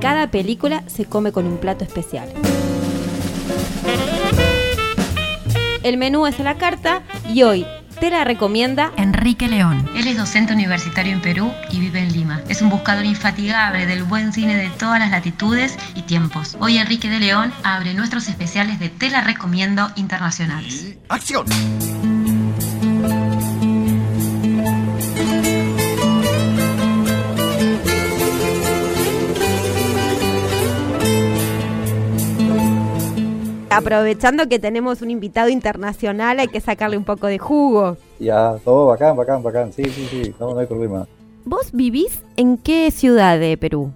cada 0.00 0.30
película 0.30 0.82
se 0.86 1.04
come 1.04 1.32
con 1.32 1.46
un 1.46 1.58
plato 1.58 1.84
especial. 1.84 2.32
El 5.82 5.96
menú 5.96 6.26
es 6.26 6.38
a 6.38 6.42
la 6.42 6.56
carta 6.56 7.02
y 7.32 7.42
hoy 7.42 7.66
te 8.00 8.10
la 8.10 8.24
recomienda 8.24 8.92
Enrique 8.96 9.48
León. 9.48 9.88
Él 9.94 10.06
es 10.08 10.16
docente 10.16 10.54
universitario 10.54 11.12
en 11.12 11.20
Perú 11.20 11.52
y 11.70 11.80
vive 11.80 12.00
en 12.00 12.12
Lima. 12.12 12.40
Es 12.48 12.62
un 12.62 12.70
buscador 12.70 13.04
infatigable 13.04 13.86
del 13.86 14.04
buen 14.04 14.32
cine 14.32 14.56
de 14.56 14.68
todas 14.70 14.98
las 14.98 15.10
latitudes 15.10 15.76
y 15.94 16.02
tiempos. 16.02 16.56
Hoy 16.60 16.78
Enrique 16.78 17.10
de 17.10 17.20
León 17.20 17.52
abre 17.62 17.92
nuestros 17.92 18.28
especiales 18.28 18.78
de 18.78 18.88
Te 18.88 19.10
la 19.10 19.20
recomiendo 19.22 19.90
internacionales. 19.96 20.96
¡Acción! 21.08 21.44
Aprovechando 33.70 34.48
que 34.48 34.58
tenemos 34.58 35.00
un 35.00 35.10
invitado 35.10 35.48
internacional, 35.48 36.40
hay 36.40 36.48
que 36.48 36.60
sacarle 36.60 36.96
un 36.96 37.04
poco 37.04 37.28
de 37.28 37.38
jugo. 37.38 37.96
Ya, 38.18 38.56
todo 38.64 38.86
bacán, 38.86 39.16
bacán, 39.16 39.42
bacán. 39.42 39.72
Sí, 39.72 39.84
sí, 39.84 40.06
sí, 40.10 40.34
no, 40.40 40.54
no 40.54 40.58
hay 40.58 40.66
problema. 40.66 41.06
¿Vos 41.44 41.70
vivís 41.72 42.22
en 42.36 42.58
qué 42.58 42.90
ciudad 42.90 43.38
de 43.38 43.56
Perú? 43.56 43.92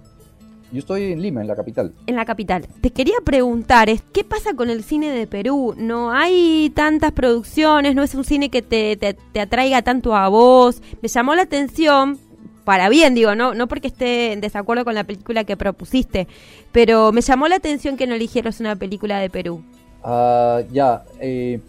Yo 0.71 0.79
estoy 0.79 1.11
en 1.11 1.21
Lima, 1.21 1.41
en 1.41 1.47
la 1.47 1.55
capital. 1.55 1.93
En 2.07 2.15
la 2.15 2.25
capital. 2.25 2.67
Te 2.81 2.89
quería 2.89 3.15
preguntar, 3.23 3.89
¿qué 4.11 4.23
pasa 4.23 4.55
con 4.55 4.69
el 4.69 4.83
cine 4.83 5.11
de 5.11 5.27
Perú? 5.27 5.73
No 5.77 6.11
hay 6.11 6.71
tantas 6.75 7.11
producciones, 7.11 7.95
no 7.95 8.03
es 8.03 8.15
un 8.15 8.23
cine 8.23 8.49
que 8.49 8.61
te, 8.61 8.97
te, 8.97 9.13
te 9.13 9.39
atraiga 9.39 9.83
tanto 9.83 10.15
a 10.15 10.27
vos. 10.27 10.81
Me 11.01 11.07
llamó 11.07 11.35
la 11.35 11.43
atención, 11.43 12.17
para 12.65 12.89
bien, 12.89 13.15
digo, 13.15 13.35
no, 13.35 13.53
no 13.53 13.67
porque 13.67 13.87
esté 13.87 14.33
en 14.33 14.41
desacuerdo 14.41 14.83
con 14.83 14.95
la 14.95 15.05
película 15.05 15.43
que 15.43 15.55
propusiste, 15.55 16.27
pero 16.71 17.11
me 17.11 17.21
llamó 17.21 17.47
la 17.47 17.55
atención 17.55 17.95
que 17.95 18.07
no 18.07 18.15
eligieras 18.15 18.59
una 18.59 18.75
película 18.75 19.19
de 19.19 19.29
Perú. 19.29 19.63
Ah, 20.03 20.61
ya, 20.71 21.05
eh, 21.19 21.61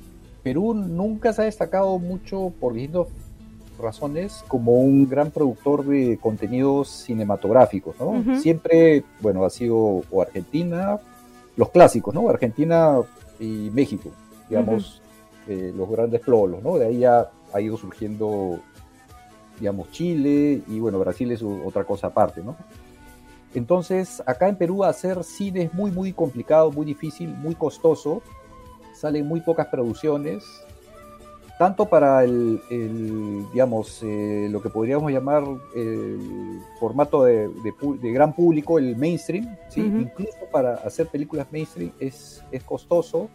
Perú 0.42 0.74
nunca 0.74 1.33
se 1.33 1.42
ha 1.42 1.44
destacado 1.44 1.98
mucho 1.98 2.52
por 2.58 2.72
distintas 2.72 3.06
razones 3.78 4.42
como 4.48 4.72
un 4.72 5.08
gran 5.08 5.30
productor 5.30 5.84
de 5.84 6.19
contenidos 6.19 6.89
cinematográficos, 6.89 7.94
¿no? 8.00 8.39
Siempre, 8.41 9.05
bueno, 9.20 9.44
ha 9.44 9.50
sido 9.50 10.02
o 10.11 10.22
Argentina, 10.22 10.98
los 11.56 11.70
clásicos, 11.70 12.14
¿no? 12.14 12.28
Argentina 12.28 12.98
y 13.39 13.70
México, 13.72 14.11
digamos, 14.48 15.02
eh, 15.47 15.72
los 15.77 15.91
grandes 15.91 16.20
plolos, 16.20 16.62
¿no? 16.62 16.78
De 16.78 16.86
ahí 16.86 16.98
ya 17.00 17.28
ha 17.52 17.61
ido 17.61 17.77
surgiendo 17.77 18.61
digamos, 19.58 19.90
Chile 19.90 20.62
y 20.68 20.78
bueno, 20.80 20.98
Brasil 20.98 21.30
es 21.33 21.42
otra 21.42 21.84
cosa 21.84 22.08
aparte, 22.08 22.42
¿no? 22.42 22.56
Entonces, 23.55 24.22
acá 24.27 24.48
en 24.48 24.56
Perú 24.56 24.84
hacer 24.84 25.24
cine 25.24 25.62
es 25.62 25.74
muy, 25.74 25.90
muy 25.90 26.12
complicado, 26.12 26.70
muy 26.70 26.84
difícil, 26.84 27.28
muy 27.28 27.55
costoso, 27.55 28.22
salen 28.95 29.27
muy 29.27 29.40
pocas 29.40 29.68
producciones, 29.68 30.45
tanto 31.58 31.86
para 31.86 32.22
el, 32.22 32.61
digamos, 33.52 34.02
eh, 34.02 34.48
lo 34.50 34.61
que 34.61 34.68
podríamos 34.68 35.11
llamar 35.11 35.45
el 35.74 36.61
formato 36.78 37.24
de, 37.24 37.50
gran 38.02 38.34
público, 38.34 38.78
el 38.78 38.95
mainstream, 38.95 39.56
¿sí? 39.70 39.80
incluso 39.80 40.39
para 40.52 40.74
hacer 40.74 41.06
películas 41.06 41.46
mainstream 41.50 41.92
es, 41.98 42.42
es 42.50 42.62
costoso. 42.62 43.30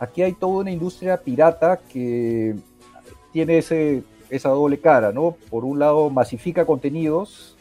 Aquí 0.00 0.22
hay 0.22 0.32
toda 0.32 0.62
una 0.62 0.72
industria 0.72 1.16
pirata 1.18 1.76
que 1.76 2.56
tiene 3.32 3.58
ese, 3.58 4.02
esa 4.30 4.50
doble 4.50 4.78
cara, 4.78 5.12
¿no? 5.12 5.36
Por 5.50 5.64
un 5.64 5.78
lado 5.78 6.10
masifica 6.10 6.64
contenidos, 6.64 7.56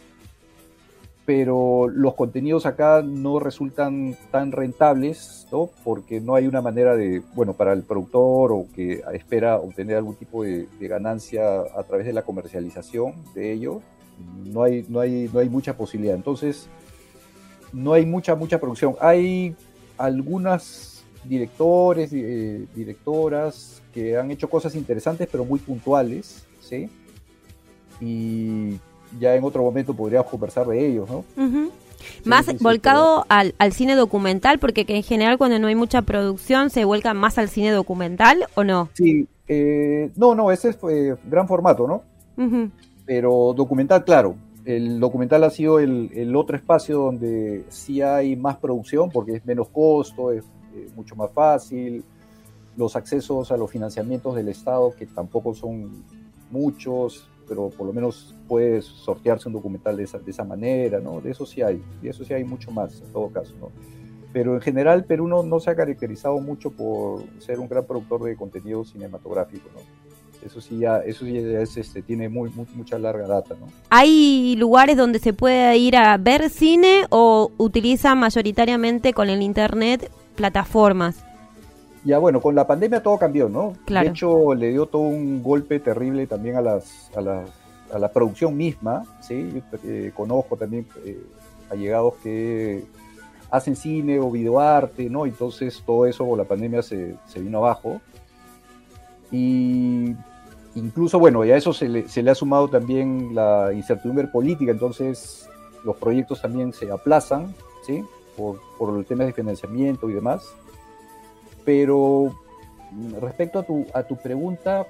pero 1.26 1.88
los 1.88 2.16
contenidos 2.16 2.66
acá 2.66 3.04
no 3.04 3.40
resultan 3.40 4.16
tan 4.32 4.52
rentables, 4.52 5.48
¿no? 5.52 5.70
Porque 5.84 6.20
no 6.20 6.36
hay 6.36 6.48
una 6.48 6.62
manera 6.62 6.96
de, 6.96 7.22
bueno, 7.36 7.54
para 7.54 7.74
el 7.74 7.84
productor 7.84 8.52
o 8.52 8.66
que 8.74 9.04
espera 9.14 9.58
obtener 9.58 9.98
algún 9.98 10.16
tipo 10.16 10.44
de, 10.44 10.68
ganancia 10.80 11.62
a 11.78 11.84
través 11.84 12.08
de 12.08 12.14
la 12.14 12.24
comercialización 12.24 13.14
de 13.36 13.52
ello, 13.52 13.82
no 14.44 14.64
hay, 14.64 14.86
no 14.90 15.00
hay, 15.00 15.30
no 15.32 15.40
hay 15.40 15.50
mucha 15.50 15.78
posibilidad. 15.78 16.16
Entonces, 16.16 16.68
no 17.74 17.94
hay 17.94 18.06
mucha, 18.06 18.36
mucha 18.36 18.60
producción. 18.60 18.96
Hay 19.00 19.56
algunas 19.98 21.04
directores, 21.24 22.12
eh, 22.12 22.66
directoras 22.76 23.82
que 23.94 24.18
han 24.18 24.32
hecho 24.32 24.50
cosas 24.50 24.76
interesantes, 24.76 25.28
pero 25.32 25.46
muy 25.46 25.60
puntuales, 25.60 26.46
¿sí? 26.70 26.90
Y 28.00 28.80
ya 29.20 29.36
en 29.36 29.44
otro 29.44 29.64
momento 29.64 29.94
podríamos 29.94 30.30
conversar 30.30 30.68
de 30.68 30.88
ellos, 30.88 31.10
¿no? 31.10 31.26
más 32.26 32.58
volcado 32.60 33.26
al, 33.30 33.54
cine 33.72 33.96
documental, 33.96 34.60
porque 34.60 34.86
que 34.86 34.96
en 34.96 35.04
general 35.04 35.38
cuando 35.38 35.60
no 35.60 35.68
hay 35.68 35.76
mucha 35.76 36.02
producción 36.02 36.70
se 36.70 36.86
vuelca 36.86 37.14
más 37.14 37.38
al 37.38 37.50
cine 37.50 37.72
documental, 37.72 38.46
¿o 38.56 38.64
no? 38.64 38.90
Sí, 38.94 39.28
eh, 39.48 40.12
no, 40.16 40.36
no, 40.36 40.52
ese 40.52 40.70
es 40.70 40.78
eh, 40.90 41.16
gran 41.26 41.48
formato, 41.48 41.88
¿no? 41.88 42.04
Pero 43.06 43.54
documental, 43.56 44.06
claro. 44.06 44.36
El 44.64 45.00
documental 45.00 45.44
ha 45.44 45.50
sido 45.50 45.80
el, 45.80 46.36
otro 46.36 46.56
espacio 46.56 47.00
donde 47.00 47.66
sí 47.70 48.02
hay 48.02 48.36
más 48.36 48.58
producción, 48.58 49.10
porque 49.10 49.36
es 49.36 49.46
menos 49.46 49.70
costo, 49.70 50.32
es 50.32 50.44
eh, 50.76 50.88
mucho 50.96 51.16
más 51.16 51.32
fácil. 51.32 52.04
Los 52.78 52.96
accesos 52.96 53.52
a 53.52 53.58
los 53.58 53.70
financiamientos 53.70 54.36
del 54.36 54.48
Estado, 54.48 54.94
que 54.96 55.06
tampoco 55.06 55.54
son 55.54 56.04
muchos, 56.52 57.28
pero 57.48 57.70
por 57.70 57.88
lo 57.88 57.94
menos 57.94 58.36
puede 58.48 58.82
sortearse 58.82 59.50
un 59.50 59.54
documental 59.54 59.98
de 59.98 60.04
esa, 60.04 60.20
de 60.20 60.32
esa 60.32 60.44
manera, 60.44 61.00
¿no? 61.00 61.20
De 61.20 61.32
eso 61.32 61.46
sí 61.46 61.62
hay, 61.62 61.82
de 62.02 62.10
eso 62.10 62.24
sí 62.24 62.34
hay 62.34 62.44
mucho 62.44 62.72
más, 62.72 63.02
en 63.02 63.12
todo 63.12 63.30
caso, 63.30 63.54
¿no? 63.60 63.72
Pero 64.32 64.54
en 64.54 64.62
general 64.62 65.06
Perú 65.06 65.28
no, 65.28 65.42
no 65.42 65.60
se 65.60 65.72
ha 65.72 65.76
caracterizado 65.76 66.40
mucho 66.40 66.70
por 66.72 67.24
ser 67.40 67.60
un 67.60 67.68
gran 67.68 67.86
productor 67.86 68.24
de 68.24 68.36
contenido 68.36 68.86
cinematográfico, 68.86 69.70
¿no? 69.74 69.82
Eso 70.46 70.62
sí 70.62 70.80
ya, 70.80 71.00
eso 71.00 71.26
sí 71.26 71.38
es, 71.38 71.76
este, 71.76 72.02
tiene 72.02 72.30
muy, 72.30 72.50
mucha 72.74 72.98
larga 72.98 73.28
data, 73.28 73.56
¿no? 73.60 73.68
¿Hay 73.90 74.56
lugares 74.56 74.96
donde 74.96 75.20
se 75.20 75.34
puede 75.34 75.76
ir 75.78 75.98
a 75.98 76.16
ver 76.18 76.50
cine 76.50 77.06
o 77.10 77.52
utiliza 77.58 78.16
mayoritariamente 78.16 79.14
con 79.14 79.30
el 79.30 79.42
internet 79.42 80.10
plataformas? 80.36 81.26
Ya 82.06 82.18
bueno, 82.18 82.40
con 82.40 82.56
la 82.56 82.66
pandemia 82.66 83.04
todo 83.04 83.18
cambió, 83.18 83.50
¿no? 83.50 83.74
De 83.88 84.08
hecho, 84.08 84.54
le 84.54 84.70
dio 84.70 84.86
todo 84.86 85.02
un 85.02 85.44
golpe 85.44 85.80
terrible 85.80 86.28
también 86.28 86.56
a, 86.56 86.62
las, 86.62 87.12
a, 87.16 88.00
la 88.00 88.12
producción 88.12 88.56
misma, 88.56 89.04
¿sí? 89.20 89.52
Yo 89.54 89.78
eh, 89.84 90.12
conozco 90.16 90.56
también 90.56 90.88
eh, 91.06 91.22
allegados 91.70 92.16
que 92.24 92.86
hacen 93.52 93.76
cine 93.76 94.20
o 94.20 94.32
videoarte, 94.32 95.10
¿no? 95.10 95.26
Entonces 95.26 95.84
todo 95.86 96.06
eso 96.06 96.26
con 96.28 96.38
la 96.38 96.46
pandemia 96.46 96.82
se, 96.82 97.18
vino 97.36 97.58
abajo. 97.58 98.00
Y 99.32 100.16
incluso, 100.76 101.20
bueno, 101.20 101.44
ya 101.44 101.56
a 101.56 101.58
eso 101.58 101.74
se 101.74 101.90
le, 101.90 102.08
se 102.08 102.24
le 102.24 102.32
ha 102.32 102.36
sumado 102.36 102.70
también 102.70 103.36
la 103.36 103.74
incertidumbre 103.74 104.28
política, 104.28 104.72
entonces 104.72 105.50
los 105.84 105.98
proyectos 105.98 106.42
también 106.42 106.72
se 106.72 106.90
aplazan, 106.92 107.54
¿sí? 107.86 108.04
Por, 108.38 108.60
por 108.78 108.94
los 108.94 109.06
temas 109.06 109.28
de 109.28 109.34
financiamiento 109.34 110.10
y 110.10 110.14
demás. 110.14 110.54
Pero 111.66 112.36
respecto 113.22 113.60
a 113.60 113.64
tu, 113.64 113.86
a 113.94 114.04
tu 114.04 114.16
pregunta, 114.18 114.88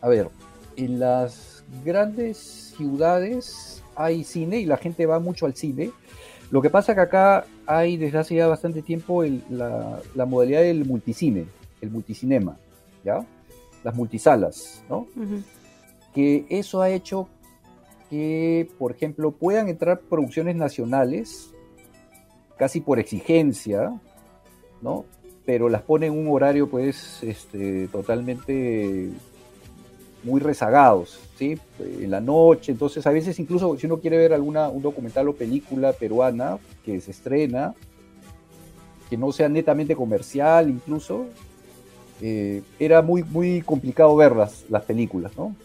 a 0.00 0.08
ver, 0.08 0.28
en 0.76 0.98
las 1.00 1.64
grandes 1.84 2.72
ciudades 2.76 3.82
hay 3.94 4.24
cine 4.24 4.58
y 4.60 4.64
la 4.64 4.76
gente 4.76 5.06
va 5.06 5.18
mucho 5.18 5.46
al 5.46 5.54
cine. 5.54 5.90
Lo 6.50 6.62
que 6.62 6.70
pasa 6.70 6.94
que 6.94 7.00
acá 7.00 7.44
hay 7.66 7.96
desde 7.96 8.18
hace 8.18 8.36
ya 8.36 8.46
bastante 8.46 8.80
tiempo 8.80 9.22
la, 9.50 10.26
modalidad 10.26 10.62
del 10.62 10.84
multicine, 10.86 11.46
el 11.80 11.90
multicinema, 11.90 12.56
¿ya? 13.04 13.26
Las 13.84 13.94
multisalas, 13.94 14.82
¿no? 14.88 15.06
Que 16.14 16.46
eso 16.48 16.80
ha 16.80 16.90
hecho 16.90 17.28
que, 18.08 18.70
por 18.78 18.92
ejemplo, 18.92 19.32
puedan 19.32 19.68
entrar 19.68 20.00
producciones 20.00 20.56
nacionales 20.56 21.50
casi 22.56 22.80
por 22.80 22.98
exigencia, 22.98 23.92
¿no? 24.80 25.04
Pero 25.48 25.70
las 25.70 25.80
pone 25.80 26.08
en 26.08 26.12
un 26.12 26.28
horario 26.28 26.68
pues 26.68 27.22
este, 27.22 27.88
totalmente 27.88 29.08
muy 30.22 30.42
rezagados, 30.42 31.20
¿sí? 31.38 31.58
En 31.78 32.10
la 32.10 32.20
noche, 32.20 32.70
entonces 32.70 33.06
a 33.06 33.10
veces 33.10 33.38
incluso 33.38 33.78
si 33.78 33.86
uno 33.86 33.96
quiere 33.96 34.18
ver 34.18 34.34
alguna, 34.34 34.68
un 34.68 34.82
documental 34.82 35.26
o 35.26 35.32
película 35.32 35.94
peruana 35.94 36.58
que 36.84 37.00
se 37.00 37.12
estrena, 37.12 37.74
que 39.08 39.16
no 39.16 39.32
sea 39.32 39.48
netamente 39.48 39.96
comercial 39.96 40.68
incluso, 40.68 41.24
eh, 42.20 42.60
era 42.78 43.00
muy, 43.00 43.24
muy 43.24 43.62
complicado 43.62 44.14
ver 44.16 44.36
las, 44.36 44.66
las 44.68 44.84
películas, 44.84 45.32
¿no? 45.34 45.56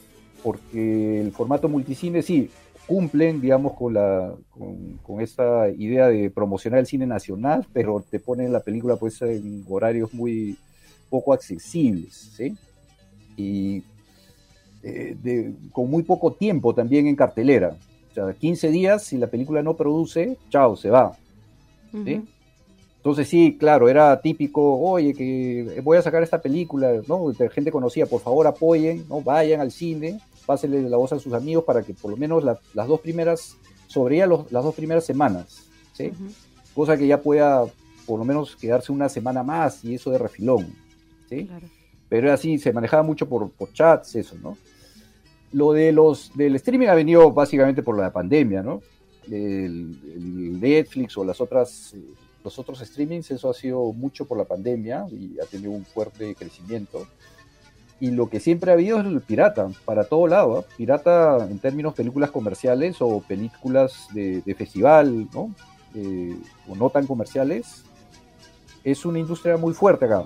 Porque 0.44 1.20
el 1.20 1.34
formato 1.34 1.68
multicine 1.68 2.22
sí, 2.22 2.50
cumplen, 2.88 3.42
digamos, 3.42 3.74
con, 3.74 3.94
la, 3.94 4.34
con, 5.04 5.22
esta 5.22 5.70
idea 5.70 6.08
de 6.08 6.30
promocionar 6.30 6.80
el 6.80 6.86
cine 6.86 7.06
nacional, 7.06 7.66
pero 7.74 8.04
te 8.10 8.20
ponen 8.20 8.52
la 8.52 8.60
película 8.60 8.96
pues 8.96 9.22
en 9.22 9.66
horarios 9.70 10.14
muy 10.14 10.58
poco 11.10 11.34
accesibles, 11.34 12.32
¿sí? 12.36 12.56
Y 13.38 13.84
eh, 14.84 15.54
con 15.72 15.90
muy 15.90 16.04
poco 16.04 16.34
tiempo 16.34 16.74
también 16.74 17.08
en 17.08 17.16
cartelera. 17.16 17.78
O 18.12 18.14
sea, 18.14 18.34
15 18.34 18.70
días, 18.70 19.04
si 19.04 19.18
la 19.18 19.28
película 19.28 19.64
no 19.64 19.76
produce, 19.76 20.38
chao, 20.50 20.76
se 20.76 20.90
va. 20.90 21.18
Entonces 23.04 23.28
sí, 23.28 23.58
claro, 23.60 23.90
era 23.90 24.20
típico, 24.22 24.80
oye, 24.80 25.14
que 25.14 25.82
voy 25.84 25.98
a 25.98 26.02
sacar 26.02 26.24
esta 26.24 26.42
película, 26.42 27.02
¿no? 27.08 27.34
Gente 27.52 27.72
conocía, 27.72 28.06
por 28.06 28.22
favor 28.22 28.48
apoyen, 28.48 29.06
¿no? 29.10 29.22
Vayan 29.22 29.62
al 29.62 29.72
cine, 29.72 30.20
pásenle 30.46 30.82
la 30.90 30.98
voz 30.98 31.14
a 31.14 31.20
sus 31.20 31.34
amigos 31.34 31.64
para 31.64 31.84
que 31.84 31.94
por 31.94 32.12
lo 32.12 32.18
menos 32.18 32.44
las 32.44 32.88
dos 32.88 33.00
primeras, 33.00 33.58
sobre 33.88 34.18
las 34.18 34.50
dos 34.52 34.76
primeras 34.76 35.06
semanas, 35.06 35.66
¿sí? 35.94 36.12
Cosa 36.74 36.98
que 36.98 37.08
ya 37.08 37.22
pueda 37.22 37.66
por 38.06 38.20
lo 38.20 38.26
menos 38.26 38.56
quedarse 38.56 38.92
una 38.92 39.10
semana 39.10 39.44
más 39.44 39.84
y 39.84 39.96
eso 39.96 40.12
de 40.12 40.18
refilón, 40.18 40.74
¿sí? 41.30 41.50
Pero 42.10 42.32
así, 42.32 42.58
se 42.60 42.74
manejaba 42.74 43.04
mucho 43.04 43.28
por, 43.28 43.50
por 43.52 43.72
chats, 43.74 44.16
eso, 44.16 44.36
¿no? 44.42 44.58
Lo 45.52 45.72
de 45.72 45.92
los 45.92 46.32
del 46.36 46.56
streaming 46.56 46.88
ha 46.88 46.96
venido 46.96 47.32
básicamente 47.32 47.84
por 47.84 47.98
la 47.98 48.12
pandemia, 48.12 48.64
¿no? 48.64 48.82
El, 49.30 50.60
Netflix 50.60 51.18
o 51.18 51.24
las 51.24 51.40
otras, 51.40 51.94
los 52.44 52.60
otros 52.60 52.80
streamings, 52.80 53.32
eso 53.32 53.50
ha 53.50 53.54
sido 53.54 53.92
mucho 53.94 54.26
por 54.26 54.38
la 54.38 54.46
pandemia 54.46 55.06
y 55.12 55.40
ha 55.40 55.46
tenido 55.46 55.72
un 55.72 55.86
fuerte 55.86 56.36
crecimiento. 56.36 57.08
Y 58.04 58.12
lo 58.12 58.30
que 58.30 58.42
siempre 58.42 58.70
ha 58.70 58.74
habido 58.74 59.00
es 59.00 59.06
el 59.06 59.22
pirata, 59.22 59.70
para 59.86 60.04
todo 60.04 60.28
lado. 60.28 60.60
¿eh? 60.60 60.66
Pirata 60.76 61.38
en 61.50 61.58
términos 61.58 61.94
películas 61.94 62.32
comerciales 62.32 62.98
o 63.00 63.22
películas 63.22 64.10
de, 64.12 64.56
festival, 64.58 65.30
¿no? 65.34 65.56
Eh, 65.96 66.38
o 66.68 66.76
no 66.76 66.90
tan 66.90 67.08
comerciales. 67.08 67.86
Es 68.84 69.06
una 69.06 69.20
industria 69.20 69.56
muy 69.56 69.74
fuerte 69.74 70.04
acá 70.04 70.26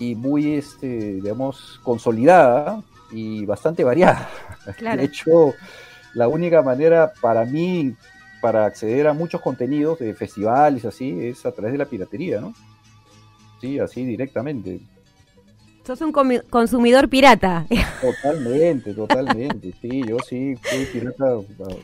y 0.00 0.16
muy, 0.16 0.54
este, 0.54 1.14
digamos, 1.14 1.78
consolidada 1.84 2.82
y 3.12 3.46
bastante 3.46 3.84
variada. 3.84 4.28
De 4.80 5.04
hecho, 5.04 5.54
la 6.12 6.26
única 6.26 6.60
manera 6.60 7.12
para 7.20 7.44
mí, 7.44 7.94
para 8.42 8.64
acceder 8.64 9.06
a 9.06 9.12
muchos 9.12 9.40
contenidos 9.40 10.00
de 10.00 10.12
festivales 10.12 10.84
así, 10.84 11.24
es 11.24 11.46
a 11.46 11.52
través 11.52 11.70
de 11.70 11.78
la 11.78 11.84
piratería, 11.84 12.40
¿no? 12.40 12.52
Sí, 13.60 13.78
así 13.78 14.04
directamente. 14.04 14.80
Sos 15.86 16.00
un 16.02 16.12
consumidor 16.50 17.08
pirata. 17.08 17.66
Totalmente, 18.00 18.92
totalmente. 18.94 19.72
Sí, 19.80 20.02
yo 20.06 20.18
sí 20.18 20.54
soy 20.62 20.84
pirata. 20.86 21.36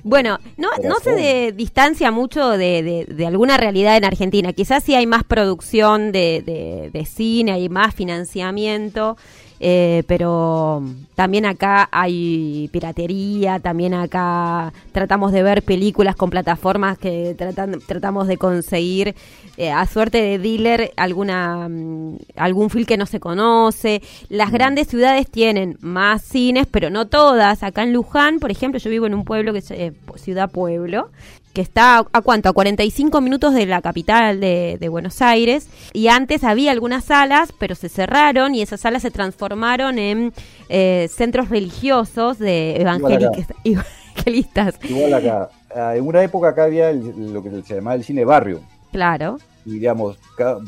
Bueno, 0.02 0.38
no, 0.56 0.68
no 0.84 0.96
se 0.96 1.52
distancia 1.52 2.10
mucho 2.10 2.50
de, 2.50 3.06
de, 3.08 3.26
alguna 3.26 3.56
realidad 3.56 3.96
en 3.96 4.04
Argentina. 4.04 4.52
Quizás 4.52 4.84
sí 4.84 4.94
hay 4.94 5.06
más 5.06 5.24
producción 5.24 6.12
de, 6.12 6.90
de 6.92 7.04
cine, 7.04 7.52
hay 7.52 7.68
más 7.68 7.94
financiamiento. 7.94 9.16
Eh, 9.58 10.02
pero 10.06 10.82
también 11.14 11.46
acá 11.46 11.88
hay 11.90 12.68
piratería, 12.72 13.58
también 13.58 13.94
acá 13.94 14.72
tratamos 14.92 15.32
de 15.32 15.42
ver 15.42 15.62
películas 15.62 16.14
con 16.14 16.28
plataformas 16.28 16.98
que 16.98 17.34
tratan, 17.36 17.80
tratamos 17.86 18.28
de 18.28 18.36
conseguir 18.36 19.14
eh, 19.56 19.70
a 19.70 19.86
suerte 19.86 20.20
de 20.20 20.38
dealer 20.38 20.92
alguna 20.96 21.68
mm, 21.68 22.18
algún 22.36 22.68
film 22.68 22.84
que 22.84 22.98
no 22.98 23.06
se 23.06 23.20
conoce. 23.20 24.02
Las 24.28 24.52
grandes 24.52 24.88
ciudades 24.88 25.30
tienen 25.30 25.78
más 25.80 26.22
cines, 26.22 26.66
pero 26.70 26.90
no 26.90 27.06
todas. 27.06 27.62
Acá 27.62 27.82
en 27.82 27.94
Luján, 27.94 28.38
por 28.38 28.50
ejemplo, 28.50 28.78
yo 28.78 28.90
vivo 28.90 29.06
en 29.06 29.14
un 29.14 29.24
pueblo 29.24 29.52
que 29.52 29.60
es 29.60 29.70
eh, 29.70 29.92
Ciudad 30.16 30.50
Pueblo, 30.50 31.10
que 31.56 31.62
está 31.62 32.04
a 32.12 32.20
cuánto, 32.20 32.50
a 32.50 32.52
45 32.52 33.22
minutos 33.22 33.54
de 33.54 33.64
la 33.64 33.80
capital 33.80 34.40
de, 34.40 34.88
Buenos 34.90 35.22
Aires. 35.22 35.70
Y 35.94 36.08
antes 36.08 36.44
había 36.44 36.70
algunas 36.70 37.06
salas, 37.06 37.50
pero 37.58 37.74
se 37.74 37.88
cerraron 37.88 38.54
y 38.54 38.60
esas 38.60 38.80
salas 38.82 39.00
se 39.00 39.10
transformaron 39.10 39.98
en 39.98 40.34
eh, 40.68 41.08
centros 41.10 41.48
religiosos 41.48 42.38
de 42.38 42.76
evangelistas. 43.64 44.78
Igual 44.84 45.14
acá. 45.14 45.48
Ah, 45.74 45.96
en 45.96 46.06
una 46.06 46.22
época 46.22 46.50
acá 46.50 46.64
había 46.64 46.92
lo 46.92 47.42
que 47.42 47.62
se 47.62 47.76
llamaba 47.76 47.94
el 47.94 48.04
cine 48.04 48.26
barrio. 48.26 48.60
Claro. 48.92 49.38
Y 49.64 49.78
digamos, 49.78 50.18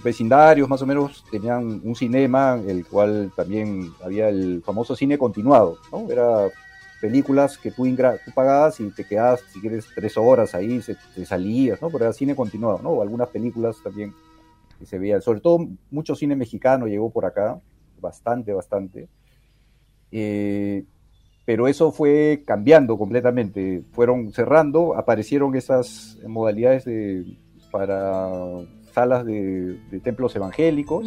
vecindarios 0.02 0.70
más 0.70 0.80
o 0.80 0.86
menos 0.86 1.22
tenían 1.30 1.82
un 1.84 1.94
cinema, 1.96 2.58
el 2.66 2.86
cual 2.86 3.30
también 3.36 3.92
había 4.02 4.30
el 4.30 4.62
famoso 4.64 4.96
cine 4.96 5.18
continuado, 5.18 5.76
¿no? 5.92 6.10
Era 6.10 6.48
películas 7.00 7.58
que 7.58 7.70
tú, 7.70 7.84
tú 7.86 8.32
pagabas 8.34 8.80
y 8.80 8.90
te 8.90 9.04
quedabas, 9.04 9.40
si 9.52 9.60
quieres, 9.60 9.86
tres 9.94 10.16
horas 10.16 10.54
ahí, 10.54 10.80
se, 10.82 10.96
te 11.14 11.24
salías, 11.24 11.80
¿no? 11.80 11.90
Pero 11.90 12.04
era 12.04 12.12
cine 12.12 12.34
continuado, 12.34 12.80
¿no? 12.82 12.90
O 12.90 13.02
algunas 13.02 13.28
películas 13.28 13.76
también 13.82 14.12
que 14.78 14.86
se 14.86 14.98
veían. 14.98 15.22
Sobre 15.22 15.40
todo, 15.40 15.66
mucho 15.90 16.14
cine 16.14 16.36
mexicano 16.36 16.86
llegó 16.86 17.10
por 17.10 17.24
acá, 17.24 17.60
bastante, 18.00 18.52
bastante. 18.52 19.08
Eh, 20.10 20.84
pero 21.44 21.66
eso 21.66 21.92
fue 21.92 22.42
cambiando 22.46 22.98
completamente. 22.98 23.82
Fueron 23.92 24.32
cerrando, 24.32 24.96
aparecieron 24.96 25.54
esas 25.54 26.18
modalidades 26.26 26.84
de, 26.84 27.38
para 27.70 28.28
salas 28.92 29.24
de, 29.24 29.78
templos 30.02 30.34
evangélicos 30.36 31.06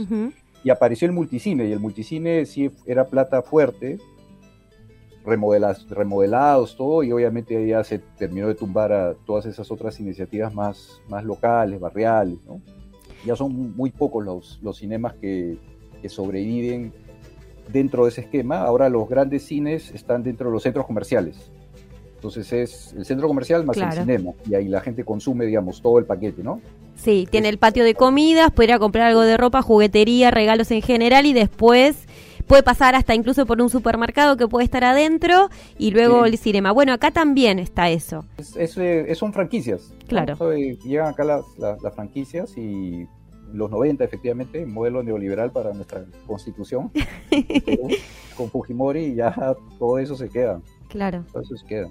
y 0.63 0.69
apareció 0.69 1.05
el 1.05 1.11
multicine. 1.11 1.67
Y 1.67 1.71
el 1.71 1.79
multicine 1.79 2.45
sí 2.45 2.71
era 2.85 3.05
plata 3.05 3.41
fuerte, 3.41 3.99
remodelas, 5.25 5.87
remodelados, 5.89 6.75
todo, 6.75 7.03
y 7.03 7.11
obviamente 7.11 7.67
ya 7.67 7.83
se 7.83 7.99
terminó 7.99 8.47
de 8.47 8.55
tumbar 8.55 8.91
a 8.91 9.13
todas 9.13 9.45
esas 9.45 9.69
otras 9.71 9.99
iniciativas 9.99 10.53
más, 10.53 11.01
más 11.09 11.23
locales, 11.23 11.79
barriales, 11.79 12.37
¿no? 12.45 12.61
Ya 13.25 13.35
son 13.35 13.75
muy 13.75 13.91
pocos 13.91 14.25
los, 14.25 14.59
los 14.63 14.77
cinemas 14.77 15.13
que, 15.13 15.57
que 16.01 16.09
sobreviven 16.09 16.91
dentro 17.71 18.05
de 18.05 18.09
ese 18.09 18.21
esquema. 18.21 18.61
Ahora 18.61 18.89
los 18.89 19.07
grandes 19.07 19.45
cines 19.45 19.91
están 19.91 20.23
dentro 20.23 20.47
de 20.47 20.53
los 20.53 20.63
centros 20.63 20.85
comerciales. 20.87 21.51
Entonces 22.15 22.53
es 22.53 22.93
el 22.93 23.05
centro 23.05 23.27
comercial 23.27 23.65
más 23.65 23.77
el 23.77 23.91
cinema. 23.91 24.31
Y 24.47 24.53
ahí 24.53 24.67
la 24.67 24.81
gente 24.81 25.03
consume, 25.03 25.45
digamos, 25.45 25.81
todo 25.81 25.97
el 25.97 26.05
paquete, 26.05 26.43
¿no? 26.43 26.61
Sí, 26.95 27.27
tiene 27.29 27.49
el 27.49 27.57
patio 27.57 27.83
de 27.83 27.95
comidas, 27.95 28.51
puede 28.51 28.69
ir 28.69 28.73
a 28.73 28.79
comprar 28.79 29.07
algo 29.07 29.21
de 29.21 29.37
ropa, 29.37 29.63
juguetería, 29.63 30.29
regalos 30.29 30.69
en 30.69 30.83
general 30.83 31.25
y 31.25 31.33
después 31.33 32.07
puede 32.51 32.63
pasar 32.63 32.95
hasta 32.95 33.15
incluso 33.15 33.45
por 33.45 33.61
un 33.61 33.69
supermercado 33.69 34.35
que 34.35 34.45
puede 34.45 34.65
estar 34.65 34.83
adentro 34.83 35.49
y 35.77 35.91
luego 35.91 36.25
el 36.25 36.37
cinema. 36.37 36.73
Bueno, 36.73 36.91
acá 36.91 37.09
también 37.09 37.59
está 37.59 37.89
eso. 37.89 38.25
Es, 38.57 38.77
eh, 38.77 39.15
son 39.15 39.31
franquicias. 39.31 39.93
Claro. 40.05 40.35
Llegan 40.83 41.07
acá 41.07 41.23
las, 41.23 41.45
las, 41.57 41.95
franquicias 41.95 42.57
y 42.57 43.07
los 43.53 43.71
90 43.71 44.03
efectivamente, 44.03 44.65
modelo 44.65 45.01
neoliberal 45.01 45.53
para 45.53 45.71
nuestra 45.73 46.03
constitución, 46.27 46.91
con 48.35 48.49
Fujimori 48.49 49.15
ya 49.15 49.33
todo 49.79 49.97
eso 49.97 50.17
se 50.17 50.27
queda. 50.27 50.59
Claro. 50.89 51.23
Todo 51.31 51.43
eso 51.43 51.55
se 51.55 51.65
queda. 51.65 51.89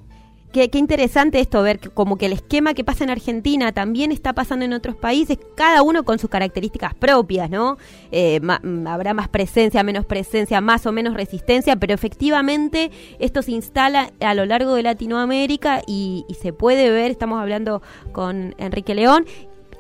Qué, 0.53 0.69
interesante 0.75 1.39
esto, 1.39 1.63
ver 1.63 1.79
como 1.95 2.19
que 2.19 2.27
el 2.27 2.33
esquema 2.33 2.75
que 2.75 2.83
pasa 2.83 3.05
en 3.05 3.11
Argentina 3.11 3.71
también 3.71 4.11
está 4.11 4.33
pasando 4.33 4.65
en 4.65 4.73
otros 4.73 4.97
países, 4.97 5.39
cada 5.55 5.83
uno 5.83 6.03
con 6.03 6.19
sus 6.19 6.29
características 6.29 6.93
propias, 6.95 7.49
¿no? 7.49 7.79
Eh, 8.11 8.41
mm, 8.41 8.85
habrá 8.89 9.15
más 9.15 9.29
presencia, 9.29 9.85
menos 9.85 10.05
presencia, 10.07 10.61
más 10.61 10.87
o 10.87 10.93
menos 10.93 11.15
resistencia, 11.15 11.77
pero 11.77 11.95
efectivamente 11.95 12.91
esto 13.21 13.43
se 13.43 13.53
instala 13.53 14.11
a 14.19 14.35
lo 14.35 14.45
largo 14.45 14.75
de 14.75 14.83
Latinoamérica 14.83 15.83
y, 15.87 16.27
se 16.41 16.53
puede 16.53 16.91
ver, 16.91 17.13
estamos 17.13 17.41
hablando 17.41 17.81
con 18.11 18.57
Enrique 18.59 18.97
León, 18.97 19.27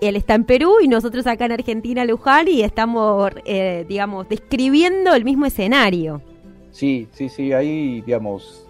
él 0.00 0.14
está 0.14 0.34
en 0.34 0.44
Perú 0.44 0.76
y 0.80 0.86
nosotros 0.86 1.26
acá 1.26 1.46
en 1.46 1.52
Argentina, 1.52 2.04
Luján, 2.04 2.46
y 2.46 2.62
estamos, 2.62 3.32
eh, 3.44 3.84
digamos, 3.88 4.28
describiendo 4.28 5.14
el 5.14 5.24
mismo 5.24 5.46
escenario. 5.46 6.22
Sí, 6.70 7.08
sí, 7.10 7.28
sí, 7.28 7.52
ahí, 7.52 8.02
digamos, 8.02 8.68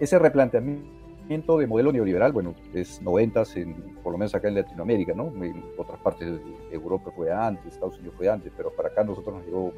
ese 0.00 0.18
replanteamiento 0.18 0.91
de 1.40 1.66
modelo 1.66 1.92
neoliberal, 1.92 2.32
bueno, 2.32 2.54
es 2.74 3.00
noventas, 3.00 3.56
en, 3.56 3.74
por 4.02 4.12
lo 4.12 4.18
menos 4.18 4.34
acá 4.34 4.48
en 4.48 4.56
Latinoamérica, 4.56 5.14
¿no? 5.14 5.32
En 5.42 5.64
otras 5.78 5.98
partes 6.00 6.32
de 6.32 6.40
Europa 6.70 7.10
fue 7.14 7.32
antes, 7.32 7.72
Estados 7.72 7.96
Unidos 7.98 8.14
fue 8.16 8.28
antes, 8.28 8.52
pero 8.56 8.70
para 8.70 8.88
acá 8.88 9.02
nosotros 9.02 9.36
nos 9.36 9.46
llegó 9.46 9.72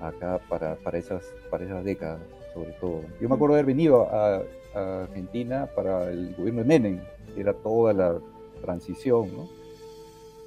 acá 0.00 0.40
para, 0.48 0.76
para, 0.76 0.98
esas, 0.98 1.22
para 1.50 1.64
esas 1.64 1.84
décadas, 1.84 2.20
sobre 2.54 2.72
todo. 2.72 3.02
Yo 3.20 3.28
me 3.28 3.34
acuerdo 3.34 3.54
de 3.54 3.60
haber 3.60 3.74
venido 3.74 4.02
a, 4.10 4.42
Argentina 4.74 5.68
para 5.72 6.10
el 6.10 6.34
gobierno 6.34 6.62
de 6.62 6.66
Menem, 6.66 7.00
era 7.36 7.52
toda 7.52 7.92
la 7.92 8.18
transición, 8.60 9.28
¿no? 9.32 9.48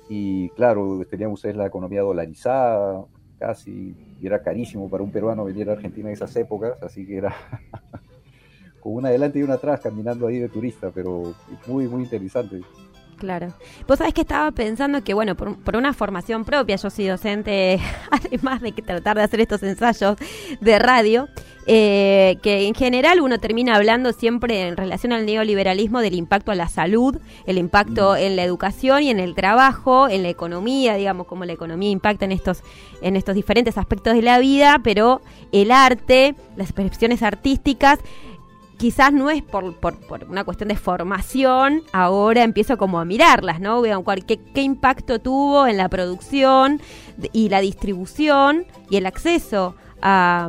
Y 0.09 0.49
claro, 0.49 1.01
tenían 1.09 1.31
ustedes 1.31 1.55
la 1.55 1.65
economía 1.65 2.01
dolarizada, 2.01 3.05
casi, 3.39 3.95
y 4.19 4.27
era 4.27 4.41
carísimo 4.41 4.89
para 4.89 5.01
un 5.01 5.11
peruano 5.11 5.45
venir 5.45 5.69
a 5.69 5.73
Argentina 5.73 6.09
en 6.09 6.13
esas 6.13 6.35
épocas, 6.35 6.73
así 6.81 7.05
que 7.05 7.17
era 7.17 7.33
con 8.87 8.95
una 8.95 9.09
adelante 9.09 9.39
y 9.39 9.43
una 9.43 9.55
atrás 9.55 9.81
caminando 9.81 10.27
ahí 10.27 10.39
de 10.39 10.47
turista, 10.47 10.91
pero 10.95 11.33
muy, 11.67 11.89
muy 11.89 12.03
interesante. 12.03 12.61
Claro. 13.17 13.53
Vos 13.85 13.97
sabés 13.97 14.13
que 14.13 14.21
estaba 14.21 14.49
pensando 14.51 15.03
que, 15.03 15.13
bueno, 15.13 15.35
por, 15.35 15.75
una 15.75 15.93
formación 15.93 16.45
propia, 16.45 16.77
yo 16.77 16.89
soy 16.89 17.07
docente, 17.07 17.79
además 18.11 18.61
de 18.61 18.71
que 18.71 18.81
tratar 18.81 19.17
de 19.17 19.23
hacer 19.23 19.41
estos 19.41 19.61
ensayos 19.63 20.15
de 20.61 20.79
radio, 20.79 21.27
eh, 21.65 22.37
que 22.41 22.67
en 22.67 22.75
general 22.75 23.19
uno 23.19 23.39
termina 23.39 23.75
hablando 23.75 24.13
siempre 24.13 24.69
en 24.69 24.77
relación 24.77 25.11
al 25.11 25.25
neoliberalismo 25.25 25.99
del 25.99 26.13
impacto 26.13 26.51
a 26.51 26.55
la 26.55 26.69
salud, 26.69 27.17
el 27.45 27.57
impacto 27.57 28.13
mm. 28.13 28.17
en 28.17 28.35
la 28.37 28.43
educación 28.43 29.03
y 29.03 29.09
en 29.09 29.19
el 29.19 29.35
trabajo, 29.35 30.07
en 30.07 30.23
la 30.23 30.29
economía, 30.29 30.95
digamos, 30.95 31.27
cómo 31.27 31.43
la 31.43 31.51
economía 31.51 31.89
impacta 31.89 32.23
en 32.23 32.31
estos, 32.31 32.63
en 33.01 33.17
estos 33.17 33.35
diferentes 33.35 33.77
aspectos 33.77 34.13
de 34.13 34.21
la 34.21 34.39
vida, 34.39 34.79
pero 34.81 35.21
el 35.51 35.71
arte, 35.71 36.35
las 36.55 36.69
expresiones 36.69 37.21
artísticas, 37.21 37.99
quizás 38.77 39.11
no 39.11 39.29
es 39.29 39.43
por, 39.43 39.75
por, 39.75 39.97
una 40.29 40.43
cuestión 40.43 40.69
de 40.69 40.75
formación, 40.75 41.83
ahora 41.91 42.43
empiezo 42.43 42.77
como 42.77 42.99
a 42.99 43.05
mirarlas, 43.05 43.59
¿no? 43.59 43.81
Vean 43.81 44.03
qué, 44.25 44.39
qué 44.39 44.61
impacto 44.61 45.19
tuvo 45.19 45.67
en 45.67 45.77
la 45.77 45.89
producción 45.89 46.81
y 47.33 47.49
la 47.49 47.59
distribución 47.59 48.65
y 48.89 48.97
el 48.97 49.05
acceso 49.05 49.75
a, 50.01 50.47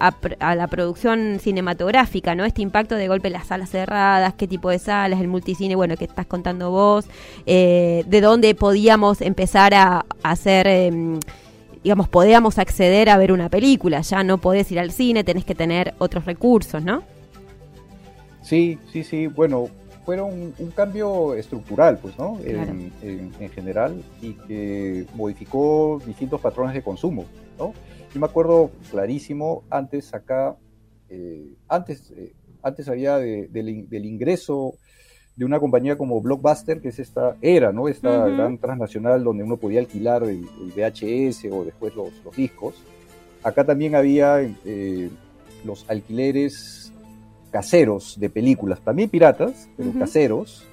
a, 0.00 0.54
la 0.54 0.66
producción 0.66 1.38
cinematográfica, 1.40 2.34
¿no? 2.34 2.44
Este 2.44 2.62
impacto 2.62 2.96
de 2.96 3.08
golpe 3.08 3.30
las 3.30 3.46
salas 3.46 3.70
cerradas, 3.70 4.34
qué 4.34 4.48
tipo 4.48 4.70
de 4.70 4.78
salas, 4.78 5.20
el 5.20 5.28
multicine, 5.28 5.76
bueno, 5.76 5.96
que 5.96 6.04
estás 6.04 6.26
contando 6.26 6.70
vos, 6.70 7.06
eh, 7.46 8.04
de 8.06 8.20
dónde 8.20 8.54
podíamos 8.54 9.20
empezar 9.20 9.74
a, 9.74 10.04
hacer... 10.22 10.66
Em, 10.66 11.20
digamos, 11.82 12.08
podíamos 12.08 12.58
acceder 12.58 13.10
a 13.10 13.18
ver 13.18 13.30
una 13.30 13.50
película, 13.50 14.00
ya 14.00 14.24
no 14.24 14.38
podés 14.38 14.72
ir 14.72 14.80
al 14.80 14.90
cine, 14.90 15.22
tenés 15.22 15.44
que 15.44 15.54
tener 15.54 15.92
otros 15.98 16.24
recursos, 16.24 16.82
¿no? 16.82 17.02
Sí, 18.44 18.78
sí, 18.92 19.02
sí. 19.02 19.26
Bueno, 19.26 19.68
fueron 20.04 20.54
un, 20.58 20.70
cambio 20.70 21.34
estructural, 21.34 21.98
pues, 21.98 22.16
¿no? 22.18 22.38
En, 22.44 22.92
general 23.50 24.02
y 24.20 24.34
que 24.34 25.06
modificó 25.14 26.00
distintos 26.06 26.40
patrones 26.40 26.74
de 26.74 26.82
consumo, 26.82 27.24
¿no? 27.58 27.72
Yo 28.12 28.20
me 28.20 28.26
acuerdo 28.26 28.70
clarísimo, 28.90 29.64
antes 29.70 30.14
acá, 30.14 30.56
eh, 31.08 31.54
antes, 31.68 32.12
eh, 32.16 32.32
antes 32.62 32.88
había 32.88 33.16
del 33.18 34.04
ingreso 34.04 34.74
de 35.36 35.44
una 35.44 35.58
compañía 35.58 35.98
como 35.98 36.20
Blockbuster, 36.20 36.80
que 36.80 36.88
es 36.88 36.98
esta, 36.98 37.36
era, 37.40 37.72
¿no? 37.72 37.88
Esta 37.88 38.28
gran 38.28 38.58
transnacional 38.58 39.24
donde 39.24 39.42
uno 39.42 39.56
podía 39.56 39.80
alquilar 39.80 40.22
el, 40.24 40.44
VHS 40.44 41.46
o 41.50 41.64
después 41.64 41.94
los, 41.96 42.12
discos. 42.36 42.74
Acá 43.42 43.64
también 43.64 43.94
había 43.94 44.40
eh, 44.42 45.10
los 45.64 45.88
alquileres 45.88 46.83
caseros 47.54 48.18
de 48.18 48.28
películas, 48.28 48.80
también 48.80 49.08
piratas, 49.08 49.68
pero 49.76 49.92
caseros, 49.96 50.64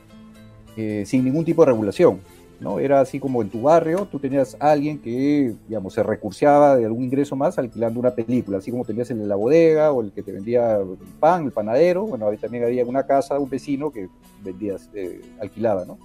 eh, 0.76 1.04
sin 1.06 1.24
ningún 1.24 1.46
tipo 1.46 1.62
de 1.62 1.68
regulación. 1.68 2.22
¿no? 2.60 2.80
Era 2.80 3.02
así 3.02 3.20
como 3.20 3.44
en 3.44 3.52
tu 3.52 3.62
barrio, 3.62 4.08
tú 4.12 4.18
tenías 4.18 4.58
a 4.60 4.72
alguien 4.72 4.98
que, 4.98 5.54
digamos, 5.68 5.94
se 5.94 6.02
recurseaba 6.02 6.76
de 6.76 6.86
algún 6.86 7.04
ingreso 7.04 7.36
más 7.36 7.60
alquilando 7.60 8.00
una 8.00 8.16
película, 8.16 8.58
así 8.58 8.72
como 8.72 8.84
tenías 8.84 9.12
el 9.12 9.20
de 9.20 9.28
la 9.28 9.36
bodega 9.36 9.92
o 9.92 10.02
el 10.02 10.12
que 10.12 10.24
te 10.24 10.32
vendía 10.32 10.78
el 10.78 10.98
pan, 11.20 11.46
el 11.46 11.52
panadero, 11.52 12.08
bueno, 12.08 12.26
también 12.42 12.64
había 12.64 12.84
una 12.84 13.06
casa, 13.06 13.38
un 13.38 13.48
vecino 13.48 13.92
que 13.92 14.10
vendías, 14.44 14.90
eh, 14.96 15.22
alquilaba, 15.40 15.86
¿no? 15.86 16.00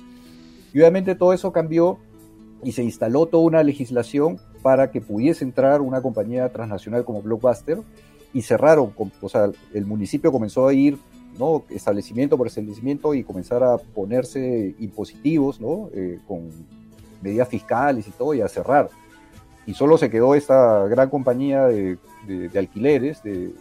Y 0.75 0.81
obviamente 0.81 1.15
todo 1.15 1.33
eso 1.33 1.53
cambió 1.53 1.97
y 2.63 2.73
se 2.73 2.83
instaló 2.83 3.25
toda 3.25 3.45
una 3.45 3.63
legislación 3.63 4.39
para 4.61 4.91
que 4.91 5.01
pudiese 5.01 5.43
entrar 5.43 5.81
una 5.81 6.03
compañía 6.03 6.51
transnacional 6.51 7.07
como 7.07 7.23
Blockbuster 7.23 7.79
y 8.33 8.43
cerraron, 8.43 8.93
o 9.21 9.29
sea, 9.29 9.51
el 9.73 9.87
municipio 9.87 10.31
comenzó 10.33 10.69
a 10.69 10.75
ir, 10.75 10.99
¿no? 11.39 11.65
Establecimiento 11.71 12.37
por 12.37 12.47
establecimiento 12.47 13.15
y 13.15 13.25
comenzar 13.25 13.63
a 13.63 13.79
ponerse 13.79 14.75
impositivos, 14.79 15.61
¿no? 15.61 15.91
Eh, 15.95 16.19
con 16.27 16.51
medidas 17.23 17.49
fiscales 17.49 18.07
y 18.09 18.11
todo, 18.11 18.35
y 18.35 18.41
a 18.41 18.49
cerrar. 18.49 18.91
Y 19.67 19.75
solo 19.75 19.99
se 19.99 20.11
quedó 20.11 20.35
esta 20.35 20.87
gran 20.87 21.11
compañía 21.11 21.67
de, 21.67 21.99
alquileres, 22.57 23.23
de, 23.23 23.53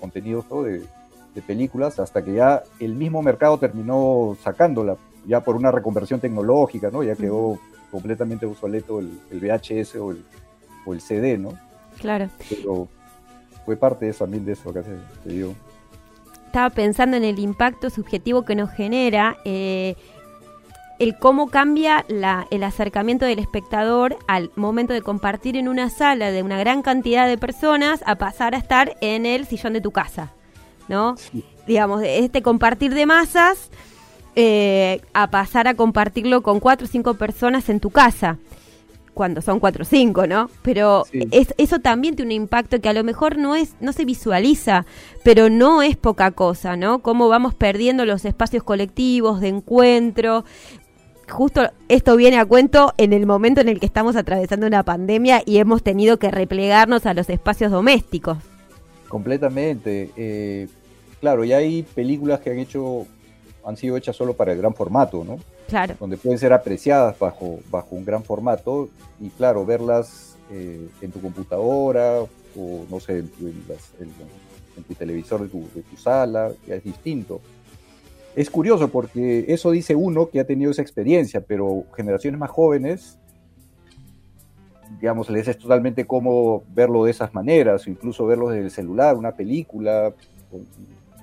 contenidos, 0.00 0.44
De, 0.48 1.42
películas, 1.46 1.98
hasta 1.98 2.24
que 2.24 2.32
ya 2.32 2.62
el 2.80 2.94
mismo 2.94 3.22
mercado 3.22 3.58
terminó 3.58 4.36
sacándola, 4.42 4.96
ya 5.26 5.40
por 5.40 5.54
una 5.54 5.70
reconversión 5.70 6.18
tecnológica, 6.18 6.90
¿no? 6.90 7.02
Ya 7.02 7.14
quedó 7.14 7.58
completamente 7.90 8.46
obsoleto 8.46 9.00
el, 9.00 9.18
VHS 9.30 9.96
o 9.96 10.12
el, 10.12 10.24
o 10.86 10.94
el 10.94 11.00
CD, 11.02 11.36
¿no? 11.36 11.52
Claro. 12.00 12.30
Pero, 12.48 12.88
fue 13.66 13.76
parte 13.76 14.06
de 14.06 14.12
eso, 14.12 14.24
también 14.24 14.44
de 14.44 14.52
eso 14.52 14.72
que 14.72 14.82
se 14.82 15.28
dio. 15.28 15.54
Estaba 16.46 16.70
pensando 16.70 17.16
en 17.16 17.24
el 17.24 17.38
impacto 17.38 17.90
subjetivo 17.90 18.44
que 18.44 18.54
nos 18.54 18.70
genera 18.70 19.36
eh, 19.44 19.96
el 20.98 21.18
cómo 21.18 21.50
cambia 21.50 22.06
el 22.08 22.62
acercamiento 22.62 23.26
del 23.26 23.40
espectador 23.40 24.16
al 24.26 24.50
momento 24.56 24.94
de 24.94 25.02
compartir 25.02 25.56
en 25.56 25.68
una 25.68 25.90
sala 25.90 26.30
de 26.30 26.42
una 26.42 26.58
gran 26.58 26.80
cantidad 26.80 27.26
de 27.26 27.36
personas 27.36 28.02
a 28.06 28.14
pasar 28.14 28.54
a 28.54 28.58
estar 28.58 28.96
en 29.02 29.26
el 29.26 29.46
sillón 29.46 29.74
de 29.74 29.82
tu 29.82 29.90
casa, 29.90 30.32
¿no? 30.88 31.16
Digamos, 31.66 32.02
este 32.02 32.40
compartir 32.40 32.94
de 32.94 33.04
masas 33.04 33.70
eh, 34.36 35.02
a 35.12 35.30
pasar 35.30 35.68
a 35.68 35.74
compartirlo 35.74 36.42
con 36.42 36.60
cuatro 36.60 36.86
o 36.86 36.88
cinco 36.88 37.14
personas 37.14 37.68
en 37.68 37.80
tu 37.80 37.90
casa 37.90 38.38
cuando 39.16 39.40
son 39.40 39.60
cuatro 39.60 39.82
o 39.82 39.86
cinco, 39.86 40.26
¿no? 40.26 40.50
Pero 40.60 41.06
es, 41.30 41.54
eso 41.56 41.78
también 41.78 42.16
tiene 42.16 42.36
un 42.36 42.42
impacto 42.42 42.82
que 42.82 42.90
a 42.90 42.92
lo 42.92 43.02
mejor 43.02 43.38
no 43.38 43.56
es, 43.56 43.74
no 43.80 43.94
se 43.94 44.04
visualiza, 44.04 44.84
pero 45.24 45.48
no 45.48 45.80
es 45.80 45.96
poca 45.96 46.32
cosa, 46.32 46.76
¿no? 46.76 46.98
Cómo 46.98 47.26
vamos 47.30 47.54
perdiendo 47.54 48.04
los 48.04 48.26
espacios 48.26 48.62
colectivos 48.62 49.40
de 49.40 49.48
encuentro. 49.48 50.44
Justo 51.30 51.62
esto 51.88 52.14
viene 52.16 52.36
a 52.36 52.44
cuento 52.44 52.92
en 52.98 53.14
el 53.14 53.24
momento 53.24 53.62
en 53.62 53.70
el 53.70 53.80
que 53.80 53.86
estamos 53.86 54.16
atravesando 54.16 54.66
una 54.66 54.82
pandemia 54.82 55.42
y 55.46 55.56
hemos 55.56 55.82
tenido 55.82 56.18
que 56.18 56.30
replegarnos 56.30 57.06
a 57.06 57.14
los 57.14 57.30
espacios 57.30 57.72
domésticos. 57.72 58.36
Completamente. 59.08 60.10
Eh, 60.18 60.68
claro, 61.20 61.42
y 61.42 61.54
hay 61.54 61.84
películas 61.84 62.40
que 62.40 62.50
han 62.50 62.58
hecho, 62.58 63.06
han 63.66 63.76
sido 63.76 63.96
hechas 63.96 64.14
solo 64.14 64.34
para 64.34 64.52
el 64.52 64.58
gran 64.58 64.74
formato, 64.74 65.24
¿no? 65.24 65.38
donde 65.98 66.16
pueden 66.16 66.38
ser 66.38 66.52
apreciadas 66.52 67.18
bajo, 67.18 67.58
bajo 67.68 67.96
un 67.96 68.04
gran 68.04 68.22
formato 68.22 68.88
y 69.20 69.28
claro, 69.30 69.66
verlas 69.66 70.36
eh, 70.52 70.88
en 71.00 71.10
tu 71.10 71.20
computadora 71.20 72.20
o 72.20 72.86
no 72.88 73.00
sé, 73.00 73.18
en 73.18 73.28
tu, 73.28 74.94
televisor 74.94 75.42
de 75.42 75.48
tu, 75.48 75.68
de 75.74 75.82
tu 75.82 75.96
sala, 75.96 76.52
ya 76.66 76.76
es 76.76 76.84
distinto. 76.84 77.40
Es 78.36 78.50
curioso 78.50 78.88
porque 78.88 79.46
eso 79.48 79.72
dice 79.72 79.96
uno 79.96 80.28
que 80.28 80.38
ha 80.38 80.46
tenido 80.46 80.70
esa 80.70 80.82
experiencia, 80.82 81.40
pero 81.40 81.84
generaciones 81.96 82.38
más 82.38 82.50
jóvenes, 82.50 83.18
digamos, 85.00 85.28
les 85.28 85.48
es 85.48 85.58
totalmente 85.58 86.06
cómodo 86.06 86.62
verlo 86.72 87.04
de 87.04 87.10
esas 87.10 87.34
maneras, 87.34 87.86
o 87.86 87.90
incluso 87.90 88.26
verlo 88.26 88.48
desde 88.48 88.66
el 88.66 88.70
celular, 88.70 89.16
una 89.16 89.32
película, 89.32 90.12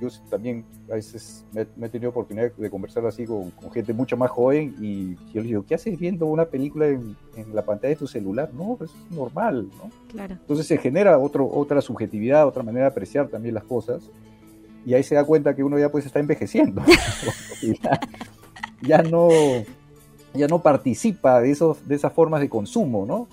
yo 0.01 0.09
también 0.29 0.65
a 0.89 0.95
veces 0.95 1.45
me, 1.51 1.61
he 1.85 1.89
tenido 1.89 2.09
oportunidad 2.09 2.51
de 2.51 2.69
conversar 2.69 3.05
así 3.05 3.25
con, 3.25 3.51
gente 3.73 3.93
mucho 3.93 4.17
más 4.17 4.31
joven 4.31 4.75
y 4.79 5.15
yo 5.33 5.41
les 5.41 5.45
digo, 5.45 5.65
¿qué 5.65 5.75
haces 5.75 5.97
viendo 5.97 6.25
una 6.25 6.45
película 6.45 6.87
en, 6.87 7.15
la 7.53 7.63
pantalla 7.63 7.89
de 7.89 7.95
tu 7.95 8.07
celular? 8.07 8.51
No, 8.53 8.75
pues 8.77 8.91
es 8.91 9.15
normal, 9.15 9.69
¿no? 9.77 9.89
Claro. 10.09 10.35
Entonces 10.35 10.67
se 10.67 10.77
genera 10.77 11.17
otro, 11.17 11.49
otra 11.49 11.81
subjetividad, 11.81 12.47
otra 12.47 12.63
manera 12.63 12.85
de 12.85 12.91
apreciar 12.91 13.27
también 13.27 13.55
las 13.55 13.63
cosas 13.63 14.09
y 14.85 14.93
ahí 14.93 15.03
se 15.03 15.15
da 15.15 15.23
cuenta 15.23 15.55
que 15.55 15.63
uno 15.63 15.79
ya 15.79 15.89
pues 15.89 16.05
está 16.05 16.19
envejeciendo. 16.19 16.81
ya, 18.81 19.01
no 19.01 19.29
ya 20.33 20.47
no 20.47 20.61
participa 20.61 21.39
de 21.41 21.51
esos 21.51 21.87
de 21.87 21.95
esas 21.95 22.11
formas 22.11 22.41
de 22.41 22.49
consumo, 22.49 23.05
¿no? 23.05 23.27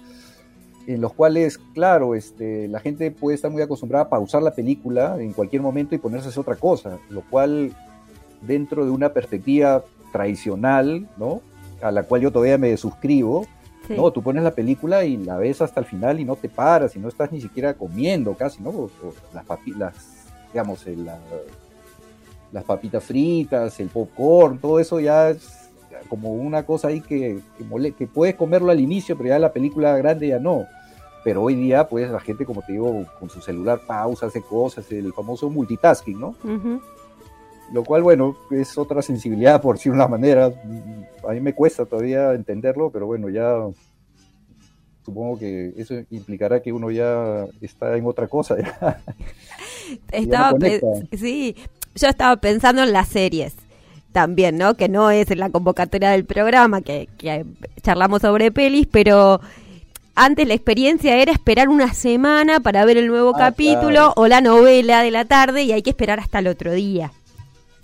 En 0.87 1.01
los 1.01 1.13
cuales, 1.13 1.59
claro, 1.75 2.15
este, 2.15 2.69
la 2.69 2.81
gente 2.81 3.11
puede 3.11 3.35
estar 3.35 3.51
muy 3.51 3.63
acostumbrada 3.63 4.05
a 4.05 4.09
pausar 4.09 4.43
la 4.43 4.55
película 4.55 5.17
en 5.19 5.33
cualquier 5.33 5.63
momento 5.63 5.95
y 5.95 5.99
ponerse 5.99 6.27
a 6.27 6.31
hacer 6.31 6.41
otra 6.41 6.57
cosa, 6.57 6.99
lo 7.09 7.23
cual 7.23 7.75
dentro 8.41 8.85
de 8.85 8.91
una 8.91 9.13
perspectiva 9.13 9.85
tradicional, 10.13 11.09
¿no? 11.17 11.43
A 11.83 11.91
la 11.91 12.03
cual 12.03 12.23
yo 12.23 12.33
todavía 12.33 12.59
me 12.59 12.77
suscribo, 12.77 13.47
¿no? 13.89 14.11
Tú 14.11 14.23
pones 14.23 14.43
la 14.43 14.53
película 14.53 15.05
y 15.05 15.17
la 15.17 15.37
ves 15.37 15.61
hasta 15.61 15.81
el 15.81 15.87
final 15.87 16.21
y 16.21 16.25
no 16.25 16.37
te 16.37 16.49
paras 16.49 16.95
y 16.97 16.99
no 16.99 17.09
estás 17.09 17.33
ni 17.33 17.41
siquiera 17.41 17.75
comiendo 17.75 18.35
casi, 18.35 18.63
¿no? 18.63 18.89
las 19.35 19.45
papitas, 19.45 19.95
digamos, 20.53 20.85
las 22.53 22.65
papitas 22.65 23.03
fritas, 23.03 23.79
el 23.81 23.89
popcorn, 23.89 24.59
todo 24.59 24.79
eso 24.79 25.01
ya 25.01 25.31
es 25.31 25.60
como 26.09 26.33
una 26.33 26.65
cosa 26.65 26.89
ahí 26.89 27.01
que, 27.01 27.41
que, 27.59 27.93
que 27.93 28.07
puedes 28.07 28.35
comerlo 28.35 28.71
al 28.71 28.81
inicio, 28.81 29.17
pero 29.17 29.31
ya 29.31 29.39
la 29.39 29.53
película 29.53 29.97
grande 29.97 30.29
ya 30.29 30.39
no 30.39 30.67
pero 31.23 31.43
hoy 31.43 31.55
día 31.55 31.87
pues 31.89 32.11
la 32.11 32.21
gente 32.21 32.45
como 32.45 32.63
te 32.63 32.73
digo 32.73 33.05
con 33.19 33.29
su 33.29 33.41
celular 33.41 33.81
pausa, 33.87 34.27
hace 34.27 34.43
cosas, 34.43 34.91
el 34.91 35.13
famoso 35.13 35.51
multitasking, 35.51 36.19
¿no? 36.19 36.35
Lo 37.73 37.85
cual 37.85 38.03
bueno, 38.03 38.37
es 38.51 38.77
otra 38.79 39.03
sensibilidad 39.03 39.61
por 39.61 39.77
decir 39.77 39.93
una 39.93 40.09
manera, 40.09 40.47
a 40.47 41.33
mí 41.33 41.41
me 41.41 41.55
cuesta 41.55 41.85
todavía 41.85 42.33
entenderlo, 42.33 42.91
pero 42.91 43.07
bueno, 43.07 43.29
ya 43.29 43.55
supongo 45.05 45.39
que 45.39 45.73
eso 45.77 45.95
implicará 46.11 46.61
que 46.61 46.73
uno 46.73 46.91
ya 46.91 47.47
está 47.61 47.97
en 47.97 48.07
otra 48.07 48.27
cosa. 48.27 48.57
Estaba, 50.13 50.57
sí, 51.19 51.57
yo 51.97 52.09
estaba 52.09 52.37
pensando 52.37 52.85
en 52.85 52.93
las 52.93 53.09
series 53.09 53.57
también, 54.13 54.57
¿no? 54.57 54.75
Que 54.75 54.89
no 54.89 55.11
es 55.11 55.35
la 55.37 55.51
convocatoria 55.51 56.11
del 56.11 56.25
programa, 56.25 56.81
que, 56.81 57.09
que 57.19 57.45
charlamos 57.83 58.23
sobre 58.23 58.51
pelis, 58.51 58.87
pero 58.91 59.41
antes 60.15 60.47
la 60.47 60.55
experiencia 60.55 61.17
era 61.17 61.33
esperar 61.33 61.69
una 61.69 61.95
semana 61.95 62.61
para 62.61 62.85
ver 62.85 62.97
el 62.97 63.07
nuevo 63.07 63.33
ah, 63.35 63.39
capítulo 63.39 64.13
o 64.17 64.27
la 64.27 64.41
novela 64.41 65.03
de 65.03 65.11
la 65.11 65.25
tarde 65.25 65.63
y 65.63 65.73
hay 65.73 65.83
que 65.83 65.91
esperar 65.91 66.21
hasta 66.21 66.41
el 66.41 66.49
otro 66.49 66.73
día. 66.73 67.13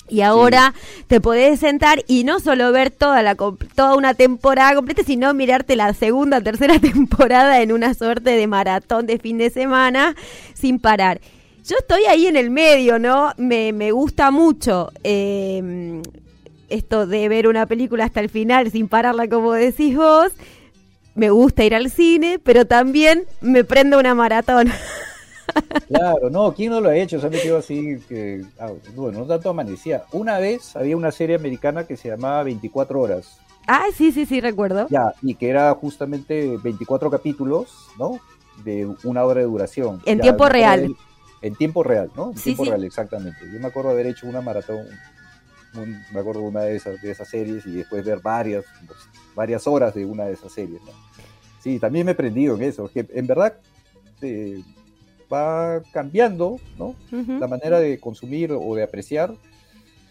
Y 0.08 0.20
ahora 0.20 0.72
te 1.08 1.20
podés 1.20 1.58
sentar 1.58 2.04
y 2.06 2.22
no 2.22 2.38
solo 2.38 2.70
ver 2.70 2.90
toda 2.90 3.22
la 3.22 3.34
toda 3.34 3.96
una 3.96 4.14
temporada 4.14 4.74
completa, 4.74 5.02
sino 5.02 5.34
mirarte 5.34 5.74
la 5.74 5.94
segunda 5.94 6.38
o 6.38 6.42
tercera 6.42 6.78
temporada 6.80 7.60
en 7.60 7.72
una 7.72 7.94
suerte 7.94 8.30
de 8.30 8.46
maratón 8.46 9.06
de 9.06 9.18
fin 9.18 9.38
de 9.38 9.50
semana 9.50 10.14
sin 10.54 10.78
parar. 10.78 11.20
Yo 11.66 11.76
estoy 11.80 12.04
ahí 12.04 12.28
en 12.28 12.36
el 12.36 12.50
medio, 12.50 13.00
¿no? 13.00 13.32
Me, 13.38 13.72
me 13.72 13.90
gusta 13.90 14.30
mucho 14.30 14.92
eh, 15.02 16.00
esto 16.68 17.08
de 17.08 17.28
ver 17.28 17.48
una 17.48 17.66
película 17.66 18.04
hasta 18.04 18.20
el 18.20 18.30
final 18.30 18.70
sin 18.70 18.86
pararla, 18.86 19.28
como 19.28 19.52
decís 19.52 19.96
vos. 19.96 20.30
Me 21.16 21.30
gusta 21.30 21.64
ir 21.64 21.74
al 21.74 21.90
cine, 21.90 22.38
pero 22.38 22.66
también 22.66 23.24
me 23.40 23.64
prendo 23.64 23.98
una 23.98 24.14
maratón. 24.14 24.70
Claro, 25.86 26.28
no, 26.28 26.52
¿quién 26.52 26.70
no 26.70 26.80
lo 26.80 26.90
ha 26.90 26.96
hecho? 26.96 27.16
O 27.16 27.20
sea, 27.20 27.30
me 27.30 27.40
quedo 27.40 27.58
así, 27.58 27.98
que, 28.08 28.44
ah, 28.58 28.72
bueno, 28.94 29.20
no 29.20 29.26
tanto 29.26 29.48
amanecía. 29.48 30.02
Una 30.12 30.38
vez 30.38 30.74
había 30.76 30.96
una 30.96 31.12
serie 31.12 31.36
americana 31.36 31.86
que 31.86 31.96
se 31.96 32.08
llamaba 32.08 32.42
24 32.42 33.00
horas. 33.00 33.38
Ah, 33.66 33.84
sí, 33.94 34.12
sí, 34.12 34.26
sí, 34.26 34.40
recuerdo. 34.40 34.86
Ya, 34.90 35.14
y 35.22 35.36
que 35.36 35.48
era 35.48 35.72
justamente 35.74 36.58
24 36.62 37.10
capítulos, 37.10 37.72
¿no? 37.96 38.18
De 38.64 38.92
una 39.04 39.24
hora 39.24 39.40
de 39.40 39.46
duración. 39.46 40.02
En 40.04 40.20
tiempo 40.20 40.46
real. 40.48 40.94
En 41.46 41.54
tiempo 41.54 41.82
real, 41.82 42.10
¿no? 42.16 42.30
En 42.30 42.36
tiempo 42.36 42.64
real, 42.64 42.84
exactamente. 42.84 43.38
Yo 43.52 43.60
me 43.60 43.66
acuerdo 43.66 43.90
haber 43.90 44.06
hecho 44.06 44.26
una 44.26 44.40
maratón, 44.40 44.86
me 46.12 46.20
acuerdo 46.20 46.40
de 46.40 46.48
una 46.48 46.62
de 46.62 46.76
esas, 46.76 47.00
de 47.00 47.10
esas 47.10 47.28
series 47.28 47.66
y 47.66 47.72
después 47.72 48.04
ver 48.04 48.20
varias, 48.20 48.64
varias 49.34 49.66
horas 49.66 49.94
de 49.94 50.04
una 50.04 50.24
de 50.24 50.32
esas 50.32 50.52
series, 50.52 50.80
¿no? 50.82 50.92
Sí, 51.62 51.78
también 51.78 52.06
me 52.06 52.12
he 52.12 52.14
prendido 52.14 52.54
en 52.54 52.62
eso, 52.62 52.88
que 52.88 53.06
en 53.08 53.26
verdad 53.26 53.54
eh, 54.22 54.62
va 55.32 55.82
cambiando, 55.92 56.58
¿no? 56.78 56.94
La 57.10 57.48
manera 57.48 57.80
de 57.80 57.98
consumir 57.98 58.52
o 58.52 58.74
de 58.74 58.82
apreciar. 58.82 59.34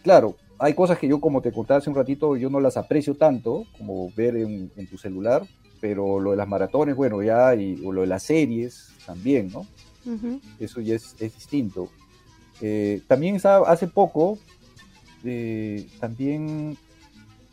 Claro, 0.03 0.35
hay 0.57 0.73
cosas 0.73 0.97
que 0.97 1.07
yo, 1.07 1.19
como 1.19 1.41
te 1.41 1.51
contaba 1.51 1.79
hace 1.79 1.89
un 1.89 1.95
ratito, 1.95 2.35
yo 2.35 2.49
no 2.49 2.59
las 2.59 2.77
aprecio 2.77 3.15
tanto 3.15 3.65
como 3.77 4.11
ver 4.15 4.35
en, 4.37 4.69
tu 4.89 4.97
celular, 4.97 5.43
pero 5.81 6.19
lo 6.19 6.31
de 6.31 6.37
las 6.37 6.47
maratones, 6.47 6.95
bueno, 6.95 7.21
ya, 7.21 7.55
y 7.55 7.81
o 7.85 7.91
lo 7.91 8.01
de 8.01 8.07
las 8.07 8.23
series 8.23 8.89
también, 9.05 9.49
¿no? 9.51 9.65
Eso 10.59 10.81
ya 10.81 10.95
es, 10.95 11.17
distinto. 11.19 11.89
Eh, 12.61 13.01
también 13.07 13.39
hace 13.43 13.87
poco, 13.87 14.37
eh, 15.23 15.87
también 15.99 16.77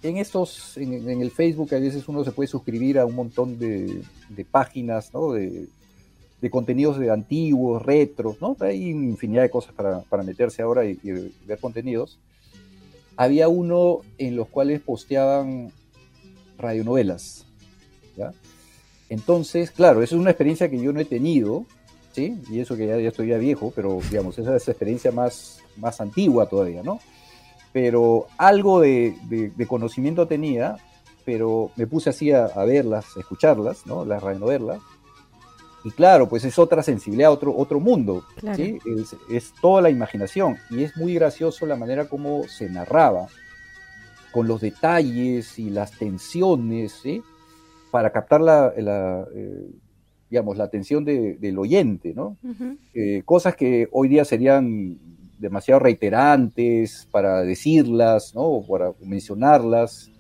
en 0.02 0.16
estos, 0.16 0.76
en, 0.76 1.20
el 1.20 1.30
Facebook, 1.30 1.74
a 1.74 1.78
veces 1.78 2.06
uno 2.08 2.24
se 2.24 2.32
puede 2.32 2.48
suscribir 2.48 2.98
a 2.98 3.06
un 3.06 3.14
montón 3.14 3.58
de, 3.58 4.02
de 4.28 4.44
páginas, 4.44 5.12
¿no? 5.14 5.32
De, 5.32 5.68
de 6.42 6.50
contenidos 6.50 6.98
de 6.98 7.08
antiguos, 7.08 7.80
retros, 7.80 8.40
¿no? 8.40 8.56
Hay 8.60 8.90
infinidad 8.90 9.42
de 9.42 9.50
cosas 9.50 9.72
para, 9.74 10.22
meterse 10.24 10.60
ahora 10.60 10.84
y, 10.84 10.98
ver 11.46 11.60
contenidos. 11.60 12.18
Había 13.16 13.48
uno 13.48 14.00
en 14.18 14.34
los 14.34 14.48
cuales 14.48 14.80
posteaban 14.80 15.70
radionovelas, 16.58 17.46
¿ya? 18.16 18.32
Entonces, 19.08 19.70
claro, 19.70 20.02
eso 20.02 20.16
es 20.16 20.20
una 20.20 20.30
experiencia 20.30 20.68
que 20.68 20.82
yo 20.82 20.92
no 20.92 20.98
he 20.98 21.04
tenido, 21.04 21.64
¿sí? 22.12 22.40
Y 22.50 22.60
eso 22.60 22.76
que 22.76 22.86
ya, 22.86 22.96
estoy 22.96 23.28
ya 23.28 23.38
viejo, 23.38 23.72
pero 23.74 23.98
digamos, 24.10 24.38
esa 24.38 24.56
es 24.56 24.66
la 24.66 24.72
experiencia 24.72 25.10
más, 25.10 25.62
más 25.76 26.00
antigua 26.00 26.46
todavía, 26.46 26.82
¿no? 26.82 27.00
Pero 27.72 28.26
algo 28.36 28.80
de, 28.80 29.52
conocimiento 29.66 30.26
tenía, 30.26 30.76
pero 31.24 31.70
me 31.76 31.86
puse 31.86 32.10
así 32.10 32.30
a, 32.32 32.46
a 32.46 32.64
verlas, 32.64 33.16
a 33.16 33.20
escucharlas, 33.20 33.86
¿no? 33.86 34.04
Las 34.04 34.22
radionovelas 34.22 34.80
y 35.84 35.90
claro, 35.90 36.28
pues 36.28 36.44
es 36.44 36.58
otra 36.58 36.82
sensibilidad, 36.82 37.32
otro, 37.32 37.56
otro 37.56 37.80
mundo. 37.80 38.24
¿sí? 38.54 38.78
Es, 39.30 39.52
toda 39.60 39.82
la 39.82 39.90
imaginación. 39.90 40.56
Y 40.70 40.84
es 40.84 40.96
muy 40.96 41.14
gracioso 41.14 41.66
la 41.66 41.76
manera 41.76 42.08
como 42.08 42.46
se 42.46 42.68
narraba, 42.68 43.26
con 44.30 44.46
los 44.46 44.60
detalles 44.60 45.58
y 45.58 45.70
las 45.70 45.92
tensiones, 45.92 46.92
¿sí? 47.02 47.22
para 47.90 48.10
captar 48.10 48.40
la, 48.40 48.72
eh, 48.76 49.70
digamos, 50.32 50.56
la 50.56 50.64
atención 50.64 51.04
del 51.04 51.58
oyente, 51.58 52.14
¿no? 52.14 52.38
Eh, 52.94 53.20
cosas 53.26 53.54
que 53.54 53.86
hoy 53.92 54.08
día 54.08 54.24
serían 54.24 54.96
demasiado 55.38 55.78
reiterantes 55.78 57.06
para 57.10 57.42
decirlas, 57.42 58.34
¿no? 58.34 58.40
O 58.40 58.66
para 58.66 58.94
mencionarlas 59.04 60.10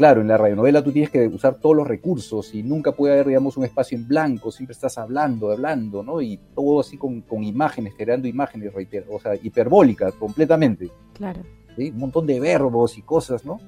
claro, 0.00 0.22
en 0.22 0.28
la 0.28 0.38
radionovela 0.38 0.82
tú 0.82 0.92
tienes 0.92 1.10
que 1.10 1.26
usar 1.26 1.56
todos 1.56 1.76
los 1.76 1.86
recursos 1.86 2.54
y 2.54 2.62
nunca 2.62 2.92
puede 2.92 3.12
haber, 3.12 3.26
digamos, 3.26 3.58
un 3.58 3.66
espacio 3.66 3.98
en 3.98 4.08
blanco, 4.08 4.50
siempre 4.50 4.72
estás 4.72 4.96
hablando, 4.96 5.52
hablando, 5.52 6.02
¿no? 6.02 6.22
Y 6.22 6.38
todo 6.54 6.80
así 6.80 6.96
con, 6.96 7.22
imágenes, 7.44 7.92
creando 7.98 8.26
imágenes, 8.26 8.72
o 9.10 9.20
sea, 9.20 9.34
hiperbólicas 9.34 10.14
completamente. 10.14 10.90
Claro. 11.12 11.42
Un 11.76 11.98
montón 11.98 12.26
de 12.26 12.40
verbos 12.40 12.96
y 12.96 13.02
cosas, 13.02 13.44
¿no? 13.44 13.60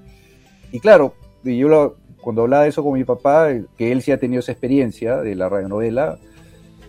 Y 0.72 0.80
claro, 0.80 1.12
yo 1.44 1.68
cuando 2.22 2.42
hablaba 2.42 2.62
de 2.62 2.70
eso 2.70 2.82
con 2.82 2.94
mi 2.94 3.04
papá, 3.04 3.48
que 3.76 3.92
él 3.92 4.00
sí 4.00 4.12
ha 4.12 4.18
tenido 4.18 4.40
esa 4.40 4.52
experiencia 4.52 5.18
de 5.18 5.34
la 5.34 5.48
radionovela, 5.48 6.18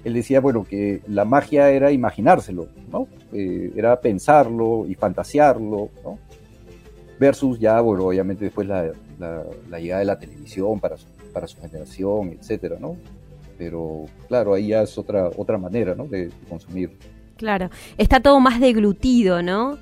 él 0.03 0.13
decía, 0.13 0.39
bueno, 0.39 0.63
que 0.63 1.01
la 1.07 1.25
magia 1.25 1.69
era 1.69 1.91
imaginárselo, 1.91 2.67
¿no? 2.91 3.07
Eh, 3.33 3.71
era 3.75 3.99
pensarlo 3.99 4.85
y 4.87 4.95
fantasearlo, 4.95 5.89
¿no? 6.03 6.19
Versus 7.19 7.59
ya, 7.59 7.81
bueno, 7.81 8.05
obviamente 8.05 8.45
después 8.45 8.67
la, 8.67 8.91
la, 9.17 9.79
llegada 9.79 9.99
de 9.99 10.05
la 10.05 10.19
televisión 10.19 10.79
para 10.79 10.97
su, 10.97 11.07
para 11.33 11.47
su 11.47 11.59
generación, 11.59 12.37
etcétera, 12.39 12.77
¿no? 12.79 12.95
Pero 13.57 14.05
claro, 14.27 14.53
ahí 14.53 14.67
ya 14.67 14.83
es 14.83 14.97
otra, 14.97 15.29
otra 15.35 15.57
manera, 15.57 15.95
¿no? 15.95 16.05
De 16.05 16.29
consumir. 16.47 16.91
Claro, 17.37 17.69
está 17.97 18.19
todo 18.19 18.39
más 18.39 18.59
deglutido, 18.59 19.41
¿no? 19.41 19.77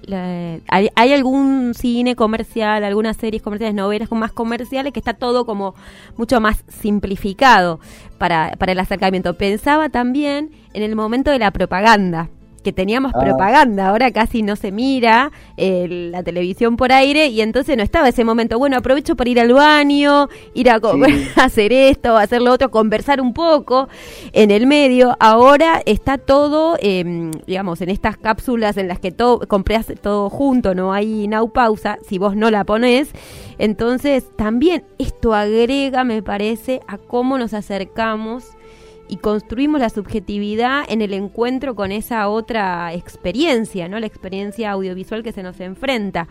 hay, 0.68 1.14
algún 1.14 1.74
cine 1.76 2.16
comercial, 2.16 2.84
algunas 2.84 3.18
series 3.18 3.42
comerciales, 3.42 3.76
novelas 3.76 4.08
con 4.08 4.20
más 4.20 4.32
comerciales 4.32 4.94
que 4.94 5.00
está 5.00 5.14
todo 5.14 5.46
como 5.46 5.76
mucho 6.16 6.40
más 6.40 6.64
simplificado 6.70 7.80
para, 8.18 8.54
para 8.58 8.72
el 8.72 8.80
acercamiento. 8.80 9.34
Pensaba 9.34 9.90
también 9.90 10.52
en 10.74 10.84
el 10.84 10.96
momento 10.96 11.30
de 11.30 11.40
la 11.40 11.52
propaganda 11.52 12.30
que 12.63 12.71
teníamos 12.71 13.12
ah. 13.15 13.19
propaganda, 13.19 13.89
ahora 13.89 14.12
casi 14.12 14.43
no 14.43 14.56
se 14.56 14.71
mira 14.71 15.32
eh, 15.58 16.10
la 16.12 16.24
televisión 16.24 16.78
por 16.78 16.91
aire 16.91 17.28
y 17.28 17.41
entonces 17.41 17.78
no 17.78 17.84
estaba 17.84 18.10
ese 18.10 18.24
momento, 18.24 18.58
bueno, 18.58 18.78
aprovecho 18.78 19.15
para 19.15 19.30
ir 19.30 19.39
al 19.39 19.54
baño, 19.54 20.30
ir 20.54 20.69
a, 20.69 20.80
hacer 21.36 21.74
esto, 21.74 22.17
hacer 22.17 22.41
lo 22.41 22.52
otro, 22.52 22.71
conversar 22.71 23.21
un 23.21 23.34
poco 23.34 23.89
en 24.34 24.52
el 24.52 24.67
medio, 24.67 25.15
ahora 25.19 25.82
está 25.86 26.17
todo, 26.17 26.78
em, 26.80 27.32
digamos, 27.47 27.82
en 27.82 27.89
estas 27.89 28.17
cápsulas 28.17 28.78
en 28.78 28.88
las 28.88 29.00
que 29.00 29.12
todo, 29.12 29.39
compras 29.47 29.88
todo 30.02 30.30
junto, 30.30 30.76
no 30.76 30.93
hay 30.93 31.28
now 31.28 31.52
pausa, 31.52 31.97
si 32.08 32.17
vos 32.17 32.36
no 32.36 32.52
la 32.52 32.63
pones, 32.63 33.12
entonces 33.58 34.26
también 34.36 34.84
esto 34.97 35.34
agrega, 35.34 36.04
me 36.04 36.21
parece, 36.21 36.82
a 36.88 36.97
cómo 36.97 37.38
nos 37.38 37.54
acercamos 37.54 38.45
y 39.12 39.17
construimos 39.17 39.82
la 39.82 39.89
subjetividad 39.89 40.86
en 40.88 41.02
el 41.02 41.13
encuentro 41.13 41.76
con 41.76 41.91
esa 41.91 42.30
otra 42.30 42.93
experiencia, 42.93 43.89
¿no? 43.89 44.00
La 44.00 44.06
experiencia 44.06 44.71
audiovisual 44.71 45.21
que 45.21 45.34
se 45.34 45.43
nos 45.43 45.60
enfrenta. 45.60 46.30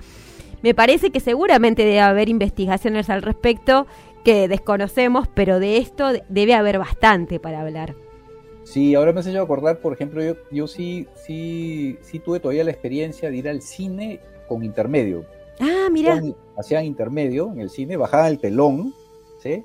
Me 0.63 0.75
parece 0.75 1.11
que 1.11 1.21
seguramente 1.21 1.85
debe 1.85 2.01
haber 2.01 2.31
investigaciones 2.31 3.11
al 3.11 3.21
respecto 3.21 3.87
que 4.25 4.49
desconocemos, 4.49 5.29
pero 5.29 5.61
de 5.61 5.77
esto 5.77 6.11
debe 6.31 6.55
haber 6.55 6.79
bastante 6.79 7.39
para 7.39 7.61
hablar. 7.61 7.95
Sí, 8.65 8.95
ahora 8.95 9.13
me 9.13 9.21
has 9.21 9.27
hecho 9.27 9.43
acordar, 9.43 9.81
por 9.81 9.93
ejemplo, 9.93 10.25
yo, 10.25 10.37
yo 10.51 10.67
sí, 10.67 11.07
sí, 11.15 11.99
sí 12.01 12.19
tuve 12.19 12.41
todavía 12.41 12.65
la 12.65 12.71
experiencia 12.71 13.31
de 13.31 13.37
ir 13.37 13.49
al 13.51 13.61
cine 13.61 14.21
con 14.49 14.65
intermedio. 14.65 15.27
Ah, 15.61 15.89
mira. 15.93 16.23
Hacían 16.57 16.87
intermedio 16.87 17.53
en 17.53 17.61
el 17.61 17.69
cine, 17.69 17.99
bajaban 17.99 18.29
el 18.29 18.39
telón, 18.39 18.95
¿sí? 19.39 19.65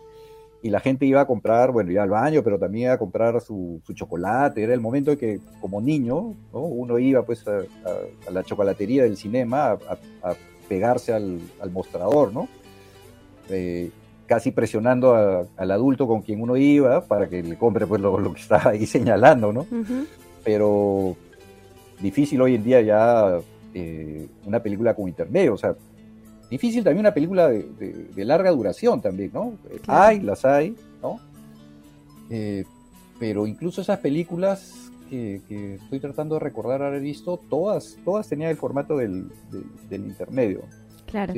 Y 0.66 0.72
la 0.72 0.80
gente 0.80 1.06
iba 1.06 1.22
a 1.22 1.28
comprar, 1.28 1.72
bueno, 1.72 1.92
iba 1.92 2.02
al 2.02 2.10
baño, 2.10 2.42
pero 2.42 2.58
también 2.58 2.86
iba 2.86 2.94
a 2.94 2.98
comprar 2.98 3.40
su, 3.40 3.84
chocolate. 3.94 4.64
Era 4.64 4.74
el 4.74 4.82
momento 4.82 5.12
en 5.12 5.18
que, 5.20 5.40
como 5.62 5.80
niño, 5.80 6.34
uno 6.54 6.98
iba 6.98 7.24
pues 7.24 7.46
a, 7.48 7.62
la 8.32 8.44
chocolatería 8.44 9.04
del 9.04 9.16
cinema 9.16 9.78
a, 10.24 10.34
pegarse 10.68 11.14
al, 11.14 11.40
mostrador, 11.72 12.34
¿no? 12.34 12.48
Eh, 13.48 13.92
casi 14.26 14.50
presionando 14.50 15.48
al 15.56 15.70
adulto 15.70 16.08
con 16.08 16.24
quien 16.24 16.42
uno 16.42 16.58
iba 16.58 17.02
para 17.02 17.30
que 17.30 17.44
le 17.44 17.60
compre 17.60 17.86
pues 17.86 18.02
lo, 18.02 18.34
que 18.34 18.42
estaba 18.42 18.72
ahí 18.72 18.86
señalando, 18.88 19.54
¿no? 19.54 19.68
Pero 20.44 21.16
difícil 22.00 22.42
hoy 22.42 22.56
en 22.56 22.64
día 22.64 22.82
ya 22.82 23.38
eh, 23.76 24.28
una 24.48 24.64
película 24.64 24.96
con 24.96 25.08
intermedio, 25.08 25.54
o 25.54 25.58
sea, 25.58 25.76
difícil 26.56 26.84
también 26.84 27.02
una 27.02 27.14
película 27.14 27.50
de, 27.50 28.26
larga 28.26 28.52
duración 28.52 29.02
también, 29.02 29.32
¿no? 29.34 29.54
Hay, 29.88 30.20
las 30.22 30.46
hay, 30.46 30.76
¿no? 31.02 31.20
Eh, 32.30 32.64
pero 33.20 33.48
incluso 33.48 33.82
esas 33.82 34.00
películas 34.00 34.92
que, 35.10 35.42
estoy 35.82 36.00
tratando 36.00 36.36
de 36.36 36.40
recordar 36.40 36.82
haber 36.82 37.02
visto, 37.02 37.40
todas, 37.50 37.98
todas 38.04 38.28
tenían 38.28 38.50
el 38.50 38.58
formato 38.58 38.98
del, 38.98 39.32
intermedio. 39.92 40.64
Claro. 41.06 41.34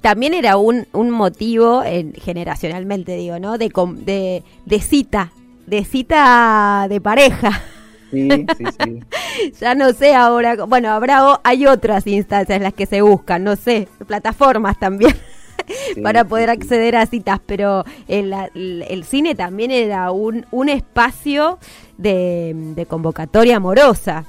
También 0.00 0.34
era 0.34 0.56
un, 0.56 0.86
un 0.92 1.10
motivo, 1.10 1.82
generacionalmente 2.14 3.16
digo, 3.16 3.38
¿no? 3.38 3.58
De, 3.58 3.70
de, 4.04 4.42
de 4.66 4.80
cita, 4.80 5.32
de 5.66 5.84
cita 5.84 6.86
de 6.88 7.00
pareja. 7.00 7.62
Sí, 8.10 8.28
sí, 8.58 8.64
sí. 8.82 9.52
ya 9.60 9.74
no 9.74 9.92
sé 9.92 10.14
ahora, 10.14 10.64
bueno, 10.64 10.90
habrá 10.90 11.40
hay 11.44 11.66
otras 11.66 12.06
instancias 12.06 12.56
en 12.56 12.62
las 12.62 12.74
que 12.74 12.86
se 12.86 13.02
buscan, 13.02 13.44
no 13.44 13.56
sé, 13.56 13.88
plataformas 14.06 14.78
también. 14.78 15.14
para 16.02 16.24
poder 16.24 16.50
acceder 16.50 16.96
a 16.96 17.06
citas, 17.06 17.40
pero 17.44 17.84
el, 18.08 18.34
el, 18.54 19.04
cine 19.04 19.34
también 19.34 19.70
era 19.70 20.10
un, 20.10 20.46
un 20.50 20.68
espacio 20.68 21.58
de, 21.96 22.52
de 22.74 22.86
convocatoria 22.86 23.56
amorosa. 23.56 24.24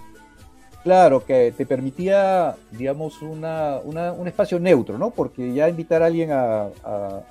Claro, 0.83 1.23
que 1.23 1.53
te 1.55 1.67
permitía, 1.67 2.55
digamos, 2.71 3.21
una, 3.21 3.77
un 3.83 4.27
espacio 4.27 4.59
neutro, 4.59 4.97
¿no? 4.97 5.11
Porque 5.11 5.53
ya 5.53 5.69
invitar 5.69 6.01
a 6.01 6.07
alguien 6.07 6.31
a, 6.31 6.71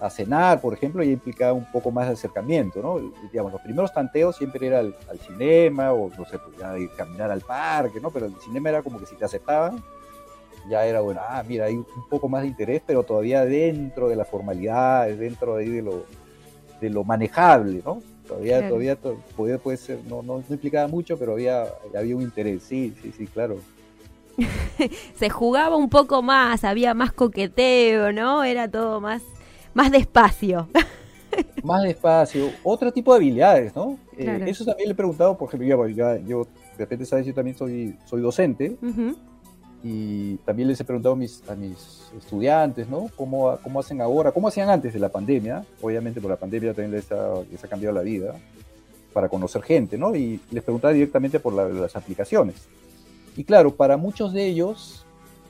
cenar, 0.09 0.61
por 0.61 0.73
ejemplo, 0.73 1.03
ya 1.03 1.11
implicaba 1.11 1.53
un 1.53 1.65
poco 1.65 1.91
más 1.91 2.07
de 2.07 2.13
acercamiento, 2.13 2.81
¿no? 2.81 3.01
Digamos, 3.33 3.51
los 3.51 3.61
primeros 3.61 3.93
tanteos 3.93 4.37
siempre 4.37 4.69
era 4.69 4.79
al, 4.79 4.95
cinema 5.27 5.93
o, 5.93 6.11
no 6.17 6.25
sé, 6.27 6.39
pues 6.39 6.59
ya 6.59 6.75
caminar 6.97 7.33
al 7.33 7.41
parque, 7.41 8.01
¿no? 8.01 8.13
Pero 8.13 8.27
el 8.27 8.35
cinema 8.37 8.69
era 8.69 8.83
como 8.83 9.01
que 9.01 9.07
si 9.07 9.17
te 9.17 9.25
aceptaban, 9.25 9.83
ya 10.69 10.87
era 10.87 11.01
bueno, 11.01 11.21
ah, 11.29 11.43
mira, 11.47 11.65
hay 11.65 11.75
un 11.75 11.87
poco 12.09 12.29
más 12.29 12.43
de 12.43 12.49
interés, 12.49 12.83
pero 12.87 13.03
todavía 13.03 13.45
dentro 13.45 14.09
de 14.09 14.15
la 14.15 14.25
formalidad, 14.25 15.09
dentro 15.09 15.57
de, 15.57 15.69
de, 15.69 15.83
lo, 15.83 16.05
de 16.81 16.89
lo 16.89 17.03
manejable, 17.03 17.83
¿no? 17.85 18.01
Todavía, 18.31 18.69
todavía, 18.69 18.97
puede, 19.37 19.59
puede 19.59 19.77
ser, 19.77 19.99
no, 20.09 20.23
no, 20.23 20.39
implicaba 20.49 20.87
mucho, 20.87 21.19
pero 21.19 21.33
había, 21.33 21.65
había 21.99 22.15
un 22.15 22.23
interés, 22.23 22.63
sí, 22.63 22.95
sí, 23.03 23.13
sí, 23.17 23.27
claro. 23.27 23.59
Se 25.17 25.29
jugaba 25.29 25.75
un 25.75 25.91
poco 25.91 26.23
más, 26.23 26.63
había 26.63 26.95
más 26.95 27.13
coqueteo, 27.13 28.13
¿no? 28.13 28.45
Era 28.45 28.71
todo 28.71 29.01
más, 29.01 29.23
más 29.75 29.91
despacio. 29.91 30.69
más 31.65 31.83
despacio, 31.83 32.53
otro 32.63 32.93
tipo 32.93 33.13
de 33.13 33.17
habilidades, 33.17 33.75
¿no? 33.75 33.99
Eh, 34.17 34.45
eso 34.47 34.65
también 34.65 34.91
le 34.91 34.93
he 34.93 34.97
preguntado, 34.97 35.37
por 35.37 35.49
ejemplo, 35.49 35.89
yo, 35.89 36.17
yo 36.19 36.45
de 36.45 36.79
repente 36.79 37.05
sabes, 37.05 37.27
yo 37.27 37.35
también 37.35 37.57
soy, 37.57 37.97
soy 38.05 38.21
docente, 38.21 38.77
y 39.83 40.37
también 40.39 40.69
les 40.69 40.81
he 40.81 40.85
preguntado 40.85 41.15
a 41.15 41.17
mis, 41.17 41.43
a 41.49 41.55
mis 41.55 42.11
estudiantes, 42.17 42.89
¿no? 42.89 43.11
¿Cómo, 43.17 43.59
¿Cómo 43.63 43.81
hacen 43.81 44.01
ahora? 44.01 44.33
¿Cómo 44.33 44.49
hacían 44.49 44.69
antes 44.69 44.93
de 44.93 44.99
la 44.99 45.09
pandemia? 45.09 45.65
Obviamente 45.81 46.21
por 46.21 46.31
la 46.31 46.37
pandemia 46.37 46.75
también 46.75 46.93
les 46.93 47.11
ha, 47.13 47.35
les 47.51 47.65
ha 47.65 47.69
cambiado 47.69 47.95
la 47.95 48.03
vida 48.03 48.35
para 49.13 49.29
conocer 49.29 49.63
gente, 49.63 49.97
¿no? 49.97 50.15
Y 50.15 50.41
les 50.51 50.63
preguntaba 50.63 50.93
directamente 50.93 51.41
por 51.41 51.55
las 51.55 51.97
aplicaciones. 51.97 52.57
Y 53.37 53.45
claro, 53.45 53.75
para 53.75 53.97
muchos 53.97 54.33
de 54.33 54.47
ellos, 54.47 55.05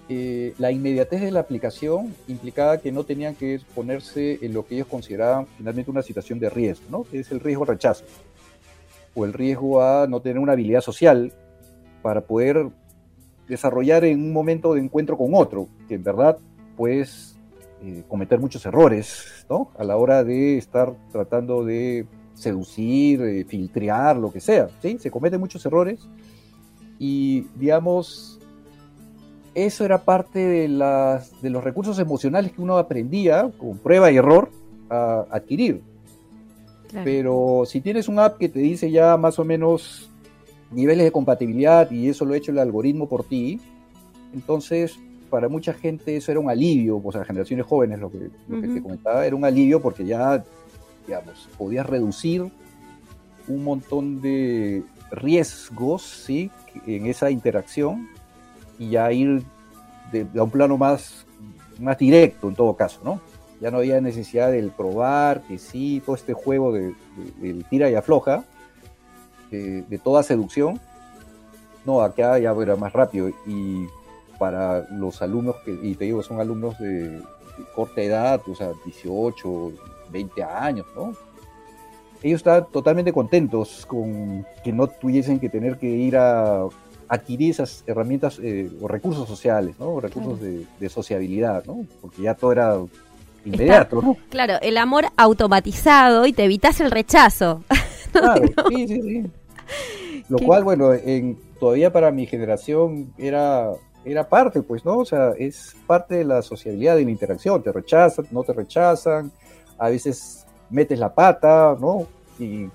eh, 0.09 0.55
la 0.59 0.71
inmediatez 0.71 1.21
de 1.21 1.31
la 1.31 1.41
aplicación 1.41 2.15
implicaba 2.29 2.79
que 2.79 2.93
no 2.93 3.05
tenían 3.05 3.35
que 3.35 3.61
ponerse 3.75 4.39
en 4.43 4.55
lo 4.55 4.65
que 4.67 4.77
ellos 4.77 4.87
consideraban 4.87 5.47
finalmente 5.57 5.91
una 5.91 6.03
situación 6.03 6.39
de 6.39 6.51
riesgo, 6.51 6.85
¿no? 6.91 7.05
Que 7.05 7.21
es 7.21 7.31
el 7.33 7.41
riesgo 7.41 7.65
rechazo 7.65 8.05
o 9.15 9.25
el 9.25 9.33
riesgo 9.33 9.83
a 9.83 10.07
no 10.07 10.21
tener 10.21 10.39
una 10.39 10.53
habilidad 10.53 10.81
social 10.81 11.33
para 12.03 12.21
poder 12.21 12.69
desarrollar 13.51 14.05
en 14.05 14.23
un 14.23 14.33
momento 14.33 14.73
de 14.73 14.81
encuentro 14.81 15.19
con 15.19 15.35
otro, 15.35 15.69
que 15.89 15.95
en 15.97 16.05
verdad 16.05 16.39
puedes 16.77 17.37
eh, 17.83 18.05
cometer 18.09 18.39
muchos 18.41 18.65
errores, 18.65 19.45
¿no? 19.51 19.71
A 19.77 19.85
la 19.85 19.97
hora 19.97 20.25
de 20.25 20.57
estar 20.57 20.95
tratando 21.13 21.65
de 21.65 22.07
seducir, 22.35 23.21
eh, 23.21 23.45
filtrear, 23.45 24.17
lo 24.17 24.33
que 24.33 24.41
sea, 24.41 24.69
¿sí? 24.81 24.99
Se 24.99 25.11
cometen 25.11 25.41
muchos 25.41 25.67
errores 25.67 26.09
y, 26.99 27.47
digamos, 27.57 28.39
eso 29.55 29.85
era 29.85 30.05
parte 30.05 30.39
de, 30.39 30.69
las, 30.69 31.43
de 31.43 31.51
los 31.51 31.65
recursos 31.65 31.99
emocionales 31.99 32.53
que 32.53 32.63
uno 32.63 32.79
aprendía 32.79 33.51
con 33.59 33.79
prueba 33.79 34.11
y 34.11 34.17
error 34.17 34.51
a 34.89 35.27
adquirir. 35.31 35.83
Pero 37.05 37.63
si 37.67 37.81
tienes 37.81 38.09
un 38.09 38.19
app 38.19 38.37
que 38.39 38.49
te 38.49 38.59
dice 38.59 38.91
ya 38.91 39.17
más 39.17 39.39
o 39.39 39.45
menos 39.45 40.10
niveles 40.71 41.05
de 41.05 41.13
compatibilidad 41.13 41.91
y 41.91 42.09
eso 42.09 42.25
lo 42.25 42.35
ha 42.35 42.37
hecho 42.37 42.53
el 42.53 42.59
algoritmo 42.59 43.09
por 43.09 43.25
ti, 43.25 43.61
entonces 44.33 44.99
para 45.31 45.49
mucha 45.49 45.73
gente 45.73 46.17
eso 46.17 46.33
era 46.33 46.41
un 46.41 46.51
alivio, 46.51 47.01
o 47.03 47.13
sea, 47.13 47.25
generaciones 47.25 47.65
jóvenes, 47.65 48.01
lo 48.01 48.11
que, 48.11 48.19
te 48.19 48.83
comentaba, 48.83 49.25
era 49.25 49.37
un 49.37 49.45
alivio 49.45 49.81
porque 49.81 50.05
ya, 50.05 50.45
digamos, 51.07 51.49
podías 51.57 51.87
reducir 51.87 52.51
un 53.49 53.65
montón 53.65 54.21
de 54.21 54.83
riesgos, 55.11 56.03
¿sí? 56.03 56.51
En 56.87 57.07
esa 57.07 57.31
interacción 57.31 58.09
y 58.79 58.91
ya 58.91 59.11
ir 59.13 59.43
de, 60.13 60.27
a 60.37 60.43
un 60.43 60.51
plano 60.51 60.77
más, 60.77 61.27
más 61.79 61.97
directo 61.97 62.49
en 62.49 62.55
todo 62.55 62.75
caso, 62.77 63.01
¿no? 63.05 63.21
Ya 63.61 63.71
no 63.71 63.79
había 63.79 64.01
necesidad 64.01 64.51
del 64.51 64.71
probar, 64.71 65.43
que 65.43 65.59
sí, 65.59 66.03
todo 66.05 66.17
este 66.17 66.33
juego 66.33 66.73
de, 66.73 66.95
del 67.41 67.65
tira 67.67 67.91
y 67.91 67.95
afloja, 67.95 68.45
de, 69.51 69.99
toda 70.03 70.23
seducción, 70.23 70.81
no, 71.85 72.03
acá 72.03 72.39
ya 72.39 72.53
era 72.53 72.77
más 72.77 72.93
rápido. 72.93 73.31
Y 73.47 73.87
para 74.39 74.87
los 74.91 75.21
alumnos, 75.23 75.57
que, 75.65 75.79
y 75.83 75.95
te 75.95 76.07
digo, 76.07 76.23
son 76.23 76.41
alumnos 76.41 76.79
de, 76.79 77.21
corta 77.75 78.01
edad, 78.01 78.41
o 78.49 78.55
sea, 78.55 78.73
18, 78.85 79.73
20 80.11 80.43
años, 80.43 80.87
¿no? 80.95 81.13
Ellos 82.23 82.41
están 82.41 82.67
totalmente 82.71 83.13
contentos 83.13 83.87
con 83.87 84.47
que 84.63 84.73
no 84.73 84.87
tuviesen 84.87 85.41
que 85.41 85.49
tener 85.49 85.79
que 85.79 85.87
ir 85.87 86.17
a 86.17 86.67
adquirir 87.09 87.51
esas 87.51 87.83
herramientas 87.87 88.39
eh, 88.43 88.71
o 88.81 88.87
recursos 88.87 89.27
sociales, 89.27 89.75
¿no? 89.79 90.01
recursos 90.01 90.39
de, 90.41 90.89
sociabilidad, 90.89 91.65
¿no? 91.65 91.87
Porque 92.01 92.23
ya 92.23 92.35
todo 92.35 92.53
era 92.53 92.77
inmediato, 93.45 94.03
¿no? 94.03 94.17
Claro, 94.29 94.55
el 94.61 94.77
amor 94.77 95.07
automatizado 95.17 96.27
y 96.27 96.33
te 96.33 96.45
evitas 96.45 96.81
el 96.81 96.91
rechazo. 96.91 97.63
Claro, 98.11 98.45
sí, 98.71 98.89
sí, 98.89 99.03
sí. 99.03 99.31
Lo 100.29 100.39
cual, 100.39 100.65
bueno, 100.65 100.93
en, 100.93 101.39
todavía 101.59 101.93
para 101.93 102.11
mi 102.11 102.27
generación 102.27 103.13
era, 103.19 103.73
era 104.05 104.29
parte, 104.29 104.63
pues, 104.63 104.85
¿no? 104.85 104.99
O 104.99 105.05
sea, 105.05 105.33
es 105.39 105.75
parte 105.87 106.17
de 106.17 106.25
la 106.25 106.43
sociabilidad, 106.43 106.97
de 106.97 107.05
la 107.05 107.11
interacción. 107.11 107.63
Te 107.63 107.73
rechazan, 107.73 108.27
no 108.31 108.43
te 108.45 108.53
rechazan, 108.53 109.33
a 109.79 109.89
veces 109.89 110.47
metes 110.71 110.99
la 110.99 111.13
pata, 111.13 111.77
¿no? 111.81 112.07
Y, 112.39 112.69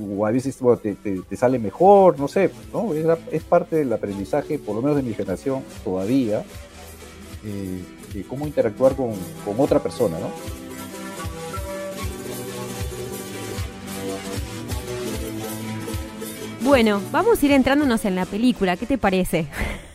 o 0.00 0.24
a 0.26 0.30
veces 0.30 0.58
te, 0.82 1.36
sale 1.36 1.58
mejor, 1.58 2.18
no 2.18 2.28
sé, 2.28 2.50
¿no? 2.72 2.94
Es, 2.94 3.44
parte 3.44 3.76
del 3.76 3.92
aprendizaje, 3.92 4.58
por 4.58 4.74
lo 4.74 4.82
menos 4.82 4.96
de 4.96 5.02
mi 5.02 5.12
generación 5.12 5.62
todavía, 5.84 6.42
eh, 7.44 7.84
de 8.14 8.22
cómo 8.24 8.46
interactuar 8.46 8.96
con, 8.96 9.10
con 9.44 9.54
otra 9.58 9.80
persona, 9.80 10.18
¿no? 10.18 10.61
Bueno, 16.64 17.00
vamos 17.10 17.42
a 17.42 17.46
ir 17.46 17.52
entrándonos 17.52 18.04
en 18.04 18.14
la 18.14 18.24
película, 18.24 18.76
¿qué 18.76 18.86
te 18.86 18.96
parece? 18.96 19.46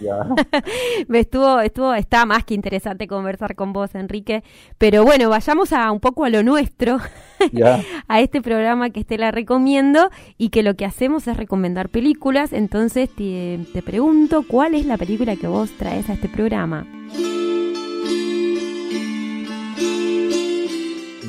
Me 1.08 1.20
estuvo, 1.20 1.62
estuvo, 1.62 1.94
está 1.94 2.26
más 2.26 2.44
que 2.44 2.56
interesante 2.56 3.08
conversar 3.08 3.56
con 3.56 3.72
vos, 3.72 3.96
Enrique. 3.96 4.44
Pero 4.78 5.06
bueno, 5.06 5.30
vayamos 5.30 5.72
a 5.72 5.90
un 5.92 6.02
poco 6.02 6.26
a 6.26 6.30
lo 6.30 6.44
nuestro, 6.44 6.98
a 8.08 8.22
este 8.22 8.42
programa 8.42 8.90
que 8.90 9.06
te 9.06 9.18
la 9.18 9.32
recomiendo 9.32 10.10
y 10.38 10.50
que 10.50 10.62
lo 10.62 10.76
que 10.76 10.84
hacemos 10.84 11.28
es 11.28 11.38
recomendar 11.38 11.88
películas. 11.88 12.52
Entonces 12.52 13.10
te, 13.16 13.82
pregunto, 13.86 14.44
¿cuál 14.46 14.76
es 14.76 14.86
la 14.86 14.98
película 14.98 15.38
que 15.38 15.48
vos 15.48 15.72
traes 15.78 16.10
a 16.10 16.14
este 16.14 16.28
programa? 16.28 16.86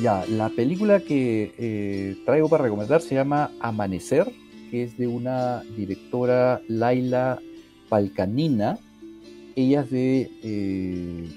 Ya, 0.01 0.25
la 0.29 0.49
película 0.49 0.99
que 0.99 1.53
eh, 1.57 2.17
traigo 2.25 2.49
para 2.49 2.65
recomendar 2.65 3.01
se 3.01 3.15
llama 3.15 3.51
Amanecer 3.61 4.31
que 4.69 4.83
es 4.83 4.97
de 4.97 5.07
una 5.07 5.63
directora 5.75 6.61
Laila 6.67 7.39
Palcanina. 7.89 8.77
Ella 9.55 9.81
es 9.81 9.89
de 9.89 10.31
eh, 10.43 11.27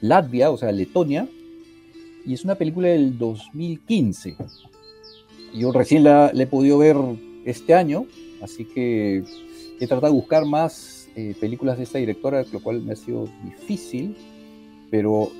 Latvia, 0.00 0.50
o 0.50 0.56
sea, 0.56 0.72
Letonia, 0.72 1.28
y 2.24 2.34
es 2.34 2.44
una 2.44 2.54
película 2.54 2.88
del 2.88 3.18
2015. 3.18 4.36
Yo 5.54 5.72
recién 5.72 6.04
la, 6.04 6.30
he 6.34 6.46
podido 6.46 6.78
ver 6.78 6.96
este 7.44 7.74
año, 7.74 8.06
así 8.42 8.64
que 8.64 9.24
he 9.80 9.86
tratado 9.86 10.12
de 10.12 10.18
buscar 10.18 10.44
más 10.44 11.08
eh, 11.16 11.34
películas 11.40 11.78
de 11.78 11.84
esta 11.84 11.98
directora, 11.98 12.44
lo 12.52 12.60
cual 12.60 12.82
me 12.82 12.92
ha 12.92 12.96
sido 12.96 13.28
difícil, 13.44 14.16
pero 14.90 15.30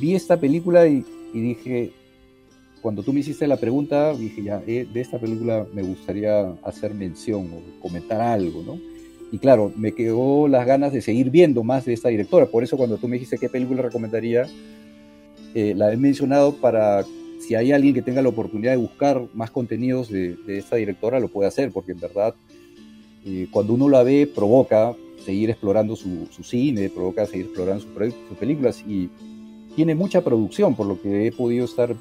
vi 0.00 0.14
esta 0.14 0.38
película 0.38 0.86
y 0.86 1.04
dije, 1.32 1.92
cuando 2.86 3.02
tú 3.02 3.12
me 3.12 3.18
hiciste 3.18 3.48
la 3.48 3.56
pregunta, 3.56 4.14
dije 4.14 4.44
ya, 4.44 4.62
eh, 4.64 4.86
de 4.94 5.00
esta 5.00 5.18
película 5.18 5.66
me 5.72 5.82
gustaría 5.82 6.50
hacer 6.62 6.94
mención 6.94 7.50
o 7.52 7.82
comentar 7.82 8.20
algo, 8.20 8.62
¿no? 8.62 8.78
Y 9.32 9.38
claro, 9.38 9.72
me 9.74 9.90
quedó 9.90 10.46
las 10.46 10.64
ganas 10.64 10.92
de 10.92 11.02
seguir 11.02 11.30
viendo 11.30 11.64
más 11.64 11.84
de 11.84 11.94
esta 11.94 12.10
directora. 12.10 12.46
Por 12.46 12.62
eso 12.62 12.76
cuando 12.76 12.96
tú 12.96 13.08
me 13.08 13.14
dijiste 13.14 13.38
qué 13.38 13.48
película 13.48 13.82
recomendaría, 13.82 14.46
eh, 15.52 15.74
la 15.76 15.92
he 15.92 15.96
mencionado 15.96 16.54
para 16.54 17.04
si 17.40 17.56
hay 17.56 17.72
alguien 17.72 17.92
que 17.92 18.02
tenga 18.02 18.22
la 18.22 18.28
oportunidad 18.28 18.70
de 18.70 18.76
buscar 18.76 19.20
más 19.34 19.50
contenidos 19.50 20.08
de, 20.08 20.36
esta 20.46 20.76
directora, 20.76 21.18
lo 21.18 21.26
puede 21.26 21.48
hacer, 21.48 21.72
porque 21.72 21.90
en 21.90 21.98
verdad 21.98 22.36
eh, 23.24 23.48
cuando 23.50 23.74
uno 23.74 23.88
la 23.88 24.04
ve 24.04 24.30
provoca 24.32 24.94
seguir 25.24 25.50
explorando 25.50 25.96
su, 25.96 26.28
cine, 26.44 26.88
provoca 26.88 27.26
seguir 27.26 27.46
explorando 27.46 27.82
sus 27.82 28.38
películas 28.38 28.84
y 28.86 29.10
tiene 29.74 29.96
mucha 29.96 30.22
producción, 30.22 30.76
por 30.76 30.86
lo 30.86 31.02
que 31.02 31.26
he 31.26 31.32
podido 31.32 31.64
estar 31.64 31.96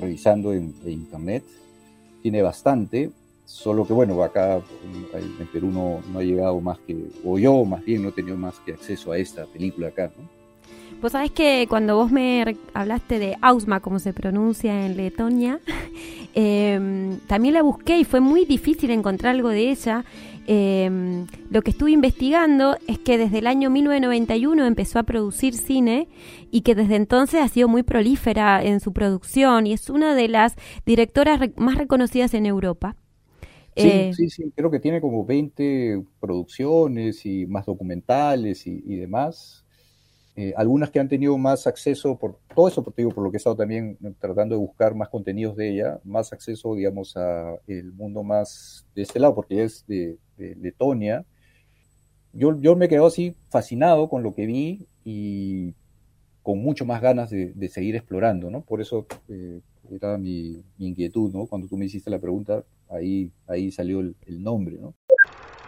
revisando 0.00 0.52
en, 0.52 0.74
internet. 0.86 1.44
Tiene 2.22 2.42
bastante, 2.42 3.10
solo 3.44 3.86
que 3.86 3.92
bueno, 3.92 4.22
acá 4.22 4.60
en, 5.14 5.46
Perú 5.52 5.70
no, 5.70 6.00
no, 6.12 6.18
ha 6.18 6.22
llegado 6.22 6.60
más 6.60 6.78
que, 6.80 6.96
o 7.24 7.38
yo 7.38 7.64
más 7.64 7.84
bien 7.84 8.02
no 8.02 8.08
he 8.08 8.12
tenido 8.12 8.36
más 8.36 8.58
que 8.60 8.72
acceso 8.72 9.12
a 9.12 9.18
esta 9.18 9.46
película 9.46 9.88
acá. 9.88 10.12
¿no? 10.16 10.37
Vos 11.00 11.12
sabés 11.12 11.30
que 11.30 11.66
cuando 11.68 11.94
vos 11.94 12.10
me 12.10 12.56
hablaste 12.74 13.20
de 13.20 13.36
Ausma, 13.40 13.78
como 13.78 14.00
se 14.00 14.12
pronuncia 14.12 14.84
en 14.84 14.96
Letonia, 14.96 15.60
em, 16.34 17.18
también 17.28 17.54
la 17.54 17.62
busqué 17.62 18.00
y 18.00 18.04
fue 18.04 18.18
muy 18.18 18.44
difícil 18.44 18.90
encontrar 18.90 19.36
algo 19.36 19.50
de 19.50 19.70
ella. 19.70 20.04
Em, 20.48 21.26
lo 21.50 21.62
que 21.62 21.70
estuve 21.70 21.92
investigando 21.92 22.76
es 22.88 22.98
que 22.98 23.16
desde 23.16 23.38
el 23.38 23.46
año 23.46 23.70
1991 23.70 24.64
empezó 24.64 24.98
a 24.98 25.04
producir 25.04 25.54
cine 25.54 26.08
y 26.50 26.62
que 26.62 26.74
desde 26.74 26.96
entonces 26.96 27.42
ha 27.42 27.48
sido 27.48 27.68
muy 27.68 27.84
prolífera 27.84 28.64
en 28.64 28.80
su 28.80 28.92
producción 28.92 29.68
y 29.68 29.74
es 29.74 29.90
una 29.90 30.16
de 30.16 30.26
las 30.26 30.56
directoras 30.84 31.40
más 31.56 31.76
reconocidas 31.76 32.34
en 32.34 32.44
Europa. 32.44 32.96
Sí, 33.76 33.88
eh, 33.88 34.12
sí, 34.16 34.30
sí, 34.30 34.52
creo 34.56 34.70
que 34.72 34.80
tiene 34.80 35.00
como 35.00 35.24
20 35.24 36.02
producciones 36.18 37.24
y 37.24 37.46
más 37.46 37.66
documentales 37.66 38.66
y 38.66 38.96
demás. 38.96 39.64
Eh, 40.40 40.54
algunas 40.56 40.92
que 40.92 41.00
han 41.00 41.08
tenido 41.08 41.36
más 41.36 41.66
acceso, 41.66 42.16
por 42.16 42.38
todo 42.54 42.68
eso, 42.68 42.84
por, 42.84 42.94
por 42.94 43.24
lo 43.24 43.30
que 43.32 43.36
he 43.36 43.38
estado 43.38 43.56
también 43.56 43.98
tratando 44.20 44.54
de 44.54 44.60
buscar 44.60 44.94
más 44.94 45.08
contenidos 45.08 45.56
de 45.56 45.68
ella, 45.68 45.98
más 46.04 46.32
acceso, 46.32 46.76
digamos, 46.76 47.16
a 47.16 47.56
el 47.66 47.92
mundo 47.92 48.22
más 48.22 48.86
de 48.94 49.02
este 49.02 49.18
lado, 49.18 49.34
porque 49.34 49.64
es 49.64 49.84
de, 49.88 50.16
Letonia. 50.36 51.24
Yo, 52.32 52.56
yo 52.60 52.76
me 52.76 52.88
quedo 52.88 53.06
así 53.06 53.34
fascinado 53.48 54.08
con 54.08 54.22
lo 54.22 54.32
que 54.32 54.46
vi 54.46 54.86
y 55.04 55.74
con 56.44 56.60
mucho 56.60 56.86
más 56.86 57.02
ganas 57.02 57.30
de, 57.30 57.68
seguir 57.68 57.96
explorando, 57.96 58.48
¿no? 58.48 58.60
Por 58.60 58.80
eso 58.80 59.08
eh, 59.28 59.60
era 59.90 60.18
mi, 60.18 60.62
inquietud, 60.78 61.32
¿no? 61.32 61.46
Cuando 61.46 61.66
tú 61.66 61.76
me 61.76 61.86
hiciste 61.86 62.10
la 62.10 62.20
pregunta, 62.20 62.62
ahí, 62.88 63.32
ahí 63.48 63.72
salió 63.72 63.98
el, 63.98 64.14
el 64.24 64.40
nombre, 64.40 64.78
¿no? 64.78 64.94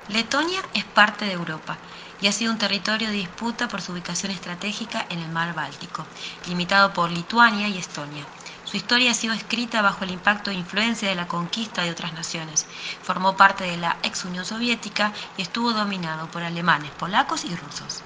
Letonia 0.09 0.61
es 0.75 0.85
parte 0.85 1.25
de 1.25 1.33
Europa 1.33 1.79
y 2.21 2.27
ha 2.27 2.33
sido 2.33 2.53
un 2.53 2.59
territorio 2.59 3.09
de 3.09 3.15
disputa 3.15 3.69
por 3.69 3.81
su 3.81 3.93
ubicación 3.93 4.33
estratégica 4.33 5.07
en 5.11 5.21
el 5.21 5.31
mar 5.31 5.55
Báltico, 5.55 6.05
limitado 6.49 6.93
por 6.93 7.11
Lituania 7.11 7.69
y 7.69 7.79
Estonia. 7.79 8.27
Su 8.65 8.77
historia 8.77 9.11
ha 9.11 9.15
sido 9.15 9.35
escrita 9.35 9.83
bajo 9.83 10.05
el 10.05 10.11
impacto 10.11 10.51
e 10.51 10.55
influencia 10.55 11.09
de 11.09 11.15
la 11.15 11.27
conquista 11.27 11.83
de 11.83 11.91
otras 11.91 12.13
naciones. 12.13 12.67
Formó 13.03 13.37
parte 13.37 13.65
de 13.65 13.77
la 13.77 13.97
ex 14.03 14.25
Unión 14.25 14.45
Soviética 14.45 15.13
y 15.37 15.43
estuvo 15.43 15.73
dominado 15.73 16.31
por 16.31 16.43
alemanes, 16.43 16.91
polacos 16.93 17.45
y 17.45 17.55
rusos. 17.57 18.03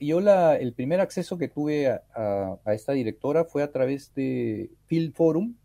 Yo 0.00 0.18
el 0.20 0.72
primer 0.72 1.00
acceso 1.00 1.36
que 1.36 1.48
tuve 1.48 1.90
a, 1.90 2.00
a, 2.64 2.72
esta 2.72 2.92
directora 2.92 3.44
fue 3.44 3.62
a 3.62 3.70
través 3.70 4.14
de 4.14 4.70
Film 4.86 5.12
Forum, 5.12 5.56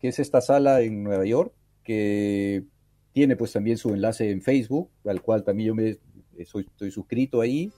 que 0.00 0.08
es 0.08 0.18
esta 0.18 0.40
sala 0.40 0.80
en 0.80 1.04
Nueva 1.04 1.24
York, 1.24 1.52
que 1.84 2.64
tiene 3.12 3.36
pues 3.36 3.52
también 3.52 3.78
su 3.78 3.90
enlace 3.90 4.30
en 4.30 4.42
Facebook, 4.42 4.90
al 5.06 5.22
cual 5.22 5.44
también 5.44 5.68
yo 5.68 5.74
me 5.74 5.98
soy, 6.44 6.64
estoy 6.64 6.90
suscrito 6.90 7.40
ahí. 7.40 7.72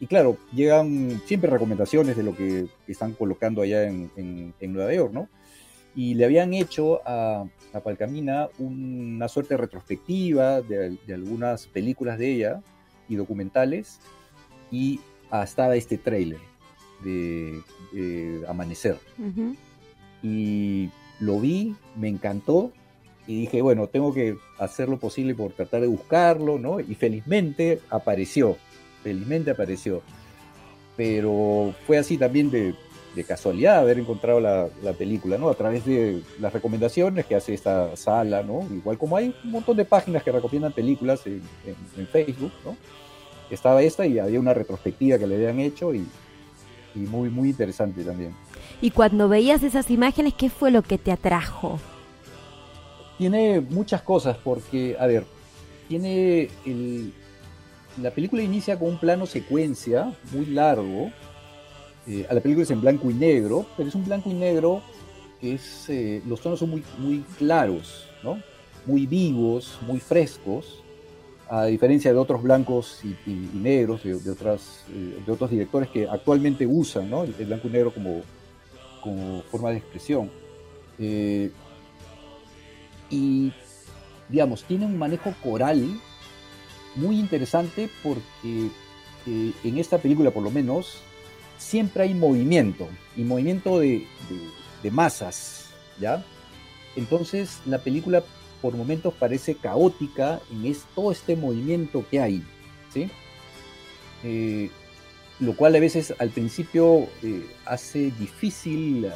Y 0.00 0.06
claro, 0.06 0.36
llegan 0.52 1.22
siempre 1.26 1.50
recomendaciones 1.50 2.16
de 2.16 2.22
lo 2.22 2.36
que 2.36 2.66
están 2.88 3.12
colocando 3.12 3.62
allá 3.62 3.84
en, 3.84 4.10
en, 4.16 4.72
Nueva 4.72 4.92
York, 4.92 5.12
¿no? 5.12 5.28
Y 5.94 6.14
le 6.14 6.24
habían 6.24 6.52
hecho 6.52 7.00
a, 7.06 7.46
a 7.72 7.80
Palcamina 7.80 8.48
una 8.58 9.28
suerte 9.28 9.54
de 9.54 9.58
retrospectiva 9.58 10.60
de, 10.60 10.98
de, 11.06 11.14
algunas 11.14 11.68
películas 11.68 12.18
de 12.18 12.32
ella 12.32 12.60
y 13.08 13.14
documentales, 13.14 14.00
y 14.72 15.00
estaba 15.42 15.76
este 15.76 15.98
tráiler 15.98 16.40
de, 17.02 17.62
Amanecer. 18.48 18.98
Y 20.22 20.90
lo 21.20 21.38
vi, 21.38 21.76
me 21.96 22.08
encantó, 22.08 22.72
y 23.26 23.40
dije, 23.40 23.62
bueno, 23.62 23.86
tengo 23.86 24.12
que 24.12 24.36
hacer 24.58 24.88
lo 24.88 24.98
posible 24.98 25.34
por 25.34 25.52
tratar 25.52 25.80
de 25.80 25.86
buscarlo, 25.86 26.58
¿no? 26.58 26.80
Y 26.80 26.94
felizmente 26.94 27.80
apareció, 27.88 28.56
felizmente 29.02 29.50
apareció. 29.50 30.02
Pero 30.96 31.74
fue 31.86 31.98
así 31.98 32.18
también 32.18 32.50
de, 32.50 32.74
casualidad 33.26 33.78
haber 33.78 34.00
encontrado 34.00 34.40
la, 34.40 34.68
película, 34.98 35.38
¿no? 35.38 35.48
A 35.48 35.54
través 35.54 35.86
de 35.86 36.20
las 36.38 36.52
recomendaciones 36.52 37.24
que 37.24 37.34
hace 37.34 37.54
esta 37.54 37.96
sala, 37.96 38.42
¿no? 38.42 38.66
Igual 38.70 38.98
como 38.98 39.16
hay 39.16 39.34
un 39.44 39.52
montón 39.52 39.76
de 39.76 39.84
páginas 39.84 40.22
que 40.22 40.32
recomiendan 40.32 40.72
películas 40.72 41.22
en, 41.26 41.42
Facebook, 42.08 42.52
¿no? 42.64 42.76
Estaba 43.50 43.82
esta 43.82 44.06
y 44.06 44.18
había 44.18 44.40
una 44.40 44.52
retrospectiva 44.52 45.18
que 45.18 45.26
le 45.26 45.36
habían 45.36 45.60
hecho 45.60 45.94
y, 45.94 46.06
y 46.94 46.98
muy, 46.98 47.30
muy 47.30 47.50
interesante 47.50 48.04
también. 48.04 48.34
Y 48.82 48.90
cuando 48.90 49.28
veías 49.28 49.62
esas 49.62 49.90
imágenes, 49.90 50.34
¿qué 50.34 50.50
fue 50.50 50.70
lo 50.70 50.82
que 50.82 50.98
te 50.98 51.12
atrajo? 51.12 51.78
Tiene 53.18 53.60
muchas 53.60 54.02
cosas 54.02 54.36
porque, 54.42 54.96
a 54.98 55.06
ver, 55.06 55.24
tiene 55.88 56.48
el, 56.66 57.12
la 58.00 58.10
película 58.10 58.42
inicia 58.42 58.78
con 58.78 58.88
un 58.88 58.98
plano 58.98 59.26
secuencia 59.26 60.12
muy 60.32 60.46
largo. 60.46 61.10
Eh, 62.06 62.26
a 62.28 62.34
la 62.34 62.40
película 62.40 62.64
es 62.64 62.70
en 62.70 62.80
blanco 62.80 63.10
y 63.10 63.14
negro, 63.14 63.66
pero 63.76 63.88
es 63.88 63.94
un 63.94 64.04
blanco 64.04 64.30
y 64.30 64.34
negro 64.34 64.82
que 65.40 65.54
es, 65.54 65.88
eh, 65.88 66.22
los 66.26 66.40
tonos 66.40 66.58
son 66.58 66.70
muy, 66.70 66.84
muy 66.98 67.20
claros, 67.38 68.08
¿no? 68.22 68.38
muy 68.86 69.06
vivos, 69.06 69.78
muy 69.86 70.00
frescos, 70.00 70.82
a 71.48 71.66
diferencia 71.66 72.12
de 72.12 72.18
otros 72.18 72.42
blancos 72.42 73.00
y, 73.04 73.50
negros 73.54 74.02
de, 74.02 74.30
otras, 74.30 74.84
eh, 74.90 75.22
de 75.24 75.32
otros 75.32 75.50
directores 75.50 75.88
que 75.88 76.08
actualmente 76.08 76.66
usan 76.66 77.08
¿no? 77.08 77.22
el, 77.24 77.32
blanco 77.32 77.68
y 77.68 77.70
negro 77.70 77.92
como, 77.92 78.22
como 79.02 79.42
forma 79.42 79.70
de 79.70 79.78
expresión 79.78 80.30
y, 83.14 83.52
digamos, 84.28 84.64
tiene 84.64 84.86
un 84.86 84.98
manejo 84.98 85.32
coral 85.42 86.00
muy 86.96 87.18
interesante 87.18 87.88
porque 88.02 88.70
eh, 89.26 89.52
en 89.62 89.78
esta 89.78 89.98
película, 89.98 90.30
por 90.32 90.42
lo 90.42 90.50
menos, 90.50 90.98
siempre 91.58 92.04
hay 92.04 92.14
movimiento 92.14 92.88
y 93.16 93.22
movimiento 93.22 93.78
de, 93.78 94.06
masas, 94.90 95.70
¿ya? 95.98 96.22
Entonces, 96.94 97.60
la 97.64 97.78
película 97.78 98.22
por 98.60 98.76
momentos 98.76 99.14
parece 99.14 99.54
caótica 99.54 100.40
en 100.52 100.66
es, 100.66 100.84
todo 100.94 101.10
este 101.10 101.36
movimiento 101.36 102.04
que 102.10 102.20
hay, 102.20 102.42
¿sí? 102.92 103.08
Eh, 104.24 104.70
lo 105.40 105.56
cual 105.56 105.74
a 105.76 105.80
veces 105.80 106.14
al 106.18 106.30
principio 106.30 107.08
eh, 107.22 107.46
hace 107.64 108.10
difícil 108.10 109.06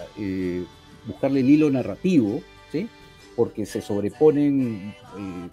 buscarle 1.06 1.40
el 1.40 1.50
hilo 1.50 1.70
narrativo, 1.70 2.42
¿sí? 2.72 2.88
Porque 3.38 3.66
se 3.66 3.80
sobreponen 3.80 4.92
eh, 5.16 5.50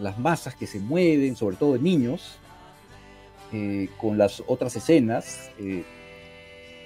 las 0.00 0.18
masas 0.18 0.54
que 0.54 0.66
se 0.66 0.80
mueven, 0.80 1.36
sobre 1.36 1.56
todo 1.56 1.74
de 1.74 1.80
niños, 1.80 2.38
eh, 3.52 3.90
con 3.98 4.16
las 4.16 4.42
otras 4.46 4.74
escenas, 4.74 5.50
eh, 5.58 5.84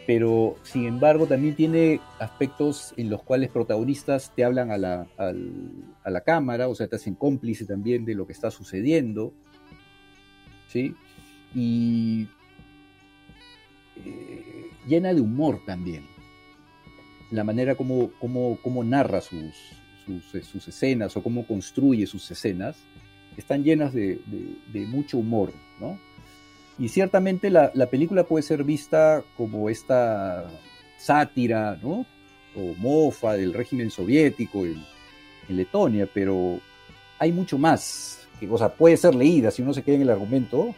pero 0.09 0.56
sin 0.64 0.87
embargo 0.87 1.26
también 1.26 1.54
tiene 1.54 2.00
aspectos 2.18 2.94
en 2.96 3.11
los 3.11 3.22
cuales 3.22 3.48
protagonistas 3.50 4.33
te 4.35 4.44
hablan 4.44 4.72
a 4.72 4.76
la, 4.76 6.20
cámara, 6.26 6.66
o 6.66 6.74
sea, 6.74 6.88
te 6.88 6.96
hacen 6.96 7.14
cómplice 7.14 7.64
también 7.64 8.04
de 8.04 8.16
lo 8.16 8.26
que 8.26 8.33
está 8.33 8.50
sucediendo, 8.50 9.33
¿sí? 10.66 10.96
Y 11.54 12.26
llena 14.88 15.14
de 15.14 15.20
humor 15.20 15.61
también 15.64 16.19
la 17.31 17.45
manera 17.45 17.75
como, 17.75 18.11
como, 18.19 18.85
narra 18.85 19.21
sus, 19.21 19.55
sus, 20.31 20.69
escenas 20.69 21.16
o 21.16 21.23
cómo 21.23 21.47
construye 21.47 22.07
sus 22.07 22.31
escenas, 22.31 22.77
están 23.37 23.62
llenas 23.62 23.93
de, 23.93 24.21
mucho 24.88 25.19
humor, 25.19 25.53
¿no? 25.81 25.99
Y 26.79 26.88
ciertamente 26.88 27.51
la, 27.51 27.71
película 27.90 28.25
puede 28.25 28.43
ser 28.43 28.64
vista 28.64 29.23
como 29.37 29.69
esta 29.69 30.51
sátira, 30.99 31.79
¿no? 31.83 32.07
O 32.57 32.75
mofa 32.79 33.35
del 33.35 33.53
régimen 33.53 33.90
soviético 33.90 34.64
en, 34.64 34.85
Letonia, 35.49 36.09
pero 36.14 36.61
hay 37.19 37.33
mucho 37.33 37.59
más. 37.59 38.29
Que, 38.38 38.49
o 38.49 38.57
sea, 38.57 38.69
puede 38.69 38.97
ser 38.97 39.16
leída, 39.16 39.51
si 39.51 39.62
uno 39.62 39.75
se 39.75 39.83
queda 39.83 39.97
en 39.97 40.03
el 40.03 40.11
argumento, 40.11 40.77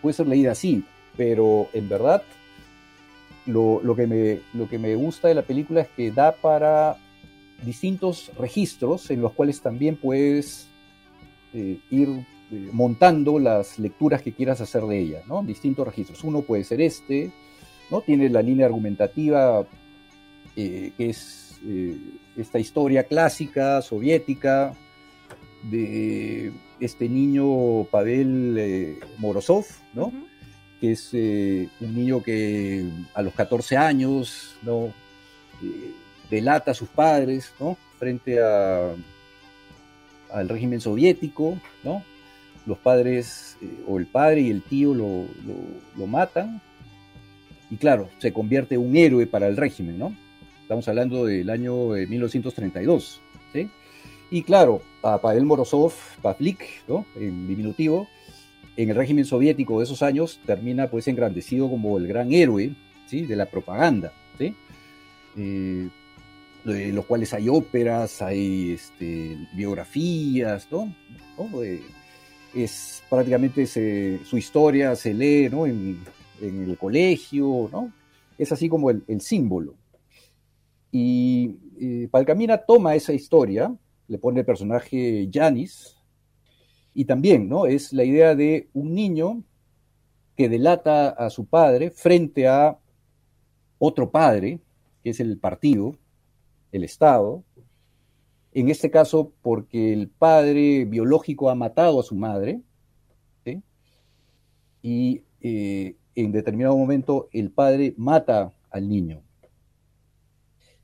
puede 0.00 0.14
ser 0.14 0.26
leída 0.26 0.52
así, 0.52 0.82
pero 1.14 1.68
en 1.74 1.90
verdad 1.90 2.22
lo, 3.48 3.96
que 3.96 4.06
me, 4.06 4.40
lo 4.54 4.68
que 4.68 4.78
me 4.78 4.94
gusta 4.94 5.28
de 5.28 5.34
la 5.34 5.42
película 5.42 5.80
es 5.80 5.88
que 5.88 6.12
da 6.12 6.32
para 6.32 6.98
distintos 7.64 8.30
registros 8.38 9.10
en 9.10 9.20
los 9.20 9.32
cuales 9.32 9.60
también 9.60 9.96
puedes 9.96 10.68
eh, 11.54 11.78
ir 11.90 12.08
eh, 12.08 12.68
montando 12.72 13.38
las 13.38 13.78
lecturas 13.78 14.22
que 14.22 14.32
quieras 14.32 14.60
hacer 14.60 14.82
de 14.82 14.98
ella, 14.98 15.22
¿no? 15.26 15.42
Distintos 15.42 15.86
registros. 15.86 16.22
Uno 16.24 16.42
puede 16.42 16.64
ser 16.64 16.80
este, 16.80 17.32
¿no? 17.90 18.02
Tiene 18.02 18.28
la 18.28 18.42
línea 18.42 18.66
argumentativa 18.66 19.66
eh, 20.56 20.92
que 20.96 21.10
es 21.10 21.46
esta 22.36 22.60
historia 22.60 23.02
clásica, 23.02 23.82
soviética, 23.82 24.74
de 25.64 26.52
este 26.78 27.08
niño 27.08 27.82
Pavel 27.90 28.96
Morozov, 29.18 29.64
¿no? 29.92 30.12
Que 30.80 30.92
es 30.92 31.10
eh, 31.12 31.68
un 31.80 31.94
niño 31.94 32.22
que 32.22 32.84
a 33.14 33.22
los 33.22 33.34
14 33.34 33.76
años, 33.76 34.56
¿no? 34.62 34.92
Eh, 35.62 35.92
delata 36.30 36.70
a 36.70 36.74
sus 36.74 36.88
padres, 36.88 37.52
¿no? 37.58 37.76
Frente 37.98 38.40
a, 38.42 38.94
al 40.30 40.48
régimen 40.48 40.80
soviético, 40.80 41.58
¿no? 41.82 42.02
Los 42.66 42.78
padres, 42.78 43.56
o 43.86 43.98
el 43.98 44.06
padre 44.06 44.42
y 44.42 44.50
el 44.50 44.62
tío 44.62 44.94
lo, 44.94 45.24
lo, 45.96 46.06
matan, 46.06 46.60
y 47.70 47.76
claro, 47.76 48.08
se 48.18 48.32
convierte 48.32 48.74
en 48.74 48.82
un 48.82 48.96
héroe 48.96 49.26
para 49.26 49.48
el 49.48 49.56
régimen, 49.56 49.98
¿no? 49.98 50.14
Estamos 50.62 50.86
hablando 50.86 51.24
del 51.24 51.48
año 51.48 51.88
1932, 51.88 53.22
¿sí? 53.52 53.70
Y 54.30 54.42
claro, 54.42 54.82
a 55.02 55.18
Pavel 55.18 55.44
Morozov, 55.46 55.94
Pavlik, 56.20 56.86
¿no? 56.86 57.06
en 57.16 57.48
diminutivo, 57.48 58.08
en 58.78 58.90
el 58.90 58.94
régimen 58.94 59.24
soviético 59.24 59.78
de 59.78 59.84
esos 59.84 60.02
años 60.02 60.38
termina 60.46 60.88
pues 60.88 61.08
engrandecido 61.08 61.68
como 61.68 61.98
el 61.98 62.06
gran 62.06 62.32
héroe 62.32 62.76
¿sí? 63.06 63.26
de 63.26 63.34
la 63.34 63.46
propaganda, 63.46 64.12
¿sí? 64.38 64.54
Eh, 65.36 65.88
de 66.64 66.92
los 66.92 67.04
cuales 67.04 67.34
hay 67.34 67.48
óperas, 67.48 68.22
hay 68.22 68.72
este, 68.72 69.36
biografías, 69.52 70.68
¿no? 70.70 70.94
Eh, 71.60 71.82
es 72.54 73.02
prácticamente 73.10 73.66
su 73.66 74.38
historia 74.38 74.94
se 74.94 75.12
lee 75.12 75.48
¿no? 75.50 75.66
en, 75.66 75.98
el 76.40 76.78
colegio, 76.78 77.68
¿no? 77.72 77.92
Es 78.38 78.52
así 78.52 78.68
como 78.68 78.90
el, 78.90 79.20
símbolo. 79.20 79.74
Y 80.92 81.56
eh, 81.80 82.08
Palcamina 82.12 82.58
toma 82.58 82.94
esa 82.94 83.12
historia, 83.12 83.74
le 84.06 84.18
pone 84.18 84.40
el 84.40 84.46
personaje 84.46 85.28
Janis, 85.32 85.97
y 86.98 87.04
también, 87.04 87.48
¿no? 87.48 87.66
Es 87.66 87.92
la 87.92 88.02
idea 88.02 88.34
de 88.34 88.70
un 88.74 88.92
niño 88.92 89.44
que 90.34 90.48
delata 90.48 91.10
a 91.10 91.30
su 91.30 91.46
padre 91.46 91.92
frente 91.92 92.48
a 92.48 92.76
otro 93.78 94.10
padre, 94.10 94.58
que 95.04 95.10
es 95.10 95.20
el 95.20 95.38
partido, 95.38 95.94
el 96.72 96.82
Estado, 96.82 97.44
en 98.52 98.68
este 98.68 98.90
caso 98.90 99.32
porque 99.42 99.92
el 99.92 100.08
padre 100.08 100.86
biológico 100.86 101.50
ha 101.50 101.54
matado 101.54 102.00
a 102.00 102.02
su 102.02 102.16
madre, 102.16 102.62
y 104.82 105.22
eh, 105.40 105.94
en 106.16 106.32
determinado 106.32 106.76
momento 106.76 107.28
el 107.32 107.52
padre 107.52 107.94
mata 107.96 108.52
al 108.70 108.88
niño. 108.88 109.22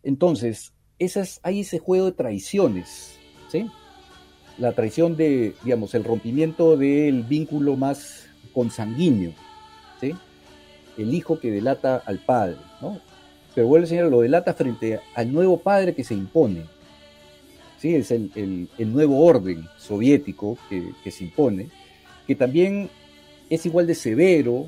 Entonces, 0.04 0.74
esas, 1.00 1.40
hay 1.42 1.62
ese 1.62 1.80
juego 1.80 2.06
de 2.06 2.12
traiciones, 2.12 3.18
¿sí? 3.48 3.66
La 4.58 4.72
traición 4.72 5.16
de, 5.16 5.54
digamos, 5.64 5.94
el 5.94 6.04
rompimiento 6.04 6.76
del 6.76 7.22
vínculo 7.24 7.76
más 7.76 8.26
consanguíneo, 8.52 9.32
¿sí? 10.00 10.14
El 10.96 11.12
hijo 11.12 11.40
que 11.40 11.50
delata 11.50 12.02
al 12.04 12.18
padre, 12.18 12.56
¿no? 12.80 13.00
Pero 13.54 13.66
vuelve 13.66 13.84
a 13.84 13.86
enseñar, 13.86 14.06
lo 14.06 14.20
delata 14.20 14.54
frente 14.54 15.00
al 15.14 15.32
nuevo 15.32 15.58
padre 15.58 15.94
que 15.94 16.04
se 16.04 16.14
impone, 16.14 16.64
¿sí? 17.78 17.94
Es 17.94 18.10
el, 18.10 18.68
nuevo 18.78 19.24
orden 19.24 19.66
soviético 19.76 20.56
que, 20.68 20.92
que 21.02 21.10
se 21.10 21.24
impone, 21.24 21.68
que 22.26 22.34
también 22.34 22.90
es 23.50 23.66
igual 23.66 23.86
de 23.86 23.94
severo, 23.94 24.66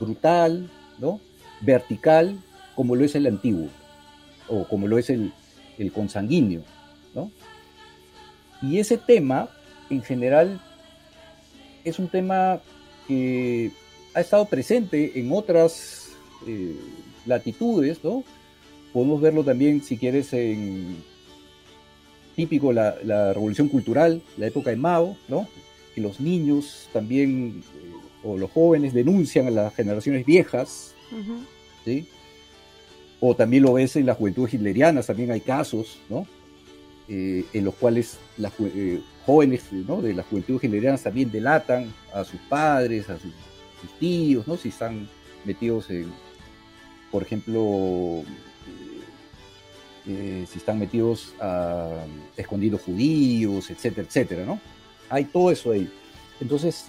brutal, 0.00 0.70
¿no? 0.98 1.20
Vertical, 1.60 2.38
como 2.74 2.94
lo 2.94 3.04
es 3.04 3.14
el 3.14 3.26
antiguo, 3.26 3.68
o 4.48 4.64
como 4.64 4.86
lo 4.86 4.98
es 4.98 5.10
el, 5.10 5.32
el 5.78 5.92
consanguíneo, 5.92 6.62
¿no? 7.14 7.30
Y 8.62 8.78
ese 8.78 8.98
tema, 8.98 9.48
en 9.90 10.02
general, 10.02 10.60
es 11.84 11.98
un 11.98 12.08
tema 12.08 12.60
que 13.06 13.70
ha 14.14 14.20
estado 14.20 14.44
presente 14.46 15.18
en 15.18 15.30
otras 15.32 16.10
eh, 16.46 16.76
latitudes, 17.26 18.02
¿no? 18.02 18.24
Podemos 18.92 19.20
verlo 19.20 19.44
también, 19.44 19.82
si 19.82 19.96
quieres, 19.96 20.32
en 20.32 20.96
típico 22.34 22.72
la, 22.72 22.94
revolución 23.32 23.68
cultural, 23.68 24.22
la 24.36 24.46
época 24.46 24.70
de 24.70 24.76
Mao, 24.76 25.16
¿no? 25.28 25.48
Que 25.94 26.00
los 26.00 26.20
niños 26.20 26.88
también, 26.92 27.62
eh, 27.76 27.92
o 28.24 28.36
los 28.36 28.50
jóvenes, 28.50 28.92
denuncian 28.92 29.46
a 29.46 29.50
las 29.50 29.74
generaciones 29.74 30.24
viejas, 30.24 30.94
¿sí? 31.84 32.08
o 33.20 33.34
también 33.34 33.64
lo 33.64 33.74
ves 33.74 33.96
en 33.96 34.06
la 34.06 34.14
juventud 34.14 34.48
hitleriana, 34.50 35.02
también 35.02 35.30
hay 35.30 35.40
casos, 35.40 35.98
¿no? 36.08 36.26
Eh, 37.10 37.46
en 37.54 37.64
los 37.64 37.74
cuales 37.74 38.18
las 38.36 38.52
eh, 38.60 39.00
jóvenes 39.24 39.64
de 39.70 40.12
la 40.12 40.22
juventud 40.24 40.60
hitleriana 40.62 40.98
también 40.98 41.30
delatan 41.30 41.90
a 42.12 42.22
sus 42.22 42.38
padres, 42.50 43.08
a 43.08 43.18
sus, 43.18 43.32
tíos, 43.98 44.46
¿no? 44.46 44.58
Si 44.58 44.68
están 44.68 45.08
metidos 45.46 45.88
en, 45.88 46.12
por 47.10 47.22
ejemplo, 47.22 48.22
eh, 50.06 50.44
si 50.50 50.58
están 50.58 50.78
metidos 50.78 51.32
a 51.40 52.04
escondidos 52.36 52.82
judíos, 52.82 53.70
etcétera, 53.70 54.06
etcétera, 54.06 54.44
¿no? 54.44 54.60
Hay 55.08 55.24
todo 55.24 55.50
eso 55.50 55.70
ahí. 55.70 55.90
Entonces, 56.42 56.88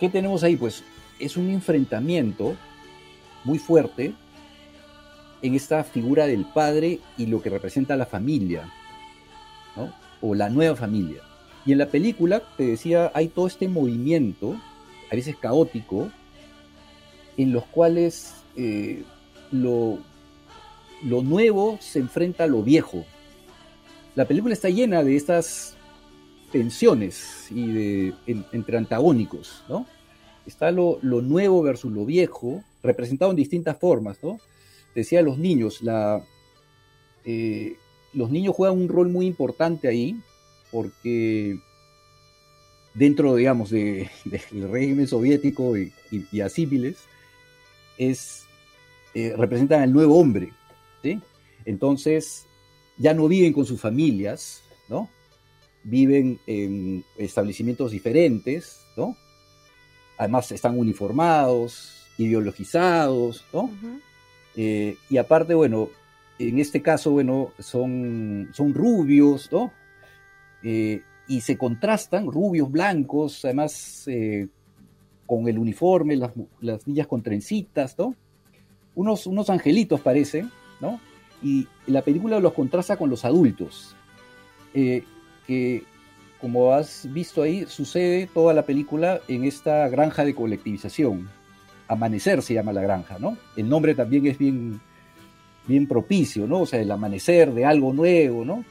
¿qué 0.00 0.08
tenemos 0.08 0.42
ahí? 0.42 0.56
Pues 0.56 0.82
es 1.20 1.36
un 1.36 1.50
enfrentamiento 1.50 2.56
muy 3.44 3.60
fuerte 3.60 4.12
en 5.42 5.54
esta 5.54 5.84
figura 5.84 6.26
del 6.26 6.44
padre 6.44 7.00
y 7.16 7.26
lo 7.26 7.40
que 7.40 7.50
representa 7.50 7.96
la 7.96 8.06
familia, 8.06 8.72
¿no? 9.76 9.92
o 10.20 10.34
la 10.34 10.48
nueva 10.50 10.76
familia. 10.76 11.22
Y 11.64 11.72
en 11.72 11.78
la 11.78 11.86
película, 11.86 12.42
te 12.56 12.64
decía, 12.64 13.10
hay 13.14 13.28
todo 13.28 13.46
este 13.46 13.68
movimiento, 13.68 14.56
a 15.10 15.14
veces 15.14 15.36
caótico, 15.36 16.10
en 17.36 17.52
los 17.52 17.64
cuales 17.66 18.34
eh, 18.56 19.04
lo, 19.52 19.98
lo 21.04 21.22
nuevo 21.22 21.78
se 21.80 21.98
enfrenta 21.98 22.44
a 22.44 22.46
lo 22.46 22.62
viejo. 22.62 23.04
La 24.14 24.24
película 24.24 24.54
está 24.54 24.68
llena 24.68 25.04
de 25.04 25.16
estas 25.16 25.76
tensiones 26.50 27.46
y 27.50 27.66
de, 27.66 28.14
entre 28.26 28.78
antagónicos, 28.78 29.62
¿no? 29.68 29.86
Está 30.46 30.70
lo, 30.70 30.98
lo, 31.02 31.20
nuevo 31.20 31.62
versus 31.62 31.92
lo 31.92 32.06
viejo, 32.06 32.64
representado 32.82 33.30
en 33.30 33.36
distintas 33.36 33.76
formas, 33.76 34.18
¿no? 34.22 34.40
Decía 34.94 35.22
los 35.22 35.38
niños, 35.38 35.82
la, 35.82 36.24
eh, 37.24 37.76
los 38.12 38.30
niños 38.30 38.54
juegan 38.54 38.78
un 38.78 38.88
rol 38.88 39.08
muy 39.08 39.26
importante 39.26 39.88
ahí, 39.88 40.20
porque 40.70 41.58
dentro, 42.94 43.34
digamos, 43.36 43.70
del 43.70 44.08
régimen 44.70 45.06
soviético 45.06 45.76
y, 45.76 45.92
y, 46.10 46.40
es, 47.98 48.46
eh, 49.14 49.34
representan 49.36 49.82
al 49.82 49.92
nuevo 49.92 50.18
hombre, 50.18 50.52
¿sí? 51.02 51.20
Entonces, 51.64 52.46
ya 52.96 53.14
no 53.14 53.28
viven 53.28 53.52
con 53.52 53.66
sus 53.66 53.80
familias, 53.80 54.62
¿no? 54.88 55.08
Viven 55.84 56.40
en 56.46 57.04
establecimientos 57.16 57.90
diferentes, 57.92 58.80
¿no? 58.96 59.16
Además 60.16 60.50
están 60.50 60.78
uniformados, 60.78 62.06
ideologizados, 62.18 63.44
¿no? 63.52 63.70
Eh, 64.60 64.96
y 65.08 65.18
aparte, 65.18 65.54
bueno, 65.54 65.88
en 66.40 66.58
este 66.58 66.82
caso, 66.82 67.12
bueno, 67.12 67.52
son, 67.60 68.48
son 68.52 68.74
rubios, 68.74 69.48
¿no? 69.52 69.72
Eh, 70.64 71.02
y 71.28 71.42
se 71.42 71.56
contrastan, 71.56 72.26
rubios, 72.26 72.68
blancos, 72.68 73.44
además 73.44 74.08
eh, 74.08 74.48
con 75.26 75.46
el 75.46 75.60
uniforme, 75.60 76.16
las, 76.16 76.86
niñas 76.88 77.06
con 77.06 77.22
trencitas, 77.22 77.96
¿no? 77.96 78.16
Unos, 78.96 79.28
unos 79.28 79.48
angelitos 79.48 80.00
parecen, 80.00 80.50
¿no? 80.80 81.00
Y 81.40 81.68
la 81.86 82.02
película 82.02 82.40
los 82.40 82.52
contrasta 82.52 82.96
con 82.96 83.10
los 83.10 83.24
adultos, 83.24 83.94
que 84.72 85.84
como 86.40 86.72
has 86.72 87.06
visto 87.12 87.42
ahí, 87.42 87.64
sucede 87.66 88.26
toda 88.26 88.54
la 88.54 88.66
película 88.66 89.20
en 89.28 89.44
esta 89.44 89.88
granja 89.88 90.24
de 90.24 90.34
colectivización, 90.34 91.28
Amanecer 91.88 92.42
se 92.42 92.54
llama 92.54 92.72
la 92.72 92.82
granja, 92.82 93.18
¿no? 93.18 93.36
El 93.56 93.68
nombre 93.68 93.94
también 93.94 94.26
es 94.26 94.38
bien, 94.38 94.80
bien 95.66 95.86
propicio, 95.86 96.46
¿no? 96.46 96.60
O 96.60 96.66
sea, 96.66 96.80
el 96.80 96.90
amanecer 96.90 97.52
de 97.52 97.64
algo 97.64 97.92
nuevo, 97.92 98.44
¿no? 98.44 98.64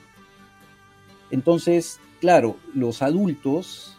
Entonces, 1.31 1.99
claro, 2.21 2.57
los 2.73 3.01
adultos 3.01 3.97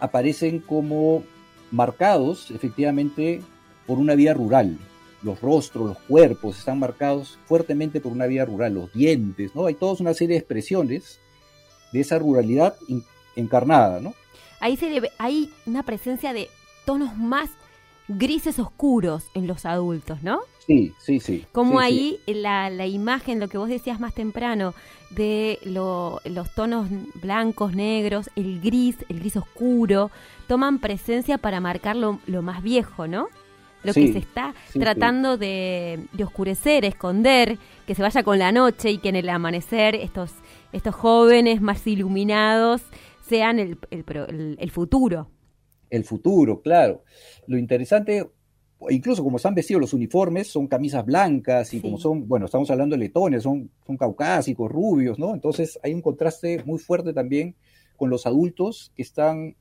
aparecen 0.00 0.60
como 0.60 1.24
marcados, 1.70 2.50
efectivamente, 2.50 3.42
por 3.86 3.98
una 3.98 4.14
vida 4.14 4.34
rural. 4.34 4.78
Los 5.22 5.40
rostros, 5.40 5.86
los 5.86 5.98
cuerpos 6.00 6.58
están 6.58 6.78
marcados 6.78 7.38
fuertemente 7.46 8.00
por 8.00 8.12
una 8.12 8.26
vida 8.26 8.44
rural, 8.44 8.74
los 8.74 8.92
dientes, 8.92 9.54
¿no? 9.54 9.66
Hay 9.66 9.74
toda 9.74 9.96
una 10.00 10.14
serie 10.14 10.34
de 10.34 10.40
expresiones 10.40 11.20
de 11.92 12.00
esa 12.00 12.18
ruralidad 12.18 12.76
encarnada, 13.34 14.00
¿no? 14.00 14.14
Ahí 14.60 14.76
se 14.76 15.02
hay 15.18 15.52
una 15.66 15.82
presencia 15.82 16.32
de 16.32 16.48
tonos 16.84 17.16
más 17.16 17.50
grises 18.08 18.58
oscuros 18.58 19.24
en 19.34 19.46
los 19.46 19.66
adultos, 19.66 20.22
¿no? 20.22 20.40
Sí, 20.66 20.92
sí, 20.98 21.20
sí. 21.20 21.44
Como 21.52 21.78
ahí 21.78 22.18
La, 22.26 22.70
la, 22.70 22.86
imagen, 22.86 23.38
lo 23.38 23.48
que 23.48 23.58
vos 23.58 23.68
decías 23.68 24.00
más 24.00 24.14
temprano, 24.14 24.74
de 25.10 25.58
los 25.64 26.54
tonos 26.54 26.88
blancos, 27.14 27.74
negros, 27.74 28.30
el 28.34 28.60
gris, 28.60 28.96
el 29.08 29.20
gris 29.20 29.36
oscuro, 29.36 30.10
toman 30.48 30.80
presencia 30.80 31.38
para 31.38 31.60
marcar 31.60 31.96
lo, 31.96 32.18
más 32.42 32.62
viejo, 32.62 33.06
¿no? 33.06 33.28
Lo 33.84 33.92
que 33.92 34.12
se 34.12 34.18
está 34.18 34.52
tratando 34.72 35.36
de, 35.36 36.06
oscurecer, 36.20 36.84
esconder, 36.84 37.58
que 37.86 37.94
se 37.94 38.02
vaya 38.02 38.24
con 38.24 38.38
la 38.38 38.50
noche 38.50 38.90
y 38.90 38.98
que 38.98 39.10
en 39.10 39.16
el 39.16 39.28
amanecer 39.28 39.94
estos, 39.94 40.32
estos 40.72 40.94
jóvenes 40.94 41.60
más 41.60 41.86
iluminados 41.86 42.82
sean 43.28 43.60
el, 43.60 43.78
el, 43.90 44.56
el 44.58 44.70
futuro. 44.72 45.28
El 45.90 46.04
futuro, 46.04 46.60
claro. 46.60 47.02
Lo 47.46 47.58
interesante, 47.58 48.28
incluso 48.90 49.22
como 49.22 49.36
están 49.36 49.54
vestidos 49.54 49.80
los 49.80 49.92
uniformes, 49.92 50.48
son 50.48 50.66
camisas 50.66 51.04
blancas 51.04 51.72
y 51.74 51.80
como 51.80 51.98
son, 51.98 52.26
bueno, 52.26 52.46
estamos 52.46 52.70
hablando 52.70 52.94
de 52.94 53.00
letones, 53.00 53.42
son, 53.42 53.70
son 53.86 53.96
caucásicos, 53.96 54.70
rubios, 54.70 55.18
¿no? 55.18 55.34
Entonces 55.34 55.78
hay 55.82 55.94
un 55.94 56.02
contraste 56.02 56.62
muy 56.64 56.78
fuerte 56.78 57.12
también 57.12 57.54
con 57.96 58.10
los 58.10 58.26
adultos 58.26 58.92
que 58.94 59.02
están, 59.02 59.56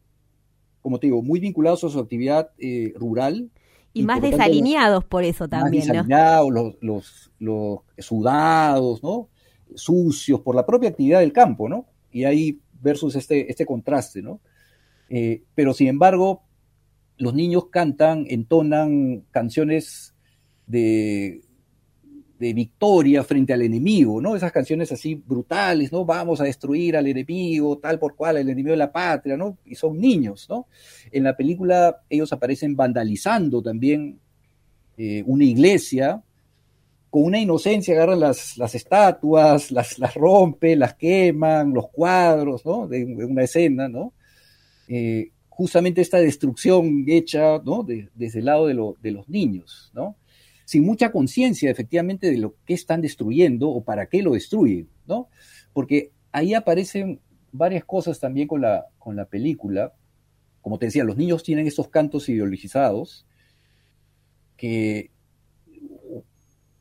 como 0.82 1.00
te 1.00 1.08
digo, 1.08 1.22
muy 1.22 1.40
vinculados 1.40 1.84
a 1.84 1.90
su 1.90 2.00
actividad 2.00 2.52
eh, 2.58 2.94
rural. 2.96 3.50
Y, 3.94 4.04
más 4.04 4.22
desalineados 4.22 5.06
por 5.06 5.24
eso 5.24 5.48
también, 5.48 5.88
más 5.88 5.94
desalineados, 5.94 6.52
los, 6.52 6.76
los, 6.82 7.32
los 7.40 7.80
sudados, 7.98 9.02
¿no? 9.02 9.30
Sucios 9.74 10.42
por 10.42 10.56
la 10.56 10.66
propia 10.66 10.90
actividad 10.90 11.22
del 11.22 11.32
campo, 11.32 11.70
¿no? 11.70 11.86
Y 12.12 12.26
ahí 12.26 12.60
versus 12.82 13.16
este, 13.16 13.50
este 13.50 13.66
contraste, 13.66 14.22
¿no? 14.22 14.42
Eh, 15.10 15.44
pero 15.54 15.74
sin 15.74 15.88
embargo, 15.88 16.44
los 17.18 17.34
niños 17.34 17.68
cantan, 17.70 18.26
entonan 18.28 19.24
canciones 19.32 20.16
de, 20.68 21.42
de 22.40 22.54
victoria 22.54 23.24
frente 23.24 23.54
al 23.54 23.62
enemigo, 23.62 24.22
¿no? 24.22 24.36
Esas 24.36 24.52
canciones 24.52 24.92
así 24.92 25.16
brutales, 25.16 25.92
¿no? 25.92 26.04
Vamos 26.04 26.42
a 26.42 26.44
destruir 26.44 26.98
al 26.98 27.08
enemigo, 27.08 27.78
tal 27.78 27.98
por 27.98 28.16
cual, 28.16 28.38
el 28.38 28.50
enemigo 28.50 28.72
de 28.72 28.78
la 28.78 28.92
patria, 28.92 29.38
¿no? 29.38 29.58
Y 29.66 29.76
son 29.76 30.00
niños, 30.00 30.48
¿no? 30.50 30.68
En 31.12 31.24
la 31.24 31.36
película 31.38 32.02
ellos 32.10 32.34
aparecen 32.34 32.76
vandalizando 32.76 33.62
también 33.62 34.20
eh, 34.98 35.24
una 35.26 35.46
iglesia, 35.46 36.22
con 37.10 37.24
una 37.24 37.40
inocencia 37.40 37.94
agarran 37.94 38.20
las, 38.20 38.58
las 38.58 38.76
estatuas, 38.76 39.72
las, 39.72 39.98
las 40.00 40.14
rompen, 40.16 40.80
las 40.80 40.96
queman, 40.96 41.74
los 41.74 41.88
cuadros, 41.90 42.66
¿no? 42.66 42.88
De, 42.88 43.06
una 43.06 43.44
escena, 43.44 43.88
¿no? 43.88 44.12
Eh, 44.88 45.32
justamente 45.50 46.02
esta 46.02 46.18
destrucción 46.18 47.06
hecha 47.08 47.62
desde 48.14 48.40
el 48.40 48.46
lado 48.46 48.68
de, 48.68 49.12
los 49.12 49.30
niños, 49.30 49.94
sin 50.66 50.84
mucha 50.84 51.12
conciencia 51.12 51.72
efectivamente 51.72 52.30
de 52.30 52.38
lo 52.38 52.56
que 52.66 52.74
están 52.74 53.02
destruyendo 53.02 53.70
o 53.70 53.84
para 53.84 54.08
qué 54.08 54.22
lo 54.22 54.34
destruyen, 54.34 54.90
porque 55.72 56.12
ahí 56.32 56.54
aparecen 56.54 57.22
varias 57.54 57.86
cosas 57.86 58.20
también 58.20 58.48
con 58.48 58.62
la, 58.62 58.88
con 59.00 59.16
la 59.16 59.26
película. 59.26 59.94
Como 60.62 60.78
te 60.78 60.88
decía, 60.88 61.04
los 61.04 61.18
niños 61.18 61.44
tienen 61.44 61.68
estos 61.68 61.88
cantos 61.88 62.28
ideologizados 62.28 63.26
que, 64.58 65.12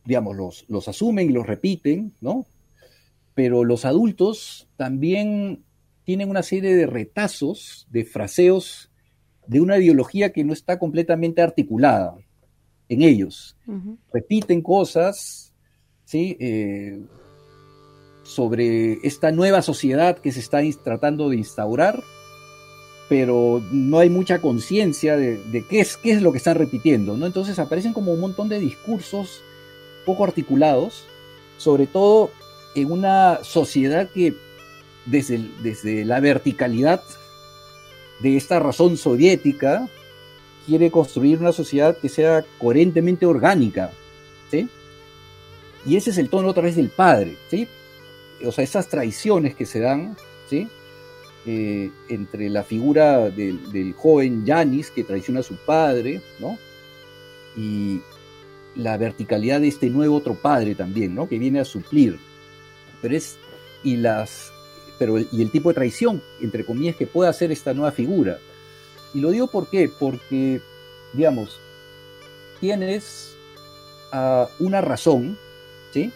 digamos, 0.04 0.36
los, 0.36 0.64
los 0.68 0.88
asumen 0.88 1.30
y 1.30 1.32
los 1.32 1.46
repiten, 1.46 2.12
¿no? 2.20 2.46
Pero 3.34 3.64
los 3.64 3.84
adultos 3.84 4.68
también 4.76 5.63
tienen 6.04 6.30
una 6.30 6.42
serie 6.42 6.74
de 6.74 6.86
retazos, 6.86 7.86
de 7.90 8.04
fraseos 8.04 8.90
de 9.46 9.60
una 9.60 9.78
ideología 9.78 10.32
que 10.32 10.44
no 10.44 10.52
está 10.52 10.78
completamente 10.78 11.42
articulada 11.42 12.16
en 12.88 13.02
ellos. 13.02 13.56
Repiten 14.12 14.62
cosas 14.62 15.54
¿sí? 16.04 16.36
Eh, 16.40 17.00
sobre 18.22 18.94
esta 19.06 19.32
nueva 19.32 19.62
sociedad 19.62 20.18
que 20.18 20.32
se 20.32 20.40
está 20.40 20.60
tratando 20.82 21.28
de 21.28 21.36
instaurar, 21.36 22.02
pero 23.08 23.62
no 23.70 23.98
hay 23.98 24.08
mucha 24.08 24.40
conciencia 24.40 25.16
de, 25.16 25.64
qué, 25.68 25.80
es, 25.80 25.96
qué 25.96 26.12
es 26.12 26.22
lo 26.22 26.32
que 26.32 26.38
están 26.38 26.56
repitiendo. 26.56 27.16
¿no? 27.16 27.26
Entonces 27.26 27.58
aparecen 27.58 27.92
como 27.92 28.12
un 28.12 28.20
montón 28.20 28.48
de 28.48 28.60
discursos 28.60 29.42
poco 30.06 30.24
articulados, 30.24 31.04
sobre 31.58 31.86
todo 31.86 32.30
en 32.74 32.90
una 32.90 33.40
sociedad 33.42 34.08
que 34.10 34.34
desde, 35.06 35.48
desde 35.62 36.04
la 36.04 36.20
verticalidad 36.20 37.02
de 38.20 38.36
esta 38.36 38.58
razón 38.58 38.96
soviética, 38.96 39.88
quiere 40.66 40.90
construir 40.90 41.38
una 41.38 41.52
sociedad 41.52 41.96
que 41.96 42.08
sea 42.08 42.44
coherentemente 42.58 43.26
orgánica, 43.26 43.90
¿sí? 44.50 44.68
Y 45.86 45.96
ese 45.96 46.10
es 46.10 46.18
el 46.18 46.30
tono 46.30 46.48
otra 46.48 46.62
vez 46.62 46.76
del 46.76 46.88
padre, 46.88 47.36
¿sí? 47.50 47.68
O 48.44 48.52
sea, 48.52 48.64
esas 48.64 48.88
traiciones 48.88 49.54
que 49.54 49.66
se 49.66 49.80
dan, 49.80 50.16
¿sí? 50.48 50.68
Eh, 51.46 51.90
entre 52.08 52.48
la 52.48 52.62
figura 52.62 53.28
del, 53.28 53.70
del, 53.70 53.92
joven 53.92 54.46
Yanis 54.46 54.90
que 54.90 55.04
traiciona 55.04 55.40
a 55.40 55.42
su 55.42 55.56
padre, 55.56 56.22
¿no? 56.40 56.56
Y 57.56 58.00
la 58.74 58.96
verticalidad 58.96 59.60
de 59.60 59.68
este 59.68 59.90
nuevo 59.90 60.16
otro 60.16 60.34
padre 60.34 60.74
también, 60.74 61.14
¿no? 61.14 61.28
Que 61.28 61.38
viene 61.38 61.60
a 61.60 61.66
suplir. 61.66 62.18
Pero 63.02 63.14
es, 63.14 63.36
y 63.82 63.96
las 63.96 64.53
pero 64.98 65.18
y 65.18 65.42
el 65.42 65.50
tipo 65.50 65.68
de 65.70 65.74
traición, 65.74 66.22
entre 66.40 66.64
comillas, 66.64 66.96
que 66.96 67.06
puede 67.06 67.30
hacer 67.30 67.50
esta 67.52 67.74
nueva 67.74 67.92
figura. 67.92 68.38
Y 69.12 69.20
lo 69.20 69.30
digo 69.30 69.46
por 69.46 69.68
qué, 69.68 69.90
porque, 69.98 70.60
digamos, 71.12 71.58
tienes 72.60 73.36
uh, 74.12 74.46
una 74.62 74.80
razón, 74.80 75.38
¿sí? 75.92 76.12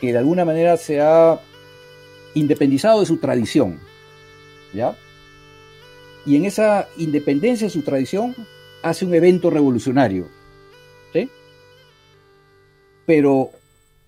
Que 0.00 0.12
de 0.12 0.18
alguna 0.18 0.44
manera 0.44 0.76
se 0.76 1.00
ha 1.00 1.40
independizado 2.34 3.00
de 3.00 3.06
su 3.06 3.18
tradición, 3.18 3.80
¿ya? 4.72 4.96
Y 6.26 6.36
en 6.36 6.44
esa 6.44 6.88
independencia 6.96 7.66
de 7.66 7.72
su 7.72 7.82
tradición 7.82 8.34
hace 8.82 9.04
un 9.04 9.14
evento 9.14 9.50
revolucionario, 9.50 10.28
¿sí? 11.12 11.28
Pero 13.06 13.50